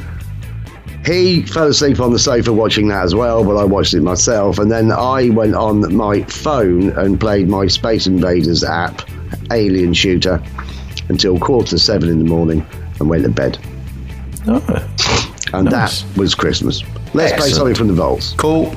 he 1.05 1.43
fell 1.43 1.67
asleep 1.67 1.99
on 1.99 2.11
the 2.11 2.19
sofa 2.19 2.51
watching 2.53 2.89
that 2.89 3.03
as 3.03 3.15
well, 3.15 3.43
but 3.43 3.55
I 3.55 3.63
watched 3.63 3.93
it 3.93 4.01
myself. 4.01 4.59
And 4.59 4.69
then 4.69 4.91
I 4.91 5.29
went 5.29 5.55
on 5.55 5.95
my 5.95 6.21
phone 6.23 6.89
and 6.97 7.19
played 7.19 7.47
my 7.47 7.67
Space 7.67 8.05
Invaders 8.05 8.63
app, 8.63 9.09
Alien 9.51 9.93
Shooter, 9.93 10.43
until 11.09 11.39
quarter 11.39 11.69
to 11.69 11.79
seven 11.79 12.09
in 12.09 12.19
the 12.19 12.25
morning 12.25 12.65
and 12.99 13.09
went 13.09 13.23
to 13.23 13.29
bed. 13.29 13.57
Oh. 14.47 14.89
And 15.53 15.69
Nice. 15.69 16.01
that 16.01 16.17
was 16.17 16.35
Christmas. 16.35 16.83
Let's 17.13 17.33
play 17.33 17.49
something 17.49 17.75
from 17.75 17.87
the 17.87 17.93
vaults. 17.93 18.33
Cool. 18.37 18.75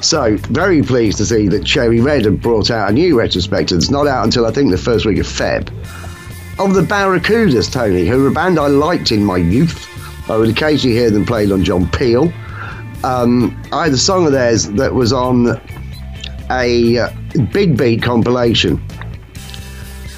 So, 0.00 0.36
very 0.48 0.82
pleased 0.82 1.18
to 1.18 1.26
see 1.26 1.48
that 1.48 1.64
Cherry 1.64 2.00
Red 2.00 2.24
have 2.24 2.40
brought 2.40 2.70
out 2.70 2.88
a 2.88 2.92
new 2.92 3.18
retrospective 3.18 3.78
that's 3.78 3.90
not 3.90 4.06
out 4.06 4.24
until 4.24 4.46
I 4.46 4.50
think 4.50 4.70
the 4.70 4.78
first 4.78 5.04
week 5.04 5.18
of 5.18 5.26
Feb. 5.26 5.68
Of 6.58 6.74
the 6.74 6.80
Barracudas, 6.82 7.70
Tony, 7.70 8.06
who 8.06 8.22
were 8.22 8.28
a 8.28 8.32
band 8.32 8.58
I 8.58 8.68
liked 8.68 9.12
in 9.12 9.24
my 9.24 9.36
youth. 9.36 9.86
I 10.30 10.36
would 10.36 10.48
occasionally 10.48 10.96
hear 10.96 11.10
them 11.10 11.26
played 11.26 11.52
on 11.52 11.62
John 11.64 11.88
Peel. 11.90 12.32
Um, 13.04 13.60
I 13.72 13.84
had 13.84 13.92
a 13.92 13.98
song 13.98 14.26
of 14.26 14.32
theirs 14.32 14.68
that 14.70 14.94
was 14.94 15.12
on 15.12 15.60
a 16.50 16.98
uh, 16.98 17.10
Big 17.52 17.76
Beat 17.76 18.02
compilation 18.02 18.82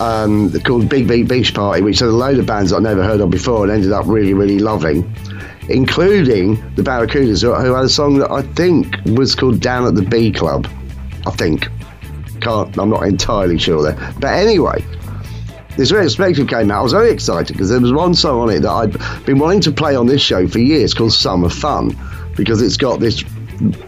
um, 0.03 0.53
called 0.63 0.89
Big 0.89 1.07
Beat 1.07 1.29
Beach 1.29 1.55
Party, 1.55 1.81
which 1.81 2.01
had 2.01 2.09
a 2.09 2.13
load 2.13 2.39
of 2.39 2.47
bands 2.47 2.73
I'd 2.73 2.83
never 2.83 3.05
heard 3.05 3.21
of 3.21 3.31
before 3.31 3.63
and 3.63 3.73
ended 3.73 3.93
up 3.93 4.05
really, 4.07 4.35
really 4.35 4.59
loving, 4.59 5.15
including 5.69 6.57
the 6.75 6.83
Barracudas, 6.83 7.43
who, 7.43 7.53
had 7.53 7.85
a 7.85 7.89
song 7.89 8.19
that 8.19 8.31
I 8.31 8.43
think 8.43 8.97
was 9.17 9.35
called 9.35 9.61
Down 9.61 9.87
at 9.87 9.95
the 9.95 10.03
B 10.03 10.33
Club. 10.33 10.67
I 11.27 11.31
think. 11.31 11.69
Can't, 12.41 12.77
I'm 12.77 12.91
not 12.91 13.05
entirely 13.05 13.57
sure 13.57 13.85
there. 13.85 14.15
But 14.19 14.33
anyway, 14.33 14.85
this 15.77 15.93
retrospective 15.93 16.49
came 16.49 16.73
out. 16.73 16.81
I 16.81 16.83
was 16.83 16.93
very 16.93 17.13
excited 17.13 17.53
because 17.53 17.71
there 17.71 17.81
was 17.81 17.93
one 17.93 18.15
song 18.15 18.41
on 18.41 18.51
it 18.51 18.61
that 18.61 18.71
I'd 18.71 19.25
been 19.25 19.39
wanting 19.39 19.61
to 19.61 19.71
play 19.71 19.95
on 19.95 20.09
this 20.09 20.21
show 20.21 20.49
for 20.49 20.59
years 20.59 20.93
called 20.93 21.13
Summer 21.13 21.49
Fun 21.49 21.97
because 22.35 22.61
it's 22.61 22.77
got 22.77 22.99
this, 22.99 23.23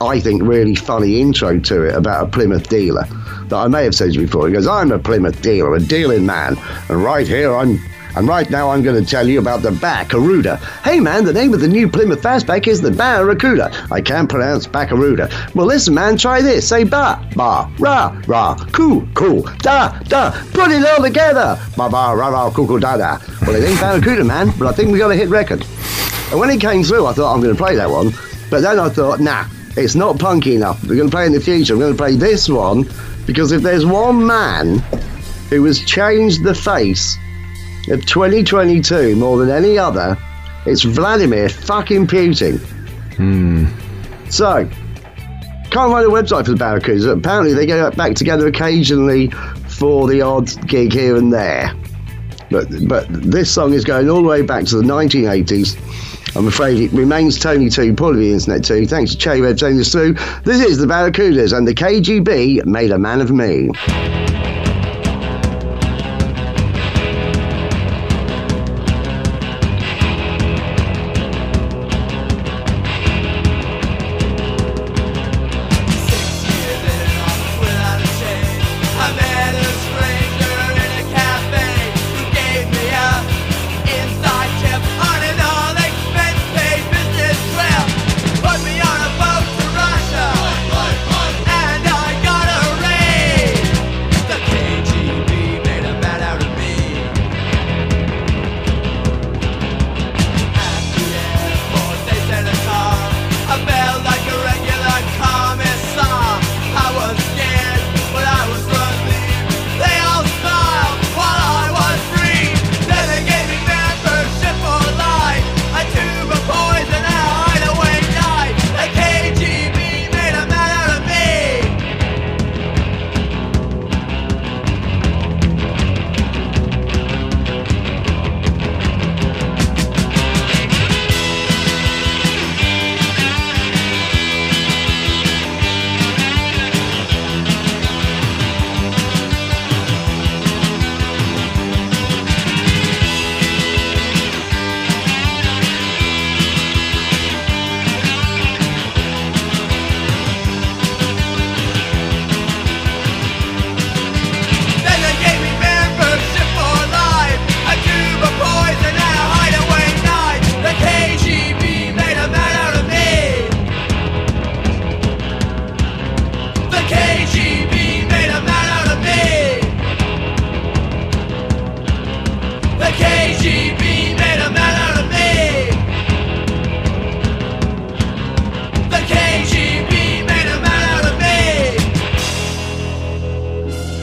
I 0.00 0.20
think, 0.20 0.44
really 0.44 0.76
funny 0.76 1.20
intro 1.20 1.58
to 1.58 1.82
it 1.82 1.96
about 1.96 2.28
a 2.28 2.30
Plymouth 2.30 2.68
dealer 2.68 3.08
that 3.54 3.60
I 3.60 3.68
may 3.68 3.84
have 3.84 3.94
said 3.94 4.12
before. 4.14 4.48
He 4.48 4.52
goes, 4.52 4.66
I'm 4.66 4.90
a 4.90 4.98
Plymouth 4.98 5.40
dealer, 5.40 5.74
a 5.76 5.80
dealing 5.80 6.26
man, 6.26 6.56
and 6.88 7.02
right 7.02 7.26
here 7.26 7.54
I'm. 7.54 7.78
And 8.16 8.28
right 8.28 8.48
now 8.48 8.70
I'm 8.70 8.84
going 8.84 9.02
to 9.02 9.10
tell 9.10 9.28
you 9.28 9.40
about 9.40 9.62
the 9.62 9.72
Barracuda. 9.72 10.58
Hey 10.84 11.00
man, 11.00 11.24
the 11.24 11.32
name 11.32 11.52
of 11.52 11.58
the 11.58 11.66
new 11.66 11.88
Plymouth 11.88 12.22
Fastback 12.22 12.68
is 12.68 12.80
the 12.80 12.92
Barracuda. 12.92 13.72
I 13.90 14.00
can't 14.00 14.30
pronounce 14.30 14.68
Barracuda. 14.68 15.28
Well 15.56 15.66
listen 15.66 15.94
man, 15.94 16.16
try 16.16 16.40
this. 16.40 16.68
Say 16.68 16.84
ba, 16.84 17.28
ba, 17.34 17.68
ra, 17.80 18.22
ra, 18.28 18.54
coo, 18.70 19.04
coo, 19.14 19.42
da, 19.58 19.98
da. 20.04 20.30
Put 20.52 20.70
it 20.70 20.86
all 20.86 21.02
together. 21.02 21.58
Ba, 21.76 21.88
ba, 21.88 22.14
ra, 22.14 22.28
ra, 22.28 22.52
coo, 22.52 22.68
coo, 22.68 22.78
da, 22.78 22.96
da. 22.96 23.18
Well 23.48 23.56
it 23.56 23.68
ain't 23.68 23.80
Barracuda 23.80 24.22
man, 24.22 24.52
but 24.60 24.68
I 24.68 24.72
think 24.72 24.92
we 24.92 24.98
got 24.98 25.10
a 25.10 25.16
hit 25.16 25.28
record. 25.28 25.66
And 26.30 26.38
when 26.38 26.50
it 26.50 26.60
came 26.60 26.84
through, 26.84 27.06
I 27.06 27.14
thought 27.14 27.34
I'm 27.34 27.40
going 27.40 27.56
to 27.56 27.60
play 27.60 27.74
that 27.74 27.90
one. 27.90 28.12
But 28.48 28.60
then 28.60 28.78
I 28.78 28.90
thought, 28.90 29.18
nah, 29.18 29.44
it's 29.76 29.96
not 29.96 30.20
punky 30.20 30.54
enough. 30.54 30.80
We're 30.84 30.94
going 30.94 31.10
to 31.10 31.16
play 31.16 31.26
in 31.26 31.32
the 31.32 31.40
future. 31.40 31.74
We're 31.74 31.86
going 31.86 31.94
to 31.94 31.98
play 31.98 32.14
this 32.14 32.48
one 32.48 32.84
because 33.26 33.52
if 33.52 33.62
there's 33.62 33.86
one 33.86 34.26
man 34.26 34.78
who 35.50 35.64
has 35.64 35.80
changed 35.80 36.42
the 36.42 36.54
face 36.54 37.16
of 37.88 38.04
2022 38.06 39.16
more 39.16 39.38
than 39.38 39.50
any 39.50 39.78
other, 39.78 40.18
it's 40.66 40.82
Vladimir 40.82 41.48
fucking 41.48 42.06
Putin. 42.06 42.58
Hmm. 43.16 43.66
So, 44.30 44.68
can't 45.70 45.92
find 45.92 46.06
a 46.06 46.10
website 46.10 46.46
for 46.46 46.52
the 46.52 46.56
Barracudas. 46.56 47.10
Apparently, 47.10 47.52
they 47.52 47.66
get 47.66 47.96
back 47.96 48.14
together 48.14 48.46
occasionally 48.46 49.30
for 49.68 50.08
the 50.08 50.22
odd 50.22 50.48
gig 50.66 50.92
here 50.92 51.16
and 51.16 51.32
there. 51.32 51.74
But 52.50 52.68
but 52.86 53.06
this 53.10 53.52
song 53.52 53.72
is 53.72 53.84
going 53.84 54.08
all 54.08 54.22
the 54.22 54.28
way 54.28 54.42
back 54.42 54.64
to 54.66 54.76
the 54.76 54.82
1980s. 54.82 55.76
I'm 56.36 56.48
afraid 56.48 56.80
it 56.80 56.92
remains 56.92 57.38
Tony 57.38 57.70
2, 57.70 57.94
part 57.94 58.14
of 58.14 58.20
the 58.20 58.32
internet 58.32 58.64
too. 58.64 58.86
Thanks 58.86 59.12
to 59.12 59.18
Che 59.18 59.40
Web 59.40 59.56
taking 59.56 59.78
us 59.78 59.92
through. 59.92 60.14
This 60.42 60.60
is 60.60 60.78
the 60.78 60.86
Barracudas 60.86 61.56
and 61.56 61.66
the 61.66 61.74
KGB 61.74 62.64
made 62.66 62.90
a 62.90 62.98
man 62.98 63.20
of 63.20 63.30
me. 63.30 63.70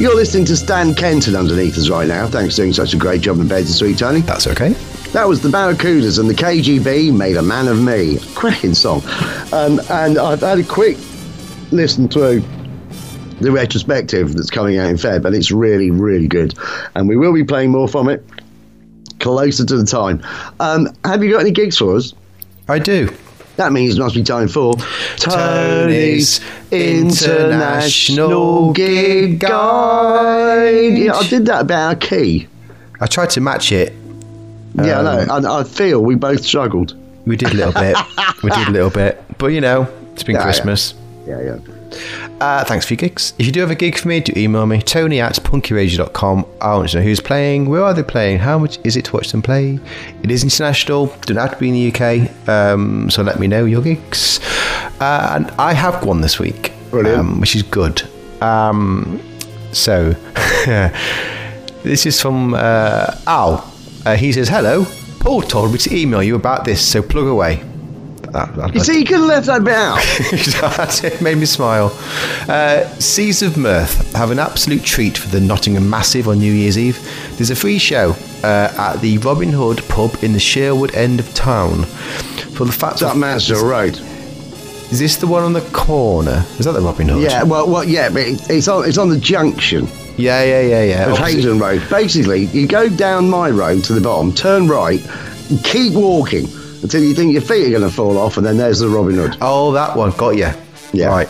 You're 0.01 0.15
listening 0.15 0.45
to 0.45 0.57
Stan 0.57 0.95
Kenton 0.95 1.35
underneath 1.35 1.77
us 1.77 1.87
right 1.87 2.07
now. 2.07 2.25
Thanks 2.25 2.55
for 2.55 2.63
doing 2.63 2.73
such 2.73 2.95
a 2.95 2.97
great 2.97 3.21
job 3.21 3.39
in 3.39 3.47
bed, 3.47 3.67
sweet 3.67 3.99
Tony. 3.99 4.21
That's 4.21 4.47
okay. 4.47 4.69
That 5.13 5.27
was 5.27 5.41
the 5.41 5.49
Barracudas 5.49 6.17
and 6.17 6.27
the 6.27 6.33
KGB 6.33 7.15
made 7.15 7.37
a 7.37 7.43
man 7.43 7.67
of 7.67 7.79
me. 7.79 8.17
Cracking 8.33 8.73
song. 8.73 9.03
Um, 9.53 9.79
and 9.91 10.17
I've 10.17 10.39
had 10.39 10.57
a 10.57 10.63
quick 10.63 10.97
listen 11.69 12.09
through 12.09 12.43
the 13.41 13.51
retrospective 13.51 14.33
that's 14.33 14.49
coming 14.49 14.79
out 14.79 14.89
in 14.89 14.95
Feb, 14.95 15.23
and 15.23 15.35
it's 15.35 15.51
really, 15.51 15.91
really 15.91 16.27
good. 16.27 16.55
And 16.95 17.07
we 17.07 17.15
will 17.15 17.31
be 17.31 17.43
playing 17.43 17.69
more 17.69 17.87
from 17.87 18.09
it 18.09 18.25
closer 19.19 19.63
to 19.67 19.77
the 19.77 19.85
time. 19.85 20.23
Um, 20.59 20.87
have 21.05 21.23
you 21.23 21.31
got 21.31 21.41
any 21.41 21.51
gigs 21.51 21.77
for 21.77 21.95
us? 21.95 22.15
I 22.67 22.79
do. 22.79 23.07
That 23.57 23.73
means 23.73 23.97
it 23.97 23.99
must 23.99 24.15
be 24.15 24.23
time 24.23 24.47
for 24.47 24.73
Tony's 25.17 26.39
International 26.71 28.71
Gig 28.73 29.39
Guide. 29.39 30.97
Yeah, 30.97 31.13
I 31.15 31.27
did 31.27 31.45
that 31.47 31.61
about 31.61 31.87
our 31.89 31.95
key. 31.95 32.47
I 32.99 33.07
tried 33.07 33.29
to 33.31 33.41
match 33.41 33.71
it. 33.71 33.93
yeah, 34.75 34.99
I 34.99 35.03
know. 35.03 35.19
Um, 35.21 35.29
And 35.31 35.47
I 35.47 35.63
feel 35.63 36.01
we 36.01 36.15
both 36.15 36.45
struggled. 36.45 36.95
We 37.25 37.35
did 37.35 37.51
a 37.51 37.55
little 37.55 37.73
bit. 37.73 37.95
we 38.43 38.49
did 38.51 38.67
a 38.67 38.71
little 38.71 38.89
bit. 38.89 39.23
But 39.37 39.47
you 39.47 39.61
know, 39.61 39.87
it's 40.13 40.23
been 40.23 40.35
Yeah, 40.35 40.39
yeah. 40.39 40.43
Christmas. 40.43 40.93
Yeah, 41.27 41.41
yeah. 41.41 41.57
Uh, 42.39 42.63
thanks 42.63 42.85
for 42.85 42.93
your 42.93 42.99
gigs. 42.99 43.33
If 43.37 43.45
you 43.45 43.51
do 43.51 43.59
have 43.59 43.71
a 43.71 43.75
gig 43.75 43.97
for 43.97 44.07
me, 44.07 44.19
do 44.19 44.33
email 44.35 44.65
me, 44.65 44.81
tony 44.81 45.19
at 45.19 45.33
punkyradio.com. 45.33 46.45
I 46.59 46.75
want 46.75 46.89
to 46.89 46.97
know 46.97 47.03
who's 47.03 47.19
playing, 47.19 47.69
where 47.69 47.83
are 47.83 47.93
they 47.93 48.03
playing, 48.03 48.39
how 48.39 48.57
much 48.57 48.79
is 48.83 48.97
it 48.97 49.05
to 49.05 49.13
watch 49.13 49.31
them 49.31 49.41
play. 49.41 49.79
It 50.23 50.31
is 50.31 50.43
international, 50.43 51.07
don't 51.21 51.37
have 51.37 51.51
to 51.51 51.57
be 51.57 51.69
in 51.69 51.73
the 51.73 51.93
UK, 51.93 52.49
um, 52.49 53.09
so 53.09 53.21
let 53.21 53.39
me 53.39 53.47
know 53.47 53.65
your 53.65 53.81
gigs. 53.81 54.39
Uh, 54.99 55.33
and 55.35 55.51
I 55.51 55.73
have 55.73 56.05
one 56.05 56.21
this 56.21 56.39
week, 56.39 56.73
um, 56.93 57.39
which 57.39 57.55
is 57.55 57.63
good. 57.63 58.01
Um, 58.41 59.21
so, 59.71 60.11
this 61.83 62.05
is 62.05 62.21
from 62.21 62.53
uh, 62.53 63.15
Al. 63.27 63.71
Uh, 64.05 64.15
he 64.15 64.31
says, 64.33 64.49
Hello, 64.49 64.85
Paul 65.19 65.41
told 65.41 65.71
me 65.71 65.77
to 65.79 65.95
email 65.95 66.23
you 66.23 66.35
about 66.35 66.65
this, 66.65 66.85
so 66.85 67.01
plug 67.01 67.27
away. 67.27 67.63
That- 68.31 68.55
that- 68.55 68.73
You 68.73 68.79
see, 68.81 68.99
you 68.99 69.05
could 69.05 69.17
have 69.17 69.25
left 69.25 69.47
that 69.47 69.63
bit 69.63 69.73
out. 69.73 69.99
That's 70.77 71.03
it 71.03 71.21
made 71.21 71.37
me 71.37 71.45
smile. 71.45 71.91
Uh, 72.47 72.85
Seas 72.99 73.41
of 73.41 73.57
Mirth 73.57 74.13
have 74.15 74.31
an 74.31 74.39
absolute 74.39 74.83
treat 74.83 75.17
for 75.17 75.27
the 75.29 75.39
Nottingham 75.41 75.89
Massive 75.89 76.27
on 76.27 76.39
New 76.39 76.51
Year's 76.53 76.77
Eve. 76.77 76.99
There's 77.37 77.49
a 77.49 77.55
free 77.55 77.77
show 77.77 78.15
uh, 78.43 78.73
at 78.77 79.01
the 79.01 79.17
Robin 79.19 79.49
Hood 79.49 79.83
pub 79.89 80.15
in 80.23 80.33
the 80.33 80.39
Sherwood 80.39 80.95
end 80.95 81.19
of 81.19 81.33
town. 81.33 81.83
For 82.55 82.65
the 82.65 82.71
fact 82.71 82.93
It's 82.95 83.01
up 83.03 83.17
Mansfield 83.17 83.63
Road. 83.63 83.95
is 84.91 84.99
this 84.99 85.17
the 85.17 85.27
one 85.27 85.43
on 85.43 85.53
the 85.53 85.61
corner? 85.73 86.45
Is 86.57 86.65
that 86.65 86.71
the 86.73 86.81
Robin 86.81 87.09
Hood? 87.09 87.23
Yeah, 87.23 87.43
well, 87.43 87.69
well, 87.69 87.83
yeah, 87.83 88.09
but 88.09 88.23
it's 88.49 88.67
on 88.67 88.87
it's 88.87 88.97
on 88.97 89.09
the 89.09 89.17
junction 89.19 89.87
yeah, 90.17 90.43
yeah, 90.43 90.61
yeah, 90.61 90.83
yeah. 90.83 91.11
of 91.11 91.17
Haydn 91.17 91.59
Road. 91.59 91.81
Basically, 91.89 92.45
you 92.47 92.67
go 92.67 92.87
down 92.89 93.29
my 93.29 93.49
road 93.49 93.83
to 93.85 93.93
the 93.93 94.01
bottom, 94.01 94.33
turn 94.33 94.67
right, 94.67 95.01
keep 95.63 95.93
walking 95.93 96.47
until 96.81 97.03
you 97.03 97.13
think 97.13 97.33
your 97.33 97.41
feet 97.41 97.67
are 97.67 97.79
going 97.79 97.89
to 97.89 97.95
fall 97.95 98.17
off, 98.17 98.37
and 98.37 98.45
then 98.45 98.57
there's 98.57 98.79
the 98.79 98.89
Robin 98.89 99.15
Hood. 99.15 99.37
Oh, 99.41 99.71
that 99.73 99.95
one. 99.95 100.11
Got 100.11 100.37
you. 100.37 100.49
Yeah. 100.93 101.07
Right. 101.07 101.29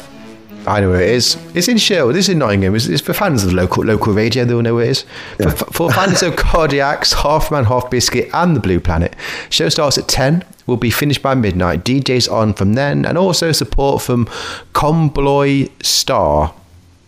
I 0.67 0.79
know 0.79 0.91
where 0.91 1.01
it 1.01 1.09
is. 1.09 1.37
It's 1.55 1.67
in 1.67 1.77
Sherwood. 1.77 2.13
This 2.13 2.25
is 2.25 2.33
in 2.33 2.39
Nottingham. 2.39 2.75
It's, 2.75 2.85
it's 2.85 3.01
for 3.01 3.13
fans 3.13 3.43
of 3.43 3.51
local 3.51 3.83
local 3.83 4.13
radio. 4.13 4.45
They'll 4.45 4.61
know 4.61 4.75
where 4.75 4.85
it 4.85 4.91
is. 4.91 5.05
For, 5.37 5.49
for 5.49 5.91
fans 5.91 6.21
of 6.21 6.33
Cardiacs, 6.35 7.13
Half 7.13 7.51
Man, 7.51 7.65
Half 7.65 7.89
Biscuit, 7.89 8.29
and 8.33 8.55
the 8.55 8.59
Blue 8.59 8.79
Planet. 8.79 9.15
Show 9.49 9.69
starts 9.69 9.97
at 9.97 10.07
10. 10.07 10.45
Will 10.67 10.77
be 10.77 10.91
finished 10.91 11.23
by 11.23 11.33
midnight. 11.33 11.83
DJs 11.83 12.31
on 12.31 12.53
from 12.53 12.73
then, 12.73 13.05
and 13.05 13.17
also 13.17 13.51
support 13.51 14.03
from 14.03 14.25
Combloy 14.73 15.71
Star 15.83 16.53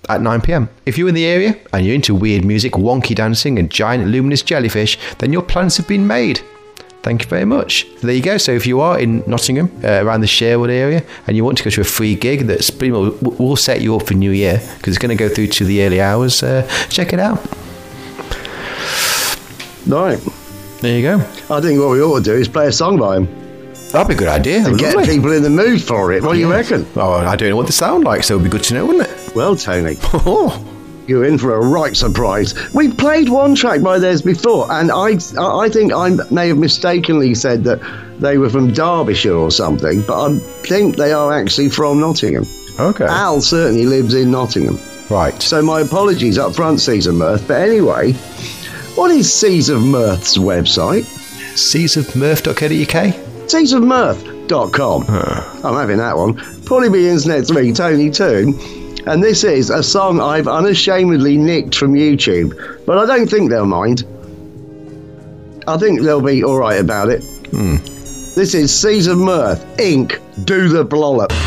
at 0.09 0.21
9 0.21 0.41
pm. 0.41 0.69
If 0.85 0.97
you're 0.97 1.07
in 1.07 1.15
the 1.15 1.25
area 1.25 1.55
and 1.71 1.85
you're 1.85 1.95
into 1.95 2.15
weird 2.15 2.43
music, 2.43 2.73
wonky 2.73 3.15
dancing, 3.15 3.59
and 3.59 3.69
giant 3.69 4.07
luminous 4.07 4.41
jellyfish, 4.41 4.97
then 5.19 5.31
your 5.31 5.43
plans 5.43 5.77
have 5.77 5.87
been 5.87 6.07
made. 6.07 6.41
Thank 7.03 7.23
you 7.23 7.27
very 7.29 7.43
much. 7.45 7.85
There 8.01 8.13
you 8.15 8.21
go. 8.23 8.37
So 8.37 8.53
if 8.53 8.65
you 8.65 8.79
are 8.79 8.97
in 8.97 9.23
Nottingham, 9.27 9.69
uh, 9.83 10.03
around 10.05 10.21
the 10.21 10.27
Sherwood 10.27 10.69
area, 10.69 11.03
and 11.27 11.35
you 11.35 11.43
want 11.43 11.57
to 11.57 11.63
go 11.65 11.69
to 11.69 11.81
a 11.81 11.83
free 11.83 12.15
gig 12.15 12.47
that's 12.47 12.69
pretty 12.69 12.91
much 12.93 13.13
will 13.21 13.57
set 13.57 13.81
you 13.81 13.95
up 13.97 14.07
for 14.07 14.13
New 14.13 14.31
Year 14.31 14.61
because 14.77 14.95
it's 14.95 15.01
going 15.01 15.15
to 15.15 15.21
go 15.21 15.27
through 15.27 15.47
to 15.47 15.65
the 15.65 15.83
early 15.83 15.99
hours, 16.01 16.41
uh, 16.41 16.65
check 16.89 17.11
it 17.11 17.19
out. 17.19 17.39
Right. 19.85 20.17
There 20.79 20.97
you 20.97 21.01
go. 21.01 21.15
I 21.53 21.59
think 21.61 21.79
what 21.79 21.89
we 21.91 22.01
ought 22.01 22.19
to 22.19 22.23
do 22.23 22.33
is 22.35 22.47
play 22.47 22.67
a 22.67 22.71
song 22.71 22.97
by 22.97 23.17
him 23.17 23.27
That'd 23.91 24.07
be 24.07 24.13
a 24.15 24.17
good 24.17 24.27
idea. 24.27 24.65
and 24.65 24.77
get 24.79 24.95
people 25.05 25.31
in 25.33 25.43
the 25.43 25.49
mood 25.49 25.81
for 25.81 26.11
it. 26.13 26.23
What 26.23 26.33
do 26.33 26.39
you 26.39 26.49
reckon? 26.51 26.85
Oh, 26.95 27.13
I 27.13 27.35
don't 27.35 27.49
know 27.49 27.55
what 27.57 27.67
they 27.67 27.71
sound 27.73 28.03
like, 28.05 28.23
so 28.23 28.35
it'd 28.35 28.43
be 28.43 28.49
good 28.49 28.63
to 28.63 28.73
know, 28.73 28.85
wouldn't 28.87 29.07
it? 29.07 29.35
Well, 29.35 29.55
Tony, 29.55 29.97
Oh, 30.03 30.57
you're 31.07 31.25
in 31.25 31.37
for 31.37 31.55
a 31.55 31.59
right 31.65 31.95
surprise. 31.95 32.53
We 32.73 32.91
played 32.91 33.29
one 33.29 33.55
track 33.55 33.81
by 33.81 33.99
theirs 33.99 34.21
before, 34.21 34.71
and 34.71 34.91
I, 34.91 35.17
I 35.39 35.69
think 35.69 35.93
I 35.93 36.09
may 36.31 36.47
have 36.49 36.57
mistakenly 36.57 37.35
said 37.35 37.63
that 37.65 37.79
they 38.19 38.37
were 38.37 38.49
from 38.49 38.71
Derbyshire 38.71 39.35
or 39.35 39.51
something, 39.51 40.01
but 40.03 40.31
I 40.31 40.37
think 40.67 40.95
they 40.95 41.11
are 41.11 41.33
actually 41.33 41.69
from 41.69 41.99
Nottingham. 41.99 42.45
okay. 42.79 43.05
Al 43.05 43.41
certainly 43.41 43.85
lives 43.85 44.13
in 44.13 44.31
Nottingham. 44.31 44.79
Right. 45.09 45.39
So 45.41 45.61
my 45.61 45.81
apologies 45.81 46.37
up 46.37 46.55
front, 46.55 46.79
Seas 46.79 47.07
of 47.07 47.15
Mirth. 47.15 47.47
But 47.47 47.61
anyway, 47.61 48.13
what 48.95 49.11
is 49.11 49.31
Seas 49.31 49.69
of 49.69 49.81
Mirth's 49.83 50.37
website? 50.37 51.03
Seasofmirth.co.uk. 51.55 53.13
Seasofmirth.com. 53.47 55.03
I'm 55.63 55.73
having 55.75 55.97
that 55.97 56.17
one. 56.17 56.35
Probably 56.65 56.89
be 56.89 57.07
Internet 57.09 57.45
3, 57.47 57.73
Tony 57.73 58.09
2. 58.09 58.82
And 59.05 59.21
this 59.21 59.43
is 59.43 59.69
a 59.69 59.83
song 59.83 60.21
I've 60.21 60.47
unashamedly 60.47 61.37
nicked 61.37 61.75
from 61.75 61.93
YouTube. 61.93 62.85
But 62.85 62.97
I 62.97 63.05
don't 63.05 63.29
think 63.29 63.49
they'll 63.49 63.65
mind. 63.65 64.05
I 65.67 65.77
think 65.77 66.01
they'll 66.01 66.21
be 66.21 66.43
alright 66.43 66.79
about 66.79 67.09
it. 67.09 67.23
Hmm. 67.51 67.77
This 68.35 68.55
is 68.55 68.73
Seas 68.73 69.07
of 69.07 69.17
Mirth, 69.17 69.79
Ink. 69.79 70.19
Do 70.45 70.69
the 70.69 70.85
Blollop. 70.85 71.42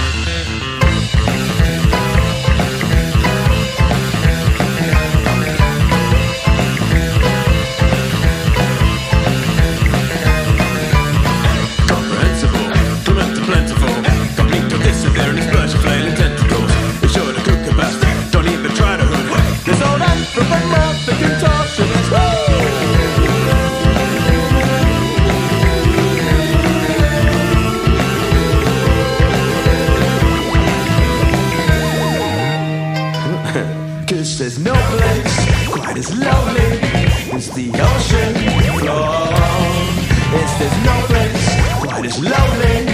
Lonely 42.18 42.86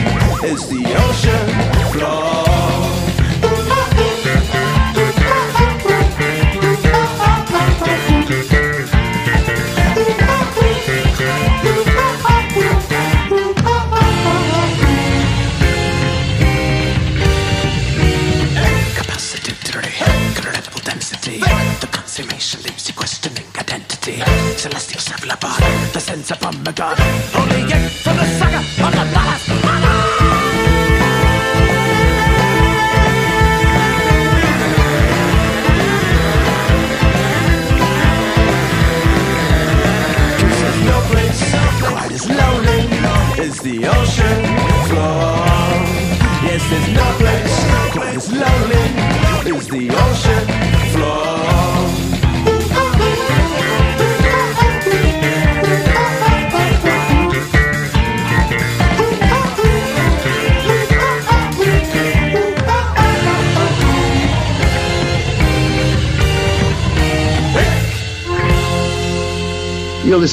as 0.50 0.68
the 0.68 0.82
ocean 1.06 1.92
floor. 1.92 2.41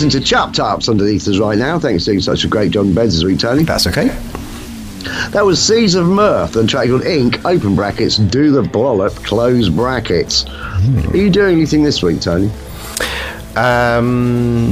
Listening 0.02 0.22
to 0.22 0.26
Chop 0.26 0.54
Tops 0.54 0.88
underneath 0.88 1.28
us 1.28 1.40
right 1.40 1.58
now. 1.58 1.78
Thanks 1.78 2.06
for 2.06 2.12
doing 2.12 2.22
such 2.22 2.46
a 2.46 2.48
great 2.48 2.72
job 2.72 2.86
in 2.86 2.94
bed 2.94 3.08
this 3.08 3.22
week, 3.24 3.40
Tony. 3.40 3.64
That's 3.64 3.86
okay. 3.88 4.08
That 5.32 5.44
was 5.46 5.62
Seas 5.62 5.96
of 5.96 6.08
Mirth 6.08 6.56
and 6.56 6.70
track 6.70 6.88
called 6.88 7.04
Ink, 7.06 7.44
open 7.46 7.76
brackets, 7.76 8.16
do 8.18 8.50
the 8.52 8.62
blollop, 8.62 9.14
close 9.26 9.68
brackets. 9.68 10.46
Are 10.48 11.18
you 11.18 11.30
doing 11.30 11.58
anything 11.58 11.84
this 11.84 12.02
week, 12.02 12.22
Tony? 12.22 12.50
Um, 13.58 14.72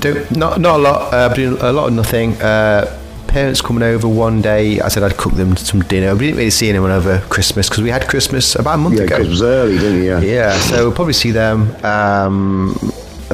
don't, 0.00 0.36
not 0.36 0.58
not 0.60 0.76
a 0.80 0.82
lot. 0.82 1.12
Uh, 1.12 1.28
doing 1.34 1.60
a 1.60 1.72
lot 1.72 1.88
of 1.88 1.92
nothing. 1.92 2.32
Uh, 2.40 3.00
parents 3.26 3.60
coming 3.60 3.82
over 3.82 4.08
one 4.08 4.40
day. 4.40 4.80
I 4.80 4.88
said 4.88 5.02
I'd 5.02 5.18
cook 5.18 5.34
them 5.34 5.54
some 5.58 5.80
dinner. 5.82 6.14
We 6.14 6.26
didn't 6.26 6.38
really 6.38 6.50
see 6.50 6.70
anyone 6.70 6.90
over 6.92 7.18
Christmas 7.28 7.68
because 7.68 7.82
we 7.82 7.90
had 7.90 8.08
Christmas 8.08 8.54
about 8.54 8.76
a 8.76 8.78
month 8.78 8.96
Yeah, 8.96 9.02
ago. 9.04 9.18
was 9.18 9.42
early, 9.42 9.76
didn't 9.76 9.98
you? 9.98 10.04
Yeah. 10.04 10.20
Yeah, 10.20 10.58
so 10.60 10.84
we'll 10.86 10.94
probably 10.94 11.12
see 11.14 11.30
them. 11.32 11.74
Um, 11.84 12.74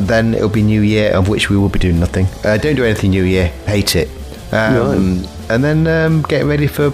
then 0.07 0.35
it'll 0.35 0.49
be 0.49 0.63
New 0.63 0.81
Year, 0.83 1.13
of 1.13 1.29
which 1.29 1.51
we 1.51 1.57
will 1.57 1.69
be 1.69 1.79
doing 1.79 1.99
nothing. 2.01 2.27
Uh, 2.45 2.57
don't 2.57 2.77
do 2.77 2.85
anything 2.85 3.11
New 3.11 3.25
Year. 3.25 3.47
Hate 3.67 3.97
it. 3.97 4.09
Um, 4.53 5.25
And 5.49 5.65
then 5.65 5.87
um, 5.87 6.23
getting 6.23 6.47
ready 6.49 6.67
for 6.69 6.91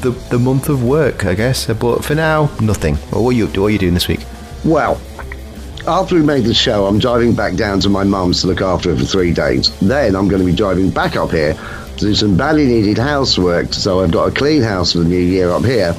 the, 0.00 0.10
the 0.30 0.38
month 0.38 0.68
of 0.68 0.82
work, 0.84 1.26
I 1.26 1.34
guess. 1.34 1.68
Uh, 1.68 1.74
But 1.74 2.04
for 2.04 2.14
now, 2.14 2.50
nothing. 2.60 2.96
Well, 3.12 3.24
what 3.24 3.30
are 3.30 3.38
you 3.38 3.46
what 3.46 3.66
are 3.66 3.70
you 3.70 3.78
doing 3.78 3.94
this 3.94 4.08
week? 4.08 4.20
Well, 4.64 5.00
after 5.86 6.14
we 6.14 6.22
made 6.22 6.44
the 6.44 6.54
show, 6.54 6.86
I'm 6.86 6.98
driving 6.98 7.34
back 7.34 7.54
down 7.56 7.80
to 7.80 7.88
my 7.88 8.04
mum's 8.04 8.40
to 8.42 8.46
look 8.48 8.60
after 8.60 8.90
her 8.90 8.96
for 8.96 9.04
three 9.04 9.32
days. 9.32 9.70
Then 9.80 10.14
I'm 10.14 10.28
going 10.28 10.40
to 10.40 10.46
be 10.46 10.54
driving 10.54 10.90
back 10.90 11.16
up 11.16 11.30
here 11.30 11.54
to 11.96 12.00
do 12.06 12.14
some 12.14 12.36
badly 12.36 12.66
needed 12.66 12.98
housework. 12.98 13.72
So 13.74 14.00
I've 14.00 14.10
got 14.10 14.28
a 14.28 14.30
clean 14.30 14.62
house 14.62 14.92
for 14.92 14.98
the 14.98 15.04
new 15.08 15.18
year 15.18 15.50
up 15.50 15.64
here. 15.64 15.94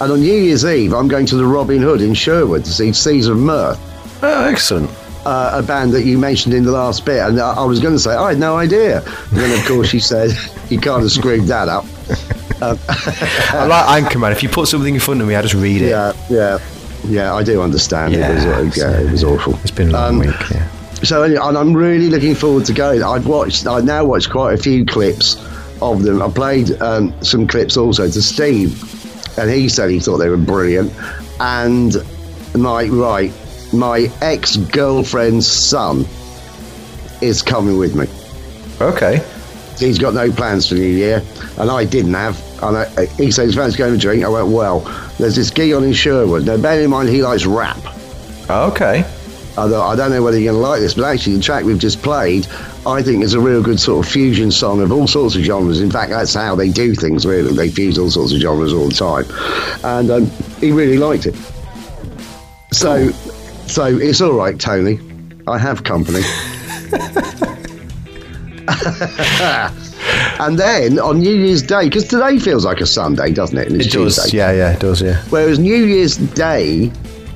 And 0.00 0.12
on 0.12 0.20
New 0.20 0.32
Year's 0.32 0.64
Eve, 0.64 0.92
I'm 0.94 1.08
going 1.08 1.26
to 1.26 1.36
the 1.36 1.44
Robin 1.44 1.82
Hood 1.82 2.00
in 2.00 2.14
Sherwood 2.14 2.64
to 2.64 2.70
see 2.72 2.92
Seas 2.92 3.26
of 3.28 3.36
Mirth, 3.36 3.78
Oh, 4.22 4.44
excellent. 4.48 4.90
Uh, 5.28 5.60
a 5.60 5.62
band 5.62 5.92
that 5.92 6.04
you 6.04 6.16
mentioned 6.18 6.54
in 6.54 6.64
the 6.64 6.70
last 6.72 7.04
bit. 7.04 7.18
And 7.20 7.38
I, 7.40 7.52
I 7.52 7.64
was 7.64 7.80
going 7.80 7.94
to 7.94 7.98
say, 8.00 8.14
I 8.14 8.30
had 8.30 8.38
no 8.38 8.56
idea. 8.56 9.02
And 9.30 9.36
then, 9.38 9.58
of 9.58 9.66
course, 9.66 9.88
she 9.88 10.00
said, 10.00 10.30
you 10.70 10.78
can't 10.80 11.02
have 11.02 11.10
screwed 11.12 11.44
that 11.48 11.68
up. 11.68 11.84
I'm 12.62 13.68
like 13.68 14.02
Anchorman. 14.04 14.32
If 14.32 14.42
you 14.42 14.48
put 14.48 14.68
something 14.68 14.94
in 14.94 15.00
front 15.00 15.20
of 15.20 15.28
me, 15.28 15.34
I 15.34 15.42
just 15.42 15.54
read 15.54 15.82
it. 15.82 15.90
Yeah, 15.90 16.12
yeah. 16.30 16.58
Yeah, 17.04 17.34
I 17.34 17.42
do 17.44 17.62
understand. 17.62 18.12
Yeah, 18.14 18.32
it 18.32 18.34
was, 18.34 18.78
uh, 18.78 18.80
yeah, 18.90 19.00
it 19.00 19.10
was 19.12 19.22
awful. 19.22 19.54
It's 19.62 19.70
been 19.70 19.90
a 19.90 19.92
long 19.92 20.14
Um, 20.14 20.18
week. 20.20 20.50
Yeah. 20.50 20.68
So 21.04 21.22
anyway, 21.22 21.40
and 21.42 21.56
I'm 21.56 21.74
really 21.76 22.08
looking 22.10 22.34
forward 22.34 22.64
to 22.66 22.72
going. 22.72 23.02
I've 23.04 23.26
watched, 23.26 23.66
I've 23.66 23.84
now 23.84 24.04
watched 24.04 24.30
quite 24.30 24.54
a 24.54 24.62
few 24.62 24.84
clips 24.84 25.36
of 25.80 26.02
them. 26.02 26.20
I 26.20 26.28
played 26.28 26.72
um, 26.82 27.14
some 27.22 27.46
clips 27.46 27.76
also 27.76 28.10
to 28.10 28.22
Steve, 28.22 29.38
and 29.38 29.48
he 29.50 29.68
said 29.68 29.90
he 29.90 30.00
thought 30.00 30.16
they 30.18 30.28
were 30.28 30.36
brilliant. 30.36 30.92
And 31.38 31.94
my 32.56 32.86
right, 32.88 33.32
my 33.72 34.10
ex 34.20 34.56
girlfriend's 34.56 35.46
son 35.46 36.04
is 37.20 37.42
coming 37.42 37.78
with 37.78 37.94
me. 37.94 38.06
Okay. 38.80 39.24
He's 39.78 39.98
got 39.98 40.14
no 40.14 40.32
plans 40.32 40.68
for 40.68 40.74
New 40.74 40.82
Year, 40.82 41.22
and 41.58 41.70
I 41.70 41.84
didn't 41.84 42.14
have. 42.14 42.42
And 42.62 42.76
I, 42.76 43.06
he 43.06 43.30
said 43.30 43.46
he's 43.46 43.54
fancy 43.54 43.78
going 43.78 43.94
to 43.94 43.98
drink. 43.98 44.24
I 44.24 44.28
went, 44.28 44.48
well, 44.48 44.80
there's 45.18 45.36
this 45.36 45.50
gig 45.50 45.72
on 45.72 45.84
in 45.84 45.92
Sherwood. 45.92 46.44
Now, 46.44 46.56
bear 46.56 46.80
in 46.80 46.90
mind, 46.90 47.08
he 47.08 47.22
likes 47.22 47.46
rap. 47.46 47.78
Okay. 48.50 49.04
Although 49.56 49.82
I 49.82 49.96
don't 49.96 50.10
know 50.10 50.22
whether 50.22 50.38
you're 50.38 50.52
going 50.52 50.62
to 50.62 50.68
like 50.68 50.80
this, 50.80 50.94
but 50.94 51.04
actually 51.04 51.36
the 51.36 51.42
track 51.42 51.64
we've 51.64 51.78
just 51.78 52.00
played, 52.00 52.46
I 52.86 53.02
think 53.02 53.24
is 53.24 53.34
a 53.34 53.40
real 53.40 53.60
good 53.62 53.80
sort 53.80 54.06
of 54.06 54.10
fusion 54.10 54.52
song 54.52 54.80
of 54.80 54.92
all 54.92 55.08
sorts 55.08 55.34
of 55.34 55.42
genres. 55.42 55.80
In 55.80 55.90
fact, 55.90 56.10
that's 56.10 56.34
how 56.34 56.54
they 56.54 56.70
do 56.70 56.94
things. 56.94 57.26
Really, 57.26 57.52
they 57.52 57.68
fuse 57.68 57.98
all 57.98 58.10
sorts 58.10 58.32
of 58.32 58.40
genres 58.40 58.72
all 58.72 58.88
the 58.88 58.94
time, 58.94 59.24
and 59.84 60.10
um, 60.10 60.30
he 60.60 60.70
really 60.70 60.96
liked 60.96 61.26
it. 61.26 61.34
So, 62.70 63.10
so 63.68 63.84
it's 63.84 64.20
all 64.20 64.32
right, 64.32 64.58
Tony. 64.58 64.98
I 65.46 65.58
have 65.58 65.84
company. 65.84 66.22
and 70.40 70.58
then 70.58 70.98
on 70.98 71.20
New 71.20 71.34
Year's 71.34 71.62
Day, 71.62 71.84
because 71.84 72.08
today 72.08 72.38
feels 72.38 72.64
like 72.64 72.80
a 72.80 72.86
Sunday, 72.86 73.32
doesn't 73.32 73.56
it? 73.56 73.68
And 73.68 73.76
it's 73.76 73.86
It 73.86 73.92
does. 73.92 74.16
Tuesday. 74.16 74.36
Yeah, 74.36 74.52
yeah, 74.52 74.72
it 74.72 74.80
does. 74.80 75.00
Yeah. 75.00 75.22
Whereas 75.30 75.58
New 75.58 75.84
Year's 75.84 76.16
Day 76.16 76.90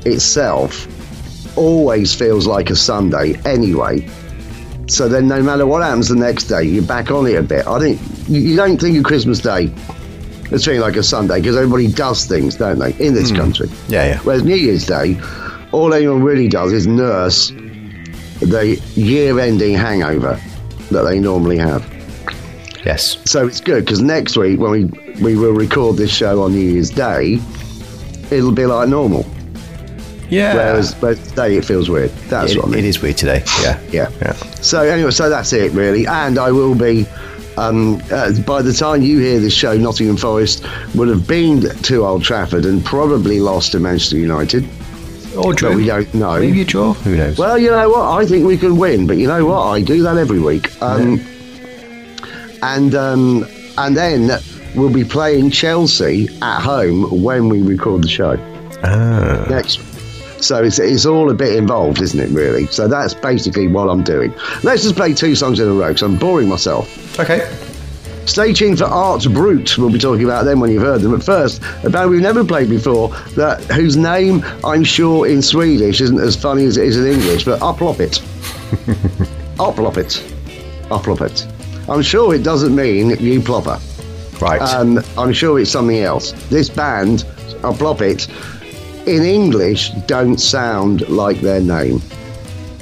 itself 0.05 0.87
always 1.57 2.15
feels 2.15 2.47
like 2.47 2.71
a 2.71 2.77
Sunday 2.77 3.35
anyway. 3.45 4.09
So 4.89 5.09
then, 5.09 5.29
no 5.29 5.43
matter 5.43 5.67
what 5.67 5.83
happens 5.83 6.09
the 6.09 6.17
next 6.17 6.45
day, 6.45 6.65
you're 6.65 6.83
back 6.83 7.11
on 7.11 7.27
it 7.27 7.37
a 7.37 7.43
bit. 7.43 7.67
I 7.67 7.79
think 7.79 8.01
you, 8.29 8.41
you 8.41 8.57
don't 8.57 8.81
think 8.81 8.97
of 8.99 9.05
Christmas 9.05 9.41
Day 9.41 9.73
as 10.51 10.65
feeling 10.65 10.81
like 10.81 10.97
a 10.97 11.03
Sunday 11.03 11.41
because 11.41 11.57
everybody 11.57 11.89
does 11.89 12.27
things, 12.27 12.57
don't 12.57 12.79
they, 12.79 12.93
in 13.05 13.15
this 13.15 13.31
hmm. 13.31 13.37
country? 13.37 13.69
Yeah, 13.89 14.07
yeah. 14.07 14.19
Whereas 14.21 14.45
New 14.45 14.57
Year's 14.57 14.85
Day, 14.85 15.19
all 15.73 15.93
anyone 15.95 16.23
really 16.23 16.49
does 16.49 16.73
is 16.73 16.87
nurse 16.87 17.51
the 18.41 18.81
year-ending 18.95 19.75
hangover 19.75 20.41
that 20.91 21.03
they 21.03 21.19
normally 21.19 21.59
have. 21.59 21.89
Yes. 22.85 23.19
So 23.31 23.47
it's 23.47 23.61
good 23.61 23.85
because 23.85 24.03
next 24.03 24.37
week 24.37 24.59
when 24.59 24.71
we 24.71 24.85
we 25.21 25.37
will 25.37 25.53
record 25.53 25.97
this 25.97 26.13
show 26.13 26.43
on 26.43 26.53
New 26.53 26.73
Year's 26.73 26.91
Day, 26.91 27.39
it'll 28.31 28.53
be 28.53 28.67
like 28.67 28.89
normal. 28.89 29.25
Yeah. 30.29 30.55
Whereas, 30.55 30.95
but 30.95 31.19
today 31.19 31.57
it 31.57 31.65
feels 31.65 31.89
weird. 31.89 32.11
That's 32.29 32.53
it, 32.53 32.59
what 32.59 32.67
I 32.67 32.71
mean. 32.71 32.79
it 32.81 32.85
is 32.87 33.01
weird 33.03 33.19
today. 33.19 33.45
Yeah. 33.61 33.81
Yeah. 33.91 34.11
Yeah. 34.21 34.33
So 34.63 34.83
anyway, 34.83 35.11
so 35.11 35.29
that's 35.29 35.53
it 35.53 35.73
really, 35.73 36.07
and 36.07 36.39
I 36.39 36.51
will 36.51 36.75
be. 36.75 37.07
Um, 37.59 38.01
uh, 38.11 38.33
by 38.47 38.63
the 38.63 38.73
time 38.73 39.03
you 39.03 39.19
hear 39.19 39.39
this 39.39 39.53
show, 39.53 39.77
Nottingham 39.77 40.17
Forest 40.17 40.65
would 40.95 41.09
have 41.09 41.29
been 41.29 41.61
to 41.61 42.07
Old 42.07 42.25
Trafford 42.25 42.65
and 42.65 42.83
probably 42.83 43.41
lost 43.41 43.73
to 43.73 43.79
Manchester 43.79 44.17
United. 44.17 44.67
Or 45.37 45.55
But 45.55 45.75
we 45.75 45.87
don't 45.87 46.13
know. 46.15 46.41
Maybe 46.41 46.63
a 46.63 46.65
draw. 46.65 46.93
Who 46.93 47.17
knows? 47.17 47.39
Well, 47.39 47.59
you 47.59 47.71
know 47.71 47.89
what? 47.89 48.21
I 48.21 48.27
think 48.27 48.47
we 48.47 48.59
can 48.59 48.77
win, 48.77 49.07
but 49.07 49.17
you 49.17 49.27
know 49.27 49.47
what? 49.47 49.63
I 49.67 49.81
do 49.81 50.03
that 50.03 50.17
every 50.17 50.41
week. 50.41 50.71
Um, 50.83 51.21
And 52.63 52.95
um, 52.95 53.45
and 53.77 53.97
then 53.97 54.31
we'll 54.77 54.93
be 54.93 55.05
playing 55.05 55.51
Chelsea 55.51 56.29
at 56.41 56.61
home 56.61 57.23
when 57.23 57.49
we 57.49 57.61
record 57.61 58.05
the 58.05 58.09
show 58.09 58.37
ah. 58.85 59.47
next. 59.51 59.81
So 60.43 60.63
it's, 60.63 60.79
it's 60.79 61.07
all 61.07 61.31
a 61.31 61.35
bit 61.35 61.55
involved, 61.57 62.01
isn't 62.01 62.19
it? 62.19 62.31
Really. 62.31 62.67
So 62.67 62.89
that's 62.89 63.15
basically 63.15 63.69
what 63.69 63.89
I'm 63.89 64.03
doing. 64.03 64.33
Let's 64.63 64.83
just 64.83 64.97
play 64.97 65.13
two 65.13 65.35
songs 65.35 65.61
in 65.61 65.69
a 65.69 65.73
row 65.73 65.89
because 65.89 66.03
I'm 66.03 66.17
boring 66.17 66.49
myself. 66.49 67.19
Okay. 67.19 67.39
Stay 68.27 68.53
tuned 68.53 68.79
for 68.79 68.85
Arts 68.85 69.27
Brut. 69.27 69.77
We'll 69.77 69.91
be 69.91 69.99
talking 69.99 70.25
about 70.25 70.45
them 70.45 70.61
when 70.61 70.71
you've 70.71 70.83
heard 70.83 71.01
them. 71.01 71.13
But 71.13 71.25
first, 71.25 71.61
a 71.83 71.91
band 71.91 72.11
we've 72.11 72.21
never 72.21 72.45
played 72.45 72.71
before, 72.71 73.09
that 73.37 73.63
whose 73.65 73.97
name 73.97 74.45
I'm 74.65 74.85
sure 74.85 75.27
in 75.27 75.43
Swedish 75.43 76.01
isn't 76.01 76.21
as 76.21 76.37
funny 76.37 76.65
as 76.65 76.77
it 76.77 76.85
is 76.85 76.97
in 76.97 77.07
English, 77.07 77.45
but 77.45 77.61
Upploppet. 77.61 78.21
Upploppet. 79.57 80.23
Upploppet. 80.91 81.89
I'm 81.89 82.03
sure 82.03 82.35
it 82.35 82.43
doesn't 82.43 82.75
mean 82.75 83.11
you 83.11 83.41
plopper. 83.41 83.81
Right. 84.41 84.61
Um, 84.61 85.01
I'm 85.19 85.33
sure 85.33 85.59
it's 85.59 85.71
something 85.71 85.99
else. 85.99 86.33
This 86.49 86.69
band, 86.69 87.21
Upploppet, 87.63 88.29
in 89.07 89.25
English 89.25 89.91
don't 90.07 90.39
sound 90.39 91.09
like 91.09 91.41
their 91.41 91.61
name. 91.61 92.01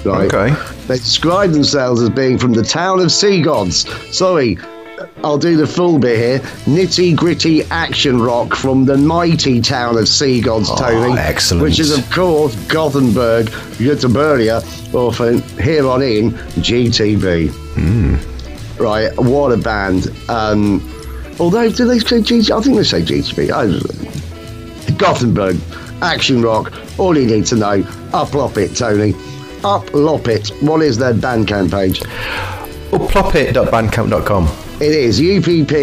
Right? 0.04 0.32
Okay. 0.32 0.54
They 0.86 0.96
describe 0.96 1.52
themselves 1.52 2.02
as 2.02 2.10
being 2.10 2.38
from 2.38 2.52
the 2.52 2.62
town 2.62 3.00
of 3.00 3.10
Sea 3.12 3.42
Gods. 3.42 3.86
Sorry, 4.14 4.58
I'll 5.24 5.38
do 5.38 5.56
the 5.56 5.66
full 5.66 5.98
bit 5.98 6.18
here. 6.18 6.38
Nitty 6.66 7.16
gritty 7.16 7.62
action 7.64 8.20
rock 8.20 8.54
from 8.54 8.84
the 8.84 8.96
mighty 8.96 9.60
town 9.60 9.96
of 9.98 10.08
Sea 10.08 10.40
Gods, 10.40 10.68
Oh, 10.70 10.76
Tony. 10.76 11.18
excellent. 11.18 11.62
Which 11.62 11.78
is, 11.80 11.96
of 11.96 12.08
course, 12.10 12.54
Gothenburg, 12.66 13.46
Göteborg, 13.78 14.94
or 14.94 15.12
from 15.12 15.42
here 15.62 15.86
on 15.88 16.02
in, 16.02 16.32
GTB. 16.60 17.48
Hmm. 17.50 18.16
Right, 18.82 19.10
what 19.18 19.52
a 19.52 19.56
band. 19.56 20.10
Um, 20.28 20.80
although, 21.38 21.70
do 21.70 21.86
they 21.86 21.98
say 21.98 22.20
GTB? 22.20 22.50
I 22.50 22.60
think 22.62 22.76
they 22.76 22.84
say 22.84 23.02
GTB. 23.02 23.50
I, 23.52 24.92
Gothenburg, 24.94 25.56
action 26.02 26.42
rock, 26.42 26.72
all 26.98 27.16
you 27.16 27.26
need 27.26 27.46
to 27.46 27.56
know. 27.56 27.82
Upploppet, 28.12 28.76
Tony. 28.76 29.12
Upploppet. 29.62 30.50
What 30.62 30.82
is 30.82 30.96
their 30.98 31.12
Bandcamp 31.14 31.70
page? 31.70 32.00
Upploppet.bandcamp.com. 32.90 34.69
It 34.80 34.92
is 34.92 35.20
U-P-P-L-O-P-P-E-T 35.20 35.76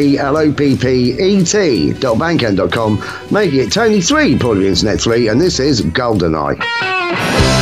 dot 2.00 2.18
bandcamp.com, 2.18 3.04
making 3.32 3.60
it 3.60 3.70
Tony3, 3.70 4.42
Paul 4.42 4.64
Internet 4.64 5.00
3, 5.00 5.28
and 5.28 5.40
this 5.40 5.60
is 5.60 5.82
GoldenEye. 5.84 7.57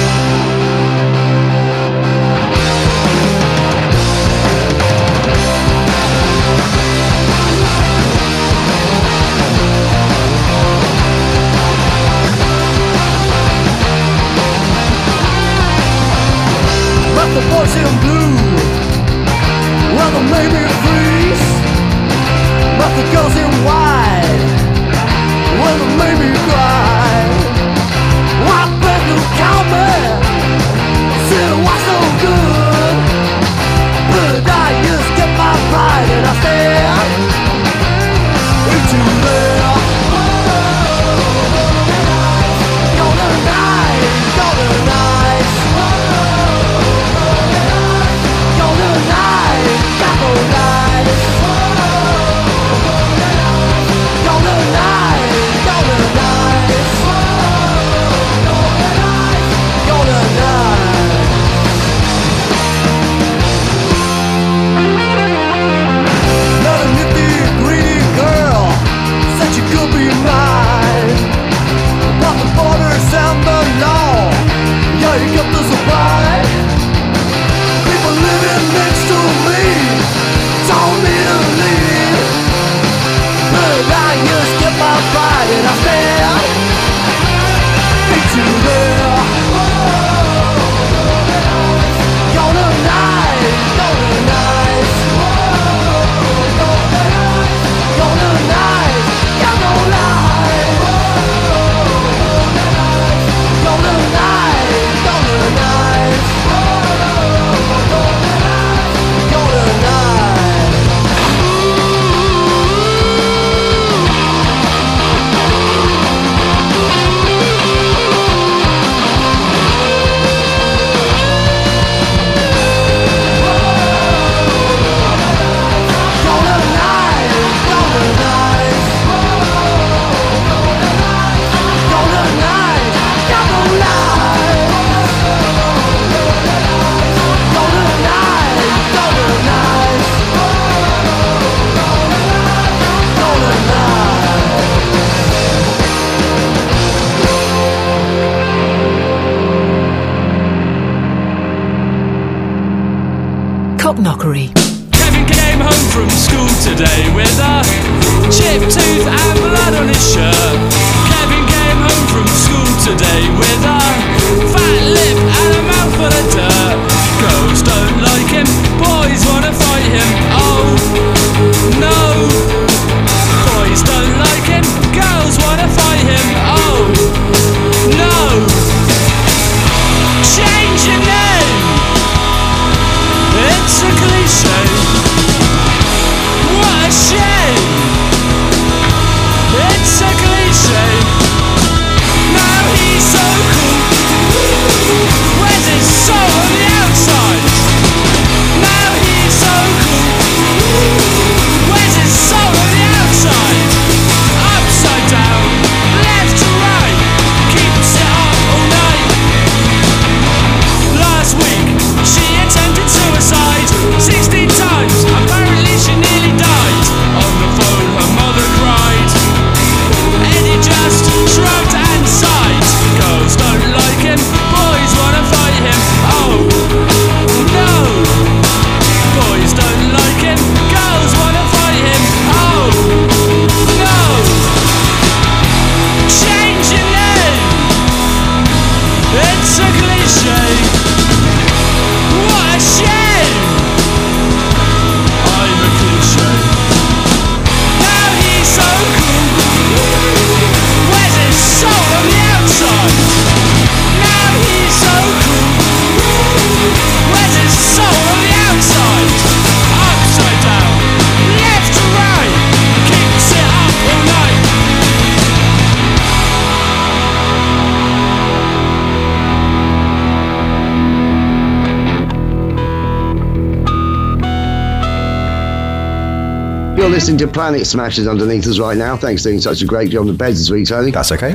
Listening 276.95 277.17
to 277.17 277.27
Planet 277.27 277.67
Smashers 277.67 278.07
underneath 278.07 278.47
us 278.47 278.57
right 278.57 278.77
now. 278.77 278.95
Thanks 278.95 279.23
for 279.23 279.27
doing 279.27 279.41
such 279.41 279.61
a 279.61 279.65
great 279.65 279.91
job 279.91 280.03
on 280.03 280.07
the 280.07 280.13
beds 280.13 280.39
this 280.39 280.49
week, 280.49 280.65
Tony. 280.65 280.91
That's 280.91 281.11
okay. 281.11 281.33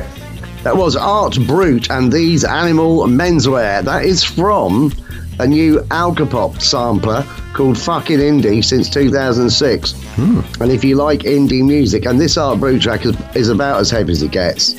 That 0.63 0.75
was 0.75 0.95
Art 0.95 1.37
Brut 1.45 1.91
and 1.91 2.11
These 2.11 2.43
Animal 2.43 3.05
Menswear. 3.05 3.83
That 3.83 4.03
is 4.03 4.23
from 4.23 4.91
a 5.37 5.45
new 5.45 5.81
Alcopop 5.91 6.59
sampler 6.59 7.23
called 7.53 7.77
Fucking 7.77 8.17
Indie 8.17 8.65
since 8.65 8.89
2006. 8.89 9.91
Hmm. 10.15 10.39
And 10.59 10.71
if 10.71 10.83
you 10.83 10.95
like 10.95 11.19
indie 11.19 11.63
music, 11.63 12.07
and 12.07 12.19
this 12.19 12.37
Art 12.37 12.59
Brut 12.59 12.81
track 12.81 13.05
is, 13.05 13.15
is 13.35 13.49
about 13.49 13.81
as 13.81 13.91
heavy 13.91 14.13
as 14.13 14.23
it 14.23 14.31
gets 14.31 14.77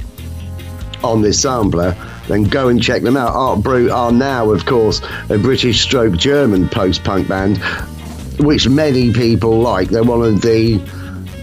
on 1.04 1.22
this 1.22 1.40
sampler, 1.40 1.94
then 2.26 2.42
go 2.42 2.68
and 2.68 2.82
check 2.82 3.02
them 3.02 3.16
out. 3.16 3.32
Art 3.32 3.62
Brut 3.62 3.88
are 3.88 4.10
now, 4.10 4.50
of 4.50 4.66
course, 4.66 5.00
a 5.30 5.38
British 5.38 5.80
stroke 5.80 6.16
German 6.16 6.68
post 6.68 7.04
punk 7.04 7.28
band, 7.28 7.62
which 8.38 8.68
many 8.68 9.12
people 9.12 9.58
like. 9.60 9.88
They're 9.88 10.04
one 10.04 10.22
of 10.22 10.42
the 10.42 10.80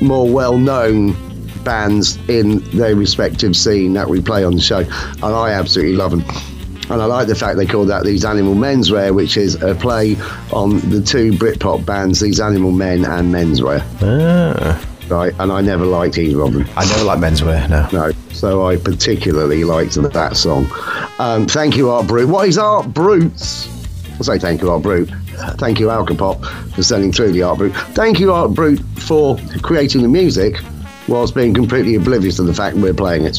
more 0.01 0.29
well 0.29 0.57
known 0.57 1.15
bands 1.63 2.17
in 2.29 2.59
their 2.77 2.95
respective 2.95 3.55
scene 3.55 3.93
that 3.93 4.09
we 4.09 4.21
play 4.21 4.43
on 4.43 4.55
the 4.55 4.61
show, 4.61 4.79
and 4.79 5.23
I 5.23 5.51
absolutely 5.51 5.95
love 5.95 6.11
them. 6.11 6.23
And 6.91 7.01
I 7.01 7.05
like 7.05 7.27
the 7.27 7.35
fact 7.35 7.57
they 7.57 7.67
call 7.67 7.85
that 7.85 8.03
These 8.03 8.25
Animal 8.25 8.55
Menswear, 8.55 9.13
which 9.13 9.37
is 9.37 9.61
a 9.61 9.75
play 9.75 10.15
on 10.51 10.79
the 10.89 11.01
two 11.01 11.31
Britpop 11.33 11.85
bands, 11.85 12.19
These 12.19 12.39
Animal 12.39 12.71
Men 12.71 13.05
and 13.05 13.33
Menswear. 13.33 13.83
Ah. 14.01 14.85
Right, 15.07 15.33
and 15.39 15.51
I 15.51 15.61
never 15.61 15.85
liked 15.85 16.19
either 16.19 16.41
of 16.41 16.53
them. 16.53 16.67
I 16.77 16.85
never 16.85 17.03
like 17.03 17.17
menswear, 17.17 17.67
no. 17.67 17.87
No, 17.91 18.11
so 18.31 18.67
I 18.67 18.77
particularly 18.77 19.63
liked 19.63 19.95
that 19.95 20.37
song. 20.37 20.67
Um, 21.17 21.47
thank 21.47 21.75
you, 21.77 21.89
Art 21.89 22.05
Brut. 22.05 22.27
What 22.27 22.47
is 22.47 22.59
Art 22.59 22.93
Bruts? 22.93 23.78
I'll 24.19 24.25
say 24.25 24.37
thank 24.37 24.61
you, 24.61 24.69
Art 24.69 24.83
Brut. 24.83 25.07
Thank 25.57 25.79
you, 25.79 25.87
Alcopop, 25.87 26.45
for 26.75 26.83
sending 26.83 27.13
through 27.13 27.31
the 27.31 27.41
Art 27.43 27.57
Brut. 27.57 27.71
Thank 27.95 28.19
you, 28.19 28.33
Art 28.33 28.53
Brut, 28.53 28.77
for 28.97 29.37
creating 29.61 30.01
the 30.01 30.09
music 30.09 30.57
whilst 31.07 31.33
being 31.33 31.53
completely 31.53 31.95
oblivious 31.95 32.35
to 32.35 32.43
the 32.43 32.53
fact 32.53 32.75
we're 32.75 32.93
playing 32.93 33.23
it. 33.25 33.37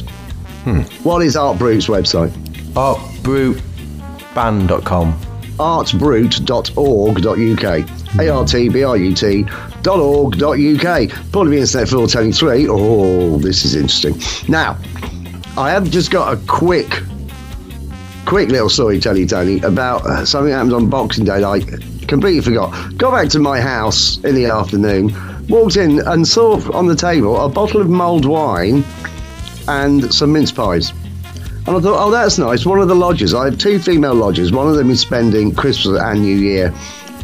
Hmm. 0.64 0.80
What 1.04 1.22
is 1.22 1.36
Art 1.36 1.58
Brut's 1.58 1.86
website? 1.86 2.30
Artbrutband.com. 2.72 5.12
artbrut.org.uk. 5.58 7.90
A-R-T-B-R-U-T 8.18 9.44
dot 9.82 10.00
org 10.00 10.38
dot 10.38 10.58
UK. 10.58 11.10
Probably 11.30 11.56
the 11.56 11.62
internet 11.62 11.88
for 11.88 12.06
telling. 12.06 12.32
Oh, 12.68 13.38
this 13.38 13.64
is 13.64 13.76
interesting. 13.76 14.20
Now, 14.48 14.76
I 15.56 15.70
have 15.70 15.90
just 15.90 16.10
got 16.10 16.32
a 16.32 16.36
quick, 16.46 17.02
quick 18.30 18.48
little 18.48 18.68
story 18.68 18.94
to 18.94 19.02
tell 19.02 19.18
you, 19.18 19.26
Tony, 19.26 19.58
about 19.62 20.06
uh, 20.06 20.24
something 20.24 20.52
that 20.52 20.58
happened 20.58 20.72
on 20.72 20.88
Boxing 20.88 21.24
Day 21.24 21.42
I 21.42 21.58
completely 22.06 22.40
forgot. 22.40 22.96
Got 22.96 23.10
back 23.10 23.28
to 23.30 23.40
my 23.40 23.60
house 23.60 24.18
in 24.18 24.36
the 24.36 24.44
afternoon, 24.44 25.12
walked 25.48 25.76
in 25.76 25.98
and 26.06 26.28
saw 26.28 26.60
on 26.72 26.86
the 26.86 26.94
table 26.94 27.44
a 27.44 27.48
bottle 27.48 27.80
of 27.80 27.90
mulled 27.90 28.24
wine 28.24 28.84
and 29.66 30.14
some 30.14 30.32
mince 30.32 30.52
pies. 30.52 30.92
And 31.66 31.76
I 31.76 31.80
thought, 31.80 32.06
oh, 32.06 32.12
that's 32.12 32.38
nice. 32.38 32.64
One 32.64 32.78
of 32.78 32.86
the 32.86 32.94
lodges, 32.94 33.34
I 33.34 33.46
have 33.46 33.58
two 33.58 33.80
female 33.80 34.14
lodges. 34.14 34.52
One 34.52 34.68
of 34.68 34.76
them 34.76 34.90
is 34.90 35.00
spending 35.00 35.52
Christmas 35.52 36.00
and 36.00 36.22
New 36.22 36.36
Year 36.36 36.72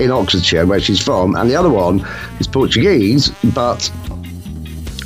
in 0.00 0.10
Oxfordshire, 0.10 0.66
where 0.66 0.80
she's 0.80 1.00
from, 1.00 1.36
and 1.36 1.48
the 1.48 1.54
other 1.54 1.70
one 1.70 2.04
is 2.40 2.48
Portuguese, 2.48 3.28
but 3.54 3.88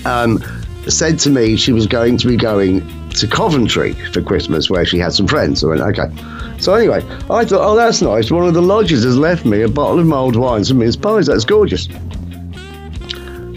um, 0.06 0.42
said 0.88 1.18
to 1.18 1.28
me 1.28 1.56
she 1.56 1.74
was 1.74 1.86
going 1.86 2.16
to 2.16 2.26
be 2.26 2.38
going 2.38 2.80
to 3.20 3.28
Coventry 3.28 3.92
for 4.12 4.22
Christmas, 4.22 4.68
where 4.68 4.84
she 4.84 4.98
had 4.98 5.12
some 5.12 5.26
friends. 5.26 5.62
I 5.62 5.68
went, 5.68 5.80
okay. 5.80 6.10
So 6.58 6.74
anyway, 6.74 7.04
I 7.30 7.44
thought, 7.44 7.60
oh, 7.60 7.76
that's 7.76 8.02
nice. 8.02 8.30
One 8.30 8.46
of 8.46 8.54
the 8.54 8.62
lodges 8.62 9.04
has 9.04 9.16
left 9.16 9.44
me 9.44 9.62
a 9.62 9.68
bottle 9.68 9.98
of 9.98 10.06
mulled 10.06 10.36
wine, 10.36 10.64
some 10.64 10.78
mince 10.78 10.96
pies. 10.96 11.26
That's 11.26 11.44
gorgeous. 11.44 11.88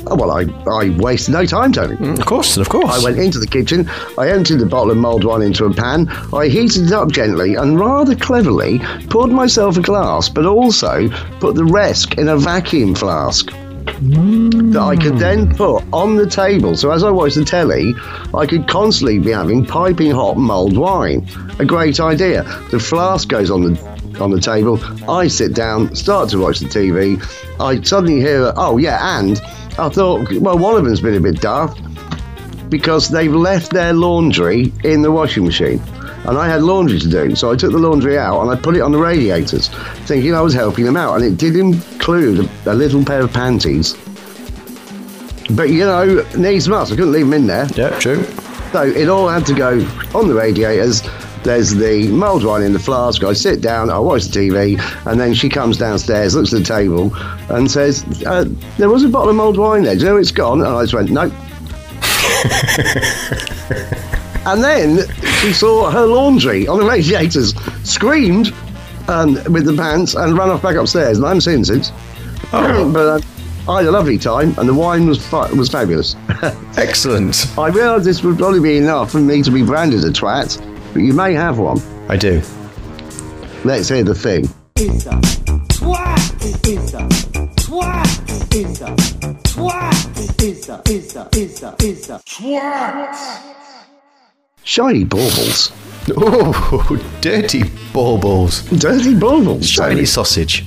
Oh, 0.06 0.16
well, 0.16 0.32
I, 0.32 0.44
I 0.70 0.90
wasted 1.00 1.34
no 1.34 1.46
time, 1.46 1.72
Tony. 1.72 1.96
Mm, 1.96 2.20
of 2.20 2.26
course, 2.26 2.58
of 2.58 2.68
course. 2.68 2.94
I 2.94 3.04
went 3.04 3.18
into 3.18 3.40
the 3.40 3.48
kitchen, 3.48 3.90
I 4.18 4.30
emptied 4.30 4.60
the 4.60 4.66
bottle 4.66 4.92
of 4.92 4.98
mulled 4.98 5.24
wine 5.24 5.42
into 5.42 5.66
a 5.66 5.74
pan, 5.74 6.10
I 6.34 6.50
heated 6.50 6.88
it 6.88 6.92
up 6.92 7.10
gently, 7.10 7.56
and 7.56 7.80
rather 7.80 8.16
cleverly 8.16 8.80
poured 9.10 9.32
myself 9.32 9.78
a 9.78 9.82
glass, 9.82 10.28
but 10.28 10.46
also 10.46 11.08
put 11.40 11.56
the 11.56 11.64
rest 11.64 12.16
in 12.16 12.28
a 12.28 12.38
vacuum 12.38 12.96
flask. 12.96 13.50
That 13.86 14.82
I 14.82 14.96
could 14.96 15.18
then 15.18 15.48
hmm. 15.48 15.56
put 15.56 15.84
on 15.94 16.16
the 16.16 16.28
table, 16.28 16.76
so 16.76 16.92
as 16.92 17.04
I 17.04 17.10
watched 17.10 17.36
the 17.36 17.46
telly, 17.46 17.94
I 18.34 18.46
could 18.46 18.68
constantly 18.68 19.20
be 19.20 19.32
having 19.32 19.66
piping 19.66 20.12
hot 20.12 20.38
mulled 20.38 20.78
wine. 20.78 21.28
A 21.60 21.66
great 21.66 22.00
idea. 22.00 22.44
The 22.72 22.80
flask 22.80 23.28
goes 23.28 23.52
on 23.52 23.62
the 23.74 23.94
on 24.20 24.32
the 24.32 24.40
table. 24.40 24.80
I 25.10 25.28
sit 25.28 25.54
down, 25.54 25.96
start 25.96 26.30
to 26.30 26.40
watch 26.40 26.60
the 26.60 26.66
TV. 26.66 27.22
I 27.60 27.82
suddenly 27.82 28.22
hear, 28.22 28.54
oh 28.56 28.78
yeah, 28.78 29.20
and 29.20 29.40
I 29.78 29.90
thought, 29.90 30.32
well, 30.34 30.58
one 30.58 30.76
of 30.76 30.86
them's 30.86 31.02
been 31.02 31.16
a 31.16 31.20
bit 31.20 31.42
daft 31.42 31.82
because 32.70 33.10
they've 33.10 33.34
left 33.34 33.72
their 33.72 33.94
laundry 33.94 34.72
in 34.84 35.02
the 35.02 35.12
washing 35.12 35.46
machine. 35.46 35.82
And 36.26 36.38
I 36.38 36.48
had 36.48 36.62
laundry 36.62 37.00
to 37.00 37.10
do, 37.10 37.36
so 37.36 37.52
I 37.52 37.56
took 37.56 37.72
the 37.72 37.78
laundry 37.78 38.18
out 38.18 38.42
and 38.42 38.50
I 38.50 38.56
put 38.56 38.76
it 38.76 38.82
on 38.82 38.92
the 38.92 38.98
radiators, 38.98 39.68
thinking 40.06 40.34
I 40.34 40.42
was 40.42 40.54
helping 40.54 40.86
them 40.86 40.96
out. 40.96 41.16
And 41.16 41.26
it 41.26 41.38
did 41.38 41.56
include 41.56 42.50
a, 42.66 42.72
a 42.72 42.76
little 42.76 43.04
pair 43.04 43.22
of 43.22 43.34
panties. 43.34 43.94
But 45.52 45.70
you 45.70 45.80
know, 45.86 46.26
needs 46.38 46.70
must. 46.70 46.92
I 46.94 46.96
couldn't 46.96 47.12
leave 47.12 47.26
them 47.26 47.34
in 47.34 47.48
there. 47.48 47.68
Yeah, 47.76 47.98
true. 48.00 48.24
So 48.72 48.84
it 48.84 49.10
all 49.10 49.28
had 49.28 49.46
to 49.48 49.54
go 49.54 49.80
on 50.16 50.28
the 50.28 50.34
radiators, 50.34 51.04
There's 51.44 51.76
the 51.76 52.08
mulled 52.08 52.46
wine 52.46 52.64
in 52.64 52.72
the 52.72 52.80
flask. 52.80 53.22
I 53.24 53.34
sit 53.34 53.60
down, 53.62 53.90
I 53.90 54.00
watch 54.00 54.24
the 54.26 54.40
TV, 54.40 54.80
and 55.06 55.20
then 55.20 55.34
she 55.34 55.50
comes 55.50 55.78
downstairs, 55.78 56.36
looks 56.36 56.54
at 56.54 56.60
the 56.60 56.66
table, 56.66 57.14
and 57.50 57.70
says, 57.70 58.06
uh, 58.26 58.46
"There 58.78 58.90
was 58.90 59.04
a 59.04 59.10
bottle 59.10 59.30
of 59.30 59.36
mulled 59.36 59.58
wine 59.58 59.84
there. 59.84 59.96
Do 59.96 60.02
you 60.06 60.08
know 60.08 60.18
it's 60.18 60.32
gone?" 60.32 60.62
And 60.62 60.70
I 60.70 60.84
just 60.84 60.94
went, 60.94 61.12
"No." 61.12 61.30
and 64.46 64.64
then 64.64 65.08
she 65.42 65.54
saw 65.54 65.90
her 65.92 66.06
laundry 66.06 66.68
on 66.68 66.80
the 66.80 66.86
radiators, 66.86 67.54
screamed 67.84 68.54
um, 69.08 69.34
with 69.52 69.66
the 69.66 69.74
pants, 69.76 70.16
and 70.16 70.38
ran 70.38 70.50
off 70.50 70.62
back 70.62 70.76
upstairs. 70.76 71.18
And 71.18 71.26
I 71.26 71.30
haven't 71.30 71.42
seen 71.42 71.60
her 71.60 71.64
since. 71.66 71.92
but 72.52 72.96
uh, 72.98 73.20
I 73.72 73.78
had 73.78 73.86
a 73.88 73.92
lovely 73.92 74.18
time, 74.18 74.54
and 74.58 74.68
the 74.68 74.74
wine 74.74 75.08
was 75.08 75.26
fa- 75.26 75.50
was 75.56 75.70
fabulous. 75.70 76.16
Excellent. 76.78 77.48
I 77.58 77.68
realised 77.70 78.06
this 78.06 78.22
would 78.24 78.38
probably 78.38 78.60
be 78.60 78.78
enough 78.78 79.12
for 79.12 79.20
me 79.20 79.42
to 79.42 79.52
be 79.52 79.64
branded 79.64 80.04
a 80.04 80.12
twat, 80.12 80.60
but 80.94 81.00
you 81.02 81.14
may 81.14 81.34
have 81.34 81.60
one. 81.60 81.80
I 82.10 82.18
do. 82.18 82.42
Let's 83.64 83.88
hear 83.88 84.04
the 84.04 84.14
thing. 84.14 84.50
It's 84.76 85.06
a 85.06 85.12
twat. 85.12 86.68
It's 86.68 86.94
a 86.94 87.08
twat. 87.62 88.54
It's 88.56 88.82
a 88.82 88.96
twat. 89.44 90.44
It's 90.44 90.70
a 90.70 90.82
it's 90.86 91.16
a 91.16 91.30
it's 91.34 91.64
a 91.64 91.76
it's 91.80 92.10
a 92.10 92.20
twat. 92.26 93.73
Shiny 94.64 95.04
baubles. 95.04 95.72
Oh, 96.18 97.18
dirty 97.22 97.64
baubles. 97.94 98.64
Dirty 98.64 99.14
baubles. 99.18 99.68
Shiny 99.70 99.96
Tony. 99.96 100.06
sausage. 100.06 100.66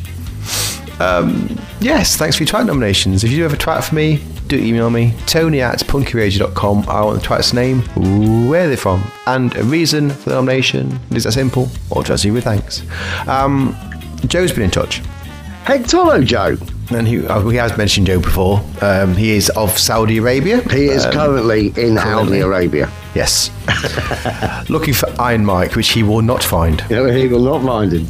Um, 1.01 1.59
yes, 1.80 2.16
thanks 2.16 2.36
for 2.36 2.44
your 2.44 2.49
twat 2.53 2.66
nominations. 2.66 3.22
If 3.24 3.30
you 3.30 3.38
do 3.38 3.42
have 3.42 3.53
a 3.53 3.57
twat 3.57 3.84
for 3.84 3.94
me, 3.94 4.22
do 4.49 4.57
email 4.57 4.88
me, 4.90 5.12
tony 5.26 5.61
at 5.61 5.78
punkyradio.com. 5.80 6.88
I 6.88 7.03
want 7.03 7.20
the 7.20 7.26
twat's 7.28 7.53
name, 7.53 7.82
where 8.49 8.68
they're 8.68 8.76
from, 8.76 9.03
and 9.26 9.55
a 9.57 9.64
reason 9.64 10.09
for 10.11 10.30
the 10.30 10.36
nomination. 10.36 10.99
Is 11.11 11.24
that 11.24 11.32
simple? 11.32 11.68
Or 11.90 12.03
just 12.03 12.24
you 12.24 12.32
with 12.32 12.44
thanks. 12.44 12.82
Um, 13.28 13.76
Joe's 14.26 14.53
been 14.53 14.62
in 14.62 14.70
touch. 14.70 15.03
Hectolo 15.64 16.24
Joe. 16.24 16.57
And 16.91 17.07
he, 17.09 17.26
uh, 17.26 17.41
he 17.49 17.57
has 17.57 17.76
mentioned 17.76 18.07
Joe 18.07 18.20
before. 18.20 18.62
Um, 18.80 19.14
he 19.16 19.32
is 19.32 19.51
of 19.51 19.76
Saudi 19.76 20.18
Arabia. 20.18 20.61
He 20.70 20.87
is 20.87 21.05
Um, 21.05 21.12
currently 21.12 21.72
in. 21.76 21.97
Saudi 21.97 22.41
Arabia. 22.41 22.89
Yes. 23.14 23.51
Looking 24.70 24.95
for 24.95 25.09
Iron 25.20 25.45
Mike, 25.45 25.74
which 25.74 25.89
he 25.89 26.03
will 26.03 26.22
not 26.22 26.45
find. 26.45 26.89
Know, 26.91 27.07
he 27.20 27.26
will 27.28 27.41
not 27.43 27.62
find 27.64 27.93
him. 27.93 28.07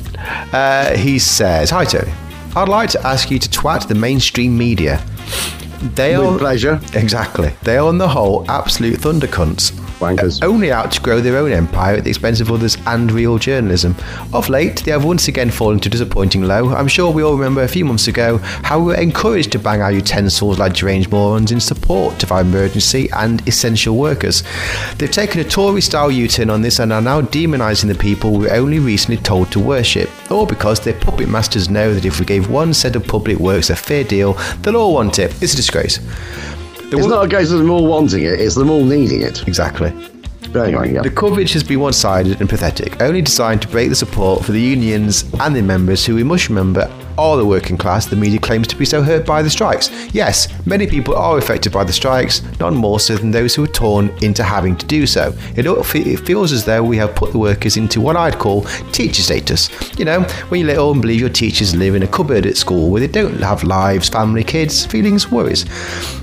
Uh, 0.52 0.96
he 0.96 1.18
says, 1.18 1.70
Hi, 1.70 1.84
Tony. 1.84 2.12
I'd 2.54 2.68
like 2.68 2.90
to 2.90 3.06
ask 3.06 3.30
you 3.30 3.38
to 3.38 3.48
twat 3.48 3.86
the 3.88 3.94
mainstream 3.94 4.56
media. 4.56 5.02
They 5.94 6.16
With 6.16 6.26
are 6.26 6.38
pleasure. 6.38 6.80
Exactly. 6.94 7.52
They 7.62 7.76
are 7.76 7.86
on 7.86 7.98
the 7.98 8.08
whole 8.08 8.44
absolute 8.50 8.98
thunder 8.98 9.26
cunts. 9.26 9.72
Wankers. 9.98 10.42
Only 10.42 10.70
out 10.70 10.92
to 10.92 11.00
grow 11.00 11.20
their 11.20 11.36
own 11.36 11.52
empire 11.52 11.96
at 11.96 12.04
the 12.04 12.10
expense 12.10 12.40
of 12.40 12.50
others 12.50 12.76
and 12.86 13.10
real 13.10 13.38
journalism. 13.38 13.96
Of 14.32 14.48
late, 14.48 14.84
they 14.84 14.90
have 14.90 15.04
once 15.04 15.28
again 15.28 15.50
fallen 15.50 15.80
to 15.80 15.88
disappointing 15.88 16.42
low. 16.42 16.74
I'm 16.74 16.88
sure 16.88 17.10
we 17.10 17.22
all 17.22 17.34
remember 17.34 17.62
a 17.62 17.68
few 17.68 17.84
months 17.84 18.08
ago 18.08 18.38
how 18.38 18.78
we 18.78 18.86
were 18.86 19.00
encouraged 19.00 19.52
to 19.52 19.58
bang 19.58 19.82
our 19.82 19.92
utensils 19.92 20.58
like 20.58 20.74
deranged 20.74 21.10
morons 21.10 21.52
in 21.52 21.60
support 21.60 22.22
of 22.22 22.32
our 22.32 22.42
emergency 22.42 23.08
and 23.12 23.46
essential 23.48 23.96
workers. 23.96 24.42
They've 24.98 25.10
taken 25.10 25.40
a 25.40 25.44
Tory 25.44 25.80
style 25.80 26.10
U 26.10 26.28
turn 26.28 26.50
on 26.50 26.62
this 26.62 26.78
and 26.78 26.92
are 26.92 27.00
now 27.00 27.22
demonising 27.22 27.88
the 27.88 27.94
people 27.94 28.32
we 28.32 28.46
were 28.46 28.52
only 28.52 28.78
recently 28.78 29.22
told 29.22 29.50
to 29.52 29.60
worship. 29.60 30.10
All 30.30 30.46
because 30.46 30.80
their 30.80 30.98
puppet 31.00 31.28
masters 31.28 31.70
know 31.70 31.94
that 31.94 32.04
if 32.04 32.20
we 32.20 32.26
gave 32.26 32.50
one 32.50 32.74
set 32.74 32.96
of 32.96 33.06
public 33.06 33.38
works 33.38 33.70
a 33.70 33.76
fair 33.76 34.04
deal, 34.04 34.34
they'll 34.62 34.76
all 34.76 34.94
want 34.94 35.18
it. 35.18 35.30
It's 35.42 35.54
a 35.54 35.56
disgrace. 35.56 36.00
The 36.96 37.02
It's 37.02 37.10
not 37.10 37.26
a 37.26 37.28
case 37.28 37.50
of 37.50 37.58
them 37.58 37.70
all 37.70 37.86
wanting 37.86 38.24
it, 38.24 38.40
it's 38.40 38.54
them 38.54 38.70
all 38.70 38.84
needing 38.84 39.22
it. 39.22 39.46
Exactly. 39.46 39.92
But 40.52 40.68
anyway, 40.68 40.94
yeah. 40.94 41.02
The 41.02 41.10
coverage 41.10 41.52
has 41.52 41.62
been 41.62 41.80
one 41.80 41.92
sided 41.92 42.40
and 42.40 42.48
pathetic, 42.48 43.00
only 43.02 43.20
designed 43.20 43.62
to 43.62 43.68
break 43.68 43.90
the 43.90 43.96
support 43.96 44.44
for 44.44 44.52
the 44.52 44.60
unions 44.60 45.24
and 45.40 45.54
their 45.54 45.62
members, 45.62 46.06
who 46.06 46.14
we 46.14 46.22
must 46.22 46.48
remember 46.48 46.90
are 47.18 47.36
the 47.36 47.46
working 47.46 47.76
class 47.76 48.06
the 48.06 48.16
media 48.16 48.38
claims 48.38 48.66
to 48.68 48.76
be 48.76 48.84
so 48.84 49.02
hurt 49.02 49.26
by 49.26 49.42
the 49.42 49.50
strikes. 49.50 49.90
Yes, 50.14 50.48
many 50.66 50.86
people 50.86 51.14
are 51.14 51.38
affected 51.38 51.72
by 51.72 51.84
the 51.84 51.92
strikes, 51.92 52.42
none 52.60 52.74
more 52.74 53.00
so 53.00 53.16
than 53.16 53.30
those 53.30 53.54
who 53.54 53.64
are 53.64 53.68
torn 53.68 54.08
into 54.22 54.42
having 54.42 54.76
to 54.76 54.86
do 54.86 55.06
so. 55.06 55.34
It, 55.56 55.66
it 55.66 56.20
feels 56.20 56.52
as 56.52 56.64
though 56.64 56.82
we 56.82 56.96
have 56.96 57.14
put 57.14 57.32
the 57.32 57.38
workers 57.38 57.76
into 57.76 58.00
what 58.00 58.16
I'd 58.16 58.38
call 58.38 58.62
teacher 58.92 59.22
status. 59.22 59.70
You 59.98 60.04
know, 60.04 60.22
when 60.48 60.60
you 60.60 60.66
let 60.66 60.78
all 60.78 60.94
believe 60.98 61.20
your 61.20 61.28
teachers 61.28 61.74
live 61.74 61.94
in 61.94 62.02
a 62.02 62.08
cupboard 62.08 62.46
at 62.46 62.56
school 62.56 62.90
where 62.90 63.00
they 63.00 63.08
don't 63.08 63.40
have 63.40 63.64
lives, 63.64 64.08
family, 64.08 64.44
kids, 64.44 64.86
feelings, 64.86 65.30
worries. 65.30 65.64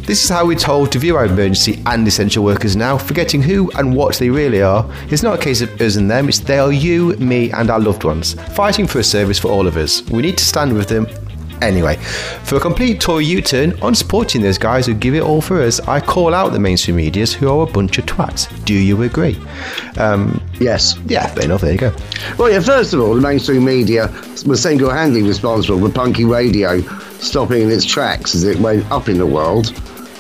This 0.06 0.22
is 0.22 0.30
how 0.30 0.46
we're 0.46 0.58
told 0.58 0.92
to 0.92 1.00
view 1.00 1.16
our 1.16 1.26
emergency 1.26 1.82
and 1.86 2.06
essential 2.06 2.44
workers 2.44 2.76
now, 2.76 2.98
forgetting 2.98 3.42
who 3.42 3.72
and 3.78 3.96
what 3.96 4.18
they 4.18 4.30
really 4.30 4.62
are. 4.62 4.86
It's 5.10 5.24
not 5.24 5.40
a 5.40 5.42
case 5.42 5.62
of 5.62 5.80
us 5.80 5.96
and 5.96 6.12
them, 6.12 6.28
it's 6.28 6.40
they 6.40 6.60
are 6.60 6.74
you, 6.74 7.16
me, 7.16 7.52
and 7.52 7.70
our 7.70 7.80
loved 7.80 8.04
ones, 8.04 8.34
fighting 8.54 8.86
for 8.86 9.00
a 9.00 9.04
service 9.04 9.40
for 9.40 9.50
all 9.50 9.66
of 9.66 9.78
us. 9.78 10.02
We 10.10 10.22
need 10.22 10.38
to 10.38 10.46
stand 10.46 10.74
with 10.74 10.83
them. 10.88 11.08
Anyway, 11.62 11.96
for 12.44 12.58
a 12.58 12.60
complete 12.60 13.00
Tory 13.00 13.24
U 13.26 13.42
turn 13.42 13.80
on 13.82 13.96
supporting 13.96 14.42
those 14.42 14.58
guys 14.58 14.86
who 14.86 14.94
give 14.94 15.16
it 15.16 15.22
all 15.22 15.40
for 15.40 15.62
us, 15.62 15.80
I 15.82 16.02
call 16.02 16.34
out 16.34 16.52
the 16.52 16.60
mainstream 16.60 16.98
medias 16.98 17.34
who 17.34 17.48
are 17.48 17.64
a 17.66 17.72
bunch 17.72 17.98
of 17.98 18.06
twats. 18.06 18.50
Do 18.66 18.74
you 18.74 19.02
agree? 19.04 19.40
Um, 19.98 20.42
Yes. 20.60 20.98
yeah, 21.06 21.28
fair 21.28 21.46
enough, 21.46 21.62
there 21.62 21.72
you 21.72 21.78
go. 21.78 21.96
Well, 22.38 22.52
yeah, 22.52 22.60
first 22.60 22.94
of 22.94 23.00
all, 23.00 23.16
the 23.16 23.22
mainstream 23.22 23.64
media 23.64 24.10
was 24.46 24.62
single 24.62 24.90
handedly 24.90 25.24
responsible 25.26 25.80
for 25.80 25.90
punky 25.94 26.26
radio 26.26 26.82
stopping 27.20 27.62
in 27.62 27.72
its 27.72 27.86
tracks 27.86 28.36
as 28.36 28.44
it 28.44 28.60
went 28.60 28.90
up 28.92 29.08
in 29.08 29.18
the 29.18 29.26
world 29.26 29.70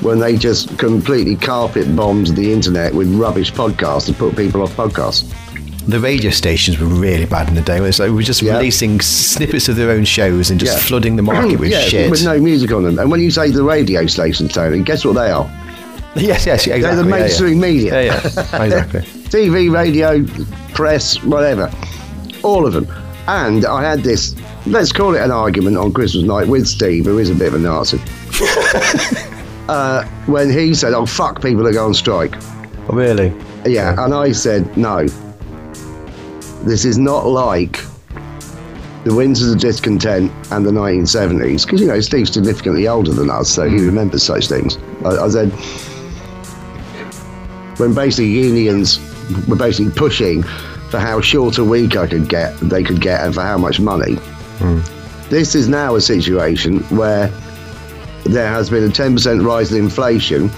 when 0.01 0.19
they 0.19 0.37
just 0.37 0.77
completely 0.79 1.35
carpet 1.35 1.93
bombed 1.95 2.27
the 2.27 2.53
internet 2.53 2.93
with 2.93 3.13
rubbish 3.15 3.51
podcasts 3.51 4.07
and 4.07 4.17
put 4.17 4.35
people 4.37 4.61
off 4.61 4.73
podcasts. 4.77 5.29
The 5.87 5.99
radio 5.99 6.31
stations 6.31 6.79
were 6.79 6.87
really 6.87 7.25
bad 7.25 7.49
in 7.49 7.55
the 7.55 7.61
day. 7.61 7.91
So 7.91 8.05
we 8.05 8.11
were 8.15 8.21
just 8.23 8.41
Yeah. 8.41 8.55
releasing 8.57 9.01
snippets 9.01 9.67
of 9.67 9.75
their 9.75 9.91
own 9.91 10.05
shows 10.05 10.49
and 10.49 10.59
just 10.59 10.73
Yeah. 10.77 10.79
flooding 10.83 11.15
the 11.17 11.21
market 11.23 11.59
with 11.59 11.71
yeah, 11.71 11.81
shit. 11.81 12.09
with 12.09 12.23
no 12.23 12.39
music 12.39 12.71
on 12.71 12.83
them. 12.83 12.99
And 12.99 13.11
when 13.11 13.19
you 13.21 13.29
say 13.31 13.51
the 13.51 13.63
radio 13.63 14.05
stations, 14.07 14.53
Tony, 14.53 14.79
guess 14.81 15.03
what 15.05 15.15
they 15.15 15.29
are? 15.31 15.49
Yes, 16.15 16.45
yes, 16.45 16.67
exactly. 16.67 16.81
They're 16.83 16.95
the 16.95 17.03
mainstream 17.03 17.59
media. 17.59 18.03
Yeah, 18.03 18.21
yeah, 18.23 18.63
exactly. 18.63 19.01
TV, 19.01 19.67
radio, 19.73 20.23
press, 20.75 21.21
whatever. 21.23 21.71
All 22.43 22.67
of 22.67 22.73
them. 22.73 22.87
And 23.27 23.65
I 23.65 23.81
had 23.81 24.03
this, 24.03 24.35
let's 24.67 24.91
call 24.91 25.15
it 25.15 25.21
an 25.23 25.31
argument 25.31 25.75
on 25.75 25.91
Christmas 25.91 26.23
night 26.23 26.47
with 26.47 26.67
Steve, 26.67 27.05
who 27.05 27.17
is 27.17 27.31
a 27.31 27.33
bit 27.33 27.47
of 27.47 27.55
a 27.55 27.57
Nazi. 27.57 27.99
uh, 29.69 30.03
when 30.27 30.51
he 30.51 30.73
said, 30.75 30.93
oh, 30.93 31.05
fuck 31.07 31.41
people 31.41 31.65
are 31.67 31.73
going 31.73 31.87
on 31.87 31.93
strike. 31.95 32.35
Oh, 32.89 32.93
really? 32.95 33.33
Yeah, 33.65 33.95
and 34.05 34.13
I 34.13 34.33
said, 34.33 34.77
no. 34.77 35.07
This 36.63 36.85
is 36.85 36.97
not 36.97 37.27
like 37.27 37.83
the 39.03 39.13
Winters 39.13 39.51
of 39.51 39.59
Discontent 39.59 40.31
and 40.51 40.65
the 40.65 40.71
1970s, 40.71 41.65
because, 41.65 41.81
you 41.81 41.87
know, 41.87 41.99
Steve's 41.99 42.31
significantly 42.31 42.87
older 42.87 43.11
than 43.11 43.29
us, 43.29 43.49
so 43.49 43.67
he 43.67 43.85
remembers 43.85 44.23
such 44.23 44.47
things. 44.47 44.77
I, 45.03 45.09
I 45.09 45.27
said, 45.27 45.49
when 47.79 47.93
basically 47.93 48.27
unions 48.27 48.99
were 49.47 49.57
basically 49.57 49.91
pushing 49.91 50.43
for 50.89 50.99
how 50.99 51.19
short 51.19 51.57
a 51.57 51.63
week 51.63 51.97
I 51.97 52.07
could 52.07 52.29
get, 52.29 52.57
they 52.59 52.83
could 52.83 53.01
get, 53.01 53.21
and 53.21 53.33
for 53.33 53.41
how 53.41 53.57
much 53.57 53.79
money. 53.79 54.15
Hmm. 54.59 54.79
This 55.29 55.55
is 55.55 55.67
now 55.67 55.95
a 55.95 56.01
situation 56.01 56.79
where 56.95 57.27
there 58.25 58.47
has 58.47 58.69
been 58.69 58.83
a 58.83 58.89
10% 58.89 59.45
rise 59.45 59.71
in 59.71 59.83
inflation. 59.83 60.49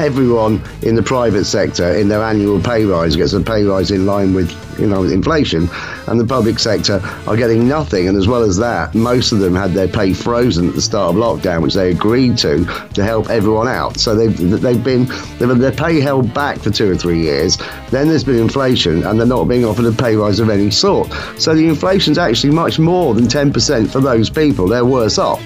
Everyone 0.00 0.62
in 0.80 0.94
the 0.94 1.02
private 1.02 1.44
sector, 1.44 1.94
in 1.94 2.08
their 2.08 2.22
annual 2.22 2.58
pay 2.58 2.86
rise, 2.86 3.16
gets 3.16 3.34
a 3.34 3.40
pay 3.40 3.64
rise 3.64 3.90
in 3.90 4.06
line 4.06 4.32
with, 4.32 4.50
you 4.80 4.86
know, 4.86 5.02
with 5.02 5.12
inflation, 5.12 5.68
and 6.06 6.18
the 6.18 6.24
public 6.24 6.58
sector 6.58 7.00
are 7.26 7.36
getting 7.36 7.68
nothing. 7.68 8.08
And 8.08 8.16
as 8.16 8.26
well 8.26 8.42
as 8.42 8.56
that, 8.56 8.94
most 8.94 9.30
of 9.30 9.40
them 9.40 9.54
had 9.54 9.72
their 9.72 9.88
pay 9.88 10.14
frozen 10.14 10.68
at 10.70 10.74
the 10.74 10.80
start 10.80 11.14
of 11.14 11.16
lockdown, 11.20 11.62
which 11.62 11.74
they 11.74 11.90
agreed 11.90 12.38
to 12.38 12.64
to 12.94 13.04
help 13.04 13.28
everyone 13.28 13.68
out. 13.68 13.98
So 13.98 14.14
they've 14.14 14.36
they've 14.62 14.82
been 14.82 15.04
they've 15.38 15.48
had 15.50 15.58
their 15.58 15.70
pay 15.70 16.00
held 16.00 16.32
back 16.32 16.58
for 16.58 16.70
two 16.70 16.90
or 16.90 16.96
three 16.96 17.20
years. 17.20 17.58
Then 17.90 18.08
there's 18.08 18.24
been 18.24 18.38
inflation, 18.38 19.04
and 19.04 19.20
they're 19.20 19.26
not 19.26 19.44
being 19.44 19.66
offered 19.66 19.84
a 19.84 19.92
pay 19.92 20.16
rise 20.16 20.40
of 20.40 20.48
any 20.48 20.70
sort. 20.70 21.12
So 21.38 21.54
the 21.54 21.68
inflation's 21.68 22.16
actually 22.16 22.54
much 22.54 22.78
more 22.78 23.14
than 23.14 23.26
10% 23.26 23.90
for 23.90 24.00
those 24.00 24.30
people. 24.30 24.66
They're 24.66 24.84
worse 24.84 25.18
off. 25.18 25.40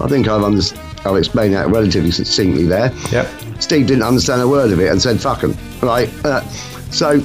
I 0.00 0.08
think 0.08 0.28
I've 0.28 0.42
under- 0.42 0.62
I've 1.04 1.16
explained 1.16 1.54
that 1.54 1.68
relatively 1.68 2.10
succinctly 2.10 2.64
there. 2.66 2.92
Yep. 3.12 3.28
Steve 3.60 3.86
didn't 3.86 4.04
understand 4.04 4.40
a 4.40 4.48
word 4.48 4.70
of 4.72 4.80
it 4.80 4.90
and 4.90 5.00
said 5.00 5.20
"fuck 5.20 5.42
'em." 5.44 5.56
Right. 5.82 6.08
Uh, 6.24 6.42
so 6.90 7.20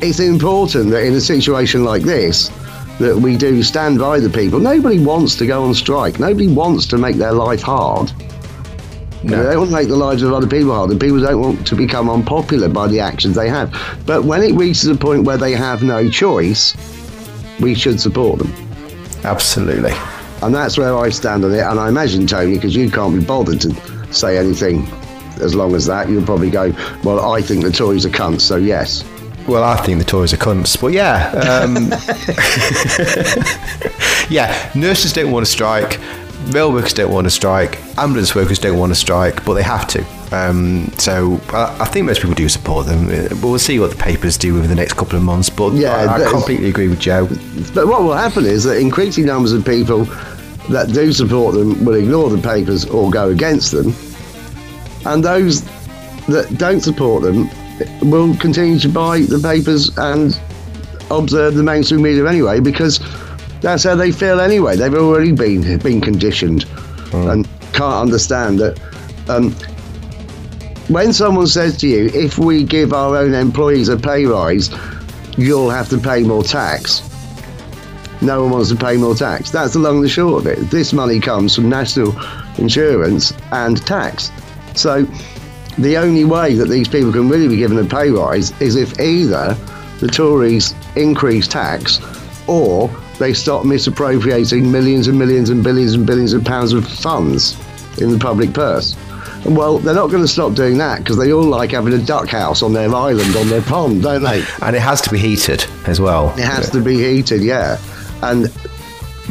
it's 0.00 0.20
important 0.20 0.90
that 0.90 1.04
in 1.04 1.14
a 1.14 1.20
situation 1.20 1.84
like 1.84 2.02
this, 2.02 2.50
that 2.98 3.16
we 3.16 3.36
do 3.36 3.62
stand 3.62 3.98
by 3.98 4.20
the 4.20 4.30
people. 4.30 4.58
Nobody 4.60 4.98
wants 4.98 5.34
to 5.36 5.46
go 5.46 5.62
on 5.64 5.74
strike. 5.74 6.20
Nobody 6.20 6.48
wants 6.48 6.86
to 6.86 6.98
make 6.98 7.16
their 7.16 7.32
life 7.32 7.62
hard. 7.62 8.12
Know, 9.22 9.36
They 9.36 9.50
don't 9.50 9.58
want 9.58 9.70
to 9.70 9.76
make 9.76 9.88
the 9.88 9.96
lives 9.96 10.22
of 10.22 10.32
other 10.32 10.46
people 10.46 10.74
hard, 10.74 10.90
and 10.90 10.98
people 11.00 11.20
don't 11.20 11.40
want 11.40 11.66
to 11.66 11.76
become 11.76 12.08
unpopular 12.08 12.68
by 12.68 12.88
the 12.88 13.00
actions 13.00 13.34
they 13.34 13.50
have. 13.50 13.70
But 14.06 14.24
when 14.24 14.42
it 14.42 14.54
reaches 14.54 14.86
a 14.86 14.94
point 14.94 15.24
where 15.24 15.36
they 15.36 15.52
have 15.52 15.82
no 15.82 16.08
choice, 16.08 16.74
we 17.60 17.74
should 17.74 18.00
support 18.00 18.38
them. 18.38 18.52
Absolutely. 19.24 19.92
And 20.42 20.54
that's 20.54 20.78
where 20.78 20.96
I 20.96 21.10
stand 21.10 21.44
on 21.44 21.52
it. 21.52 21.60
And 21.60 21.78
I 21.78 21.88
imagine, 21.88 22.26
Tony, 22.26 22.54
because 22.54 22.74
you 22.74 22.90
can't 22.90 23.18
be 23.18 23.22
bothered 23.22 23.60
to 23.60 23.68
say 24.10 24.38
anything 24.38 24.86
as 25.40 25.54
long 25.54 25.74
as 25.74 25.86
that, 25.86 26.08
you'll 26.08 26.24
probably 26.24 26.50
go, 26.50 26.72
well, 27.02 27.32
I 27.32 27.40
think 27.40 27.64
the 27.64 27.72
Tories 27.72 28.04
are 28.04 28.10
cunts, 28.10 28.42
so 28.42 28.56
yes. 28.56 29.04
Well, 29.48 29.64
I 29.64 29.76
think 29.78 29.98
the 29.98 30.04
Tories 30.04 30.32
are 30.32 30.36
cunts, 30.36 30.80
but 30.80 30.88
yeah, 30.88 31.30
um, 31.32 31.90
yeah. 34.30 34.70
Nurses 34.74 35.12
don't 35.12 35.32
want 35.32 35.46
to 35.46 35.50
strike, 35.50 35.98
rail 36.52 36.72
workers 36.72 36.92
don't 36.92 37.12
want 37.12 37.26
to 37.26 37.30
strike, 37.30 37.80
ambulance 37.98 38.34
workers 38.34 38.58
don't 38.58 38.78
want 38.78 38.90
to 38.90 38.94
strike, 38.96 39.44
but 39.44 39.54
they 39.54 39.62
have 39.62 39.86
to. 39.88 40.04
Um, 40.32 40.92
so 40.96 41.40
I, 41.48 41.78
I 41.80 41.84
think 41.86 42.06
most 42.06 42.20
people 42.20 42.34
do 42.34 42.48
support 42.48 42.86
them. 42.86 43.08
Uh, 43.08 43.28
But 43.30 43.42
we'll 43.48 43.58
see 43.58 43.80
what 43.80 43.90
the 43.90 43.96
papers 43.96 44.38
do 44.38 44.56
over 44.58 44.66
the 44.68 44.76
next 44.76 44.92
couple 44.92 45.16
of 45.16 45.24
months. 45.24 45.50
But 45.50 45.72
Yeah, 45.72 45.94
I, 45.94 46.24
I 46.24 46.30
completely 46.30 46.68
agree 46.68 46.86
with 46.86 47.00
Joe. 47.00 47.26
But 47.74 47.88
what 47.88 48.02
will 48.02 48.12
happen 48.14 48.44
is 48.44 48.62
that 48.64 48.76
increasing 48.78 49.26
numbers 49.26 49.52
of 49.52 49.64
people 49.64 50.06
that 50.68 50.92
do 50.92 51.12
support 51.12 51.54
them 51.54 51.84
will 51.84 51.94
ignore 51.94 52.30
the 52.30 52.40
papers 52.40 52.84
or 52.86 53.10
go 53.10 53.30
against 53.30 53.72
them, 53.72 53.94
and 55.06 55.24
those 55.24 55.62
that 56.26 56.54
don't 56.58 56.80
support 56.80 57.22
them 57.22 57.48
will 58.02 58.36
continue 58.36 58.78
to 58.78 58.88
buy 58.88 59.20
the 59.20 59.38
papers 59.38 59.96
and 59.96 60.38
observe 61.10 61.54
the 61.54 61.62
mainstream 61.62 62.02
media 62.02 62.26
anyway 62.26 62.60
because 62.60 63.00
that's 63.60 63.84
how 63.84 63.94
they 63.94 64.12
feel 64.12 64.40
anyway. 64.40 64.76
They've 64.76 64.94
already 64.94 65.32
been 65.32 65.78
been 65.78 66.00
conditioned 66.00 66.66
and 67.12 67.48
can't 67.72 67.94
understand 67.94 68.58
that. 68.60 68.80
Um, 69.28 69.52
when 70.88 71.12
someone 71.12 71.46
says 71.46 71.76
to 71.78 71.88
you, 71.88 72.06
if 72.12 72.36
we 72.36 72.64
give 72.64 72.92
our 72.92 73.16
own 73.16 73.32
employees 73.32 73.88
a 73.88 73.96
pay 73.96 74.26
rise, 74.26 74.70
you'll 75.36 75.70
have 75.70 75.88
to 75.90 75.98
pay 75.98 76.22
more 76.24 76.42
tax. 76.42 77.09
No 78.22 78.42
one 78.42 78.52
wants 78.52 78.68
to 78.70 78.76
pay 78.76 78.96
more 78.96 79.14
tax. 79.14 79.50
That's 79.50 79.72
the 79.72 79.78
long 79.78 79.96
and 79.96 80.04
the 80.04 80.08
short 80.08 80.40
of 80.40 80.46
it. 80.46 80.70
This 80.70 80.92
money 80.92 81.20
comes 81.20 81.54
from 81.54 81.68
national 81.68 82.14
insurance 82.58 83.32
and 83.52 83.84
tax. 83.86 84.30
So 84.74 85.06
the 85.78 85.96
only 85.96 86.24
way 86.24 86.54
that 86.54 86.68
these 86.68 86.88
people 86.88 87.12
can 87.12 87.28
really 87.28 87.48
be 87.48 87.56
given 87.56 87.78
a 87.78 87.84
pay 87.84 88.10
rise 88.10 88.58
is 88.60 88.76
if 88.76 89.00
either 89.00 89.54
the 90.00 90.08
Tories 90.08 90.74
increase 90.96 91.48
tax 91.48 92.00
or 92.46 92.88
they 93.18 93.32
stop 93.32 93.64
misappropriating 93.64 94.70
millions 94.70 95.06
and 95.06 95.18
millions 95.18 95.50
and 95.50 95.62
billions 95.62 95.94
and 95.94 96.06
billions 96.06 96.32
of 96.32 96.44
pounds 96.44 96.72
of 96.72 96.86
funds 96.86 97.56
in 98.00 98.10
the 98.10 98.18
public 98.18 98.52
purse. 98.52 98.96
Well, 99.44 99.78
they're 99.78 99.94
not 99.94 100.08
going 100.08 100.22
to 100.22 100.28
stop 100.28 100.54
doing 100.54 100.76
that 100.78 100.98
because 100.98 101.16
they 101.16 101.32
all 101.32 101.42
like 101.42 101.70
having 101.70 101.94
a 101.94 101.98
duck 101.98 102.28
house 102.28 102.62
on 102.62 102.72
their 102.72 102.94
island, 102.94 103.34
on 103.36 103.48
their 103.48 103.62
pond, 103.62 104.02
don't 104.02 104.22
they? 104.22 104.44
And 104.62 104.76
it 104.76 104.80
has 104.80 105.00
to 105.02 105.10
be 105.10 105.18
heated 105.18 105.64
as 105.86 106.00
well. 106.00 106.30
It 106.38 106.44
has 106.44 106.68
to 106.70 106.80
be 106.82 106.96
heated, 106.98 107.42
yeah. 107.42 107.78
And 108.22 108.52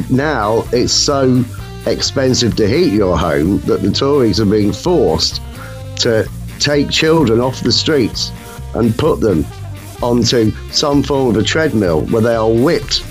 now 0.10 0.66
it's 0.72 0.94
so 0.94 1.44
expensive 1.86 2.56
to 2.58 2.68
heat 2.68 2.94
your 2.94 3.18
home 3.18 3.60
that 3.62 3.82
the 3.82 3.92
Tories 3.92 4.40
are 4.40 4.46
being 4.46 4.72
forced 4.72 5.42
to 5.98 6.30
take 6.60 6.90
children 6.90 7.40
off 7.40 7.62
the 7.62 7.72
streets 7.72 8.32
and 8.76 8.96
put 8.98 9.20
them 9.20 9.46
onto 10.02 10.52
some 10.72 11.04
form 11.04 11.36
of 11.36 11.42
a 11.42 11.46
treadmill 11.46 12.02
where 12.08 12.22
they 12.22 12.36
are 12.36 12.50
whipped. 12.50 13.04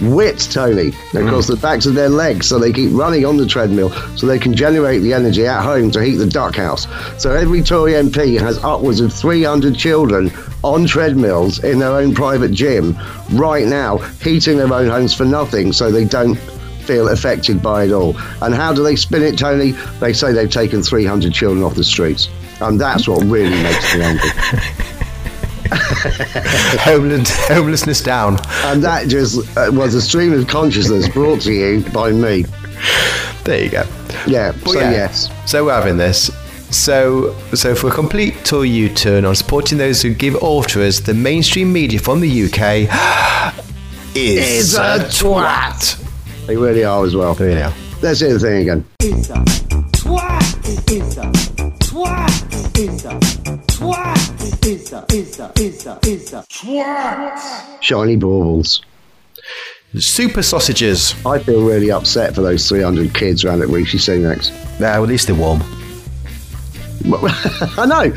Whipped, 0.00 0.52
Tony, 0.52 0.88
across 1.14 1.46
mm. 1.46 1.54
the 1.54 1.56
backs 1.56 1.86
of 1.86 1.94
their 1.94 2.10
legs, 2.10 2.46
so 2.46 2.58
they 2.58 2.70
keep 2.70 2.92
running 2.92 3.24
on 3.24 3.38
the 3.38 3.46
treadmill, 3.46 3.90
so 4.14 4.26
they 4.26 4.38
can 4.38 4.54
generate 4.54 5.00
the 5.00 5.14
energy 5.14 5.46
at 5.46 5.62
home 5.62 5.90
to 5.92 6.02
heat 6.02 6.16
the 6.16 6.26
duck 6.26 6.54
house. 6.54 6.86
So 7.18 7.32
every 7.34 7.62
Tory 7.62 7.92
MP 7.92 8.38
has 8.38 8.62
upwards 8.62 9.00
of 9.00 9.10
300 9.10 9.74
children 9.74 10.30
on 10.66 10.86
treadmills 10.86 11.62
in 11.62 11.78
their 11.78 11.92
own 11.92 12.14
private 12.14 12.50
gym 12.52 12.96
right 13.32 13.66
now, 13.66 13.98
heating 14.22 14.56
their 14.58 14.72
own 14.72 14.88
homes 14.88 15.14
for 15.14 15.24
nothing, 15.24 15.72
so 15.72 15.90
they 15.90 16.04
don't 16.04 16.36
feel 16.86 17.08
affected 17.08 17.62
by 17.62 17.84
it 17.84 17.92
all. 17.92 18.16
And 18.42 18.54
how 18.54 18.72
do 18.72 18.82
they 18.82 18.96
spin 18.96 19.22
it, 19.22 19.38
Tony? 19.38 19.72
They 20.00 20.12
say 20.12 20.32
they've 20.32 20.50
taken 20.50 20.82
300 20.82 21.32
children 21.32 21.64
off 21.64 21.74
the 21.74 21.84
streets. 21.84 22.28
And 22.60 22.80
that's 22.80 23.06
what 23.06 23.22
really 23.24 23.62
makes 23.62 23.94
me 23.94 24.02
angry. 24.02 24.30
Homelessness 27.48 28.00
down. 28.00 28.38
And 28.64 28.82
that 28.82 29.08
just 29.08 29.38
uh, 29.56 29.70
was 29.72 29.94
a 29.94 30.02
stream 30.02 30.32
of 30.32 30.46
consciousness 30.46 31.08
brought 31.08 31.40
to 31.42 31.52
you 31.52 31.84
by 31.92 32.12
me. 32.12 32.44
There 33.44 33.64
you 33.64 33.70
go. 33.70 33.84
Yeah, 34.26 34.52
But 34.52 34.70
so 34.70 34.80
yeah, 34.80 34.90
yes. 34.90 35.28
So 35.50 35.64
we're 35.66 35.74
having 35.74 35.96
this. 35.96 36.30
So, 36.70 37.34
so 37.54 37.74
for 37.74 37.88
a 37.88 37.90
complete 37.92 38.44
tour 38.44 38.64
U-turn 38.64 39.24
on 39.24 39.34
supporting 39.34 39.78
those 39.78 40.02
who 40.02 40.12
give 40.12 40.34
all 40.36 40.62
to 40.64 40.84
us, 40.86 41.00
the 41.00 41.14
mainstream 41.14 41.72
media 41.72 41.98
from 42.00 42.20
the 42.20 42.28
UK 42.44 42.88
is, 44.14 44.74
Is 44.74 44.74
a 44.74 44.98
twat. 45.08 46.02
They 46.46 46.56
really 46.56 46.84
are 46.84 47.04
as 47.04 47.14
well. 47.14 47.34
There 47.34 47.50
you 47.50 47.54
go. 47.56 47.72
Let's 48.02 48.20
hear 48.20 48.32
the 48.34 48.38
thing 48.38 48.62
again. 48.62 48.84
It's 49.00 49.30
a 49.30 49.34
twat. 49.34 50.90
It's 50.90 51.16
a 51.16 51.22
twat. 51.84 52.78
It's 52.78 53.04
a 53.04 53.18
twat. 53.66 54.66
It's 54.66 54.92
a 54.92 55.06
it's 55.08 55.38
a 55.38 55.52
it's 55.56 55.86
a 55.86 55.98
it's 56.02 56.32
a 56.32 56.44
twat. 56.48 57.82
Shiny 57.82 58.16
baubles. 58.16 58.82
Super 59.98 60.42
sausages. 60.42 61.14
I 61.24 61.38
feel 61.38 61.64
really 61.64 61.90
upset 61.90 62.34
for 62.34 62.42
those 62.42 62.68
300 62.68 63.14
kids 63.14 63.44
around 63.44 63.62
at 63.62 63.68
Rishi 63.68 63.98
Sunak's. 63.98 64.50
Nah, 64.78 64.92
well, 64.94 65.04
at 65.04 65.08
least 65.08 65.28
they're 65.28 65.36
warm. 65.36 65.62
I 67.78 67.86
know. 67.86 68.10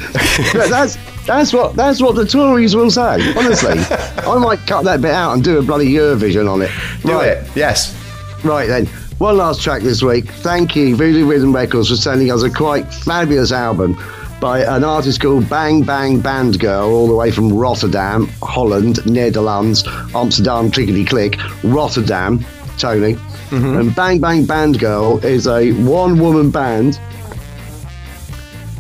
That's 0.53 0.97
that's 1.25 1.53
what 1.53 1.75
that's 1.75 2.01
what 2.01 2.15
the 2.15 2.25
Tories 2.25 2.75
will 2.75 2.89
say. 2.89 3.33
Honestly, 3.37 3.77
I 3.79 4.37
might 4.39 4.59
cut 4.65 4.83
that 4.85 5.01
bit 5.01 5.11
out 5.11 5.33
and 5.33 5.43
do 5.43 5.59
a 5.59 5.61
bloody 5.61 5.91
Eurovision 5.93 6.51
on 6.51 6.61
it. 6.61 6.71
Do 7.03 7.13
right, 7.13 7.27
it. 7.29 7.55
Yes. 7.55 7.95
right 8.43 8.67
then. 8.67 8.87
One 9.19 9.37
last 9.37 9.61
track 9.61 9.81
this 9.81 10.01
week. 10.01 10.25
Thank 10.25 10.77
you, 10.77 10.95
Voodoo 10.95 11.27
Rhythm 11.27 11.53
Records, 11.53 11.89
for 11.89 11.97
sending 11.97 12.31
us 12.31 12.41
a 12.41 12.49
quite 12.49 12.91
fabulous 12.93 13.51
album 13.51 14.01
by 14.39 14.61
an 14.61 14.85
artist 14.85 15.21
called 15.21 15.49
Bang 15.49 15.83
Bang 15.83 16.21
Band 16.21 16.59
Girl, 16.59 16.89
all 16.89 17.07
the 17.07 17.15
way 17.15 17.29
from 17.29 17.51
Rotterdam, 17.51 18.27
Holland, 18.41 19.05
Netherlands, 19.05 19.83
Amsterdam, 20.15 20.71
clickety 20.71 21.03
click, 21.03 21.37
Rotterdam, 21.63 22.45
Tony. 22.77 23.15
Mm-hmm. 23.49 23.79
And 23.79 23.95
Bang 23.95 24.19
Bang 24.19 24.45
Band 24.45 24.79
Girl 24.79 25.17
is 25.25 25.47
a 25.47 25.73
one 25.73 26.19
woman 26.19 26.49
band 26.49 26.99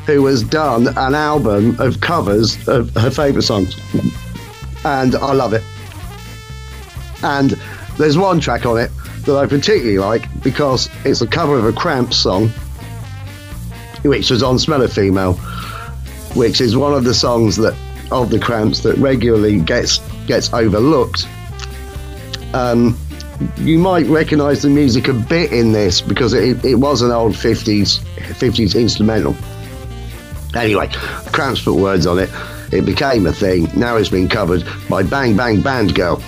who 0.09 0.25
has 0.25 0.41
done 0.41 0.87
an 0.87 1.13
album 1.13 1.79
of 1.79 2.01
covers 2.01 2.67
of 2.67 2.89
her 2.95 3.11
favourite 3.11 3.43
songs. 3.43 3.75
And 4.83 5.13
I 5.13 5.33
love 5.33 5.53
it. 5.53 5.61
And 7.21 7.51
there's 7.99 8.17
one 8.17 8.39
track 8.39 8.65
on 8.65 8.79
it 8.79 8.89
that 9.25 9.37
I 9.37 9.45
particularly 9.45 9.99
like 9.99 10.27
because 10.41 10.89
it's 11.05 11.21
a 11.21 11.27
cover 11.27 11.59
of 11.59 11.65
a 11.65 11.71
Cramps 11.71 12.17
song, 12.17 12.49
which 14.01 14.31
was 14.31 14.41
on 14.41 14.57
Smell 14.57 14.81
of 14.81 14.91
Female, 14.91 15.33
which 16.33 16.59
is 16.59 16.75
one 16.75 16.95
of 16.95 17.03
the 17.03 17.13
songs 17.13 17.57
that 17.57 17.75
of 18.11 18.31
the 18.31 18.39
Cramps 18.39 18.79
that 18.79 18.97
regularly 18.97 19.59
gets 19.59 19.99
gets 20.25 20.51
overlooked. 20.53 21.27
Um, 22.55 22.97
you 23.57 23.77
might 23.77 24.07
recognise 24.07 24.63
the 24.63 24.69
music 24.69 25.07
a 25.07 25.13
bit 25.13 25.53
in 25.53 25.71
this 25.71 26.01
because 26.01 26.33
it, 26.33 26.65
it 26.65 26.75
was 26.75 27.03
an 27.03 27.11
old 27.11 27.33
50s 27.33 27.99
50s 28.39 28.75
instrumental. 28.75 29.35
Anyway, 30.55 30.87
Cramps 31.31 31.63
put 31.63 31.75
words 31.75 32.07
on 32.07 32.19
it. 32.19 32.29
It 32.71 32.85
became 32.85 33.25
a 33.25 33.33
thing. 33.33 33.67
Now 33.75 33.97
it's 33.97 34.09
been 34.09 34.29
covered 34.29 34.63
by 34.89 35.03
Bang 35.03 35.35
Bang 35.35 35.61
Band 35.61 35.95
Girl. 35.95 36.21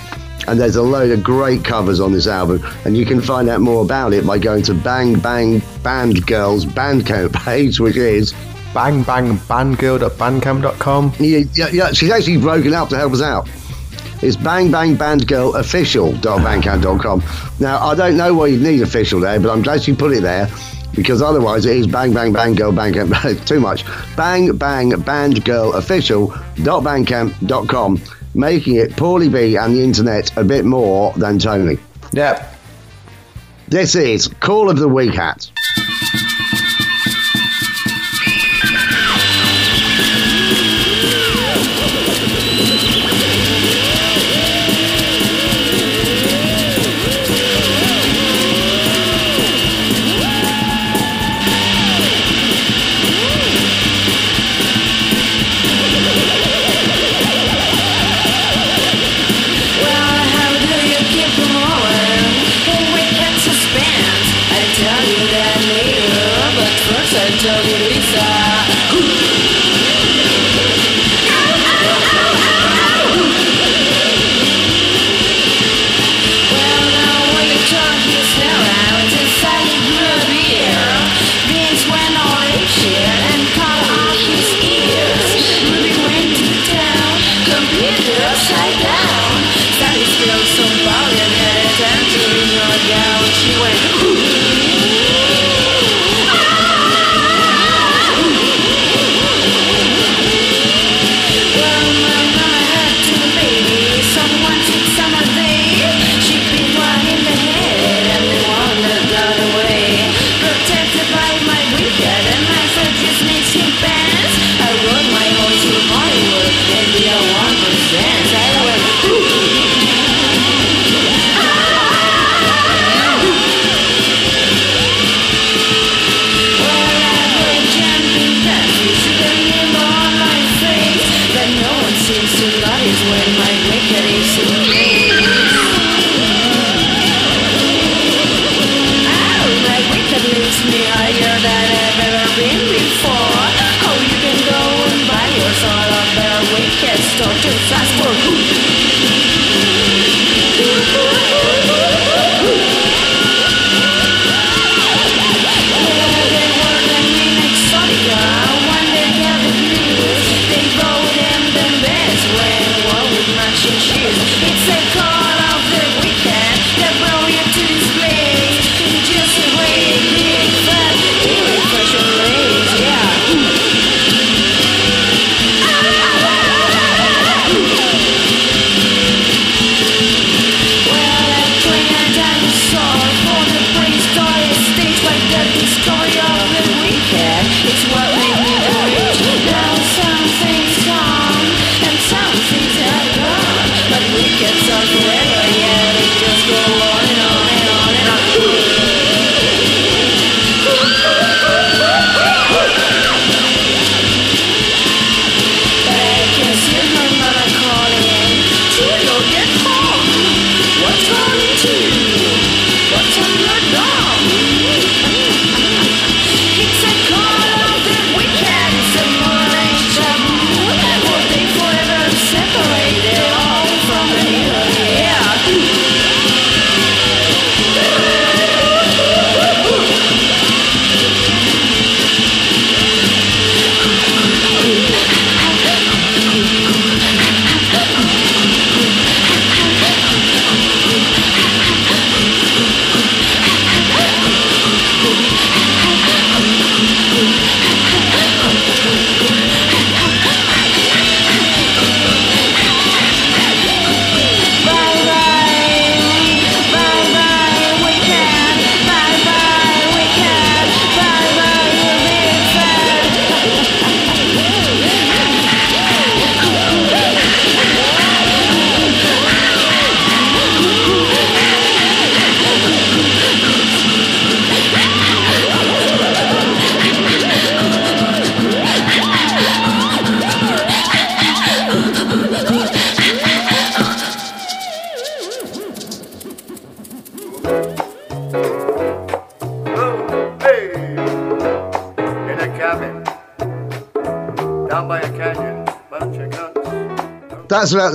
And 0.47 0.59
there's 0.59 0.75
a 0.75 0.81
load 0.81 1.11
of 1.11 1.23
great 1.23 1.63
covers 1.63 1.99
on 1.99 2.11
this 2.11 2.27
album. 2.27 2.63
And 2.83 2.97
you 2.97 3.05
can 3.05 3.21
find 3.21 3.47
out 3.47 3.61
more 3.61 3.83
about 3.83 4.13
it 4.13 4.25
by 4.25 4.39
going 4.39 4.63
to 4.63 4.73
Bang 4.73 5.19
Bang 5.19 5.61
Band 5.83 6.25
Girl's 6.25 6.65
Bandcamp 6.65 7.33
page, 7.45 7.79
which 7.79 7.97
is. 7.97 8.33
Bang 8.73 9.03
bang 9.03 9.37
bandgirl.bandcamp.com. 9.37 11.13
Yeah, 11.19 11.39
yeah, 11.55 11.67
yeah, 11.73 11.91
she's 11.91 12.09
actually 12.09 12.37
broken 12.37 12.73
up 12.73 12.87
to 12.89 12.97
help 12.97 13.11
us 13.11 13.21
out. 13.21 13.49
It's 14.21 14.37
bang 14.37 14.71
bang 14.71 14.95
band 14.95 15.27
girl 15.27 15.55
official.bandcamp.com. 15.57 17.23
Now, 17.59 17.79
I 17.79 17.95
don't 17.95 18.15
know 18.15 18.33
why 18.33 18.47
you'd 18.47 18.61
need 18.61 18.81
official 18.81 19.19
there, 19.19 19.39
but 19.41 19.51
I'm 19.51 19.61
glad 19.61 19.85
you 19.87 19.93
put 19.93 20.13
it 20.13 20.21
there 20.21 20.49
because 20.95 21.21
otherwise 21.21 21.65
it 21.65 21.75
is 21.77 21.87
bang 21.87 22.13
bang 22.13 22.31
bang 22.33 22.53
girl 22.53 22.71
bandcamp. 22.71 23.45
Too 23.47 23.59
much. 23.59 23.83
Bang 24.15 24.55
bang 24.57 24.91
band 25.01 25.43
girl 25.45 25.73
official.bandcamp.com, 25.73 28.01
making 28.33 28.75
it 28.75 28.95
poorly 28.95 29.29
B 29.29 29.55
and 29.55 29.75
the 29.75 29.83
internet 29.83 30.35
a 30.37 30.43
bit 30.43 30.65
more 30.65 31.13
than 31.13 31.39
Tony. 31.39 31.77
Yep. 32.13 32.47
This 33.67 33.95
is 33.95 34.27
Call 34.27 34.69
of 34.69 34.77
the 34.77 34.89
Wighat. 34.89 35.49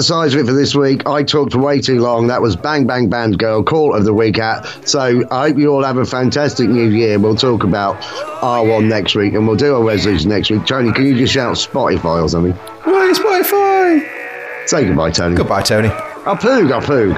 Size 0.06 0.34
of 0.34 0.40
it 0.40 0.46
for 0.46 0.52
this 0.52 0.74
week. 0.74 1.06
I 1.06 1.22
talked 1.22 1.54
way 1.54 1.80
too 1.80 2.00
long. 2.00 2.28
That 2.28 2.40
was 2.40 2.54
Bang 2.56 2.86
Bang 2.86 3.08
Band 3.08 3.38
Girl, 3.38 3.62
Call 3.62 3.94
of 3.94 4.04
the 4.04 4.14
Week 4.14 4.38
at. 4.38 4.64
So 4.88 5.24
I 5.30 5.48
hope 5.48 5.58
you 5.58 5.72
all 5.72 5.82
have 5.82 5.98
a 5.98 6.04
fantastic 6.04 6.68
new 6.68 6.88
year. 6.88 7.18
We'll 7.18 7.34
talk 7.36 7.64
about 7.64 8.00
R1 8.40 8.88
next 8.88 9.14
week 9.14 9.34
and 9.34 9.46
we'll 9.46 9.56
do 9.56 9.74
our 9.74 9.82
resolution 9.82 10.30
next 10.30 10.50
week. 10.50 10.64
Tony, 10.64 10.92
can 10.92 11.06
you 11.06 11.16
just 11.16 11.32
shout 11.32 11.56
Spotify 11.56 12.22
or 12.22 12.28
something? 12.28 12.52
Right, 12.86 13.14
Spotify. 13.14 14.68
Say 14.68 14.86
goodbye, 14.86 15.10
Tony. 15.10 15.36
Goodbye, 15.36 15.62
Tony. 15.62 15.88
I'll 15.88 16.36
poog, 16.36 16.72
I'll 16.72 16.80
poog. 16.80 17.16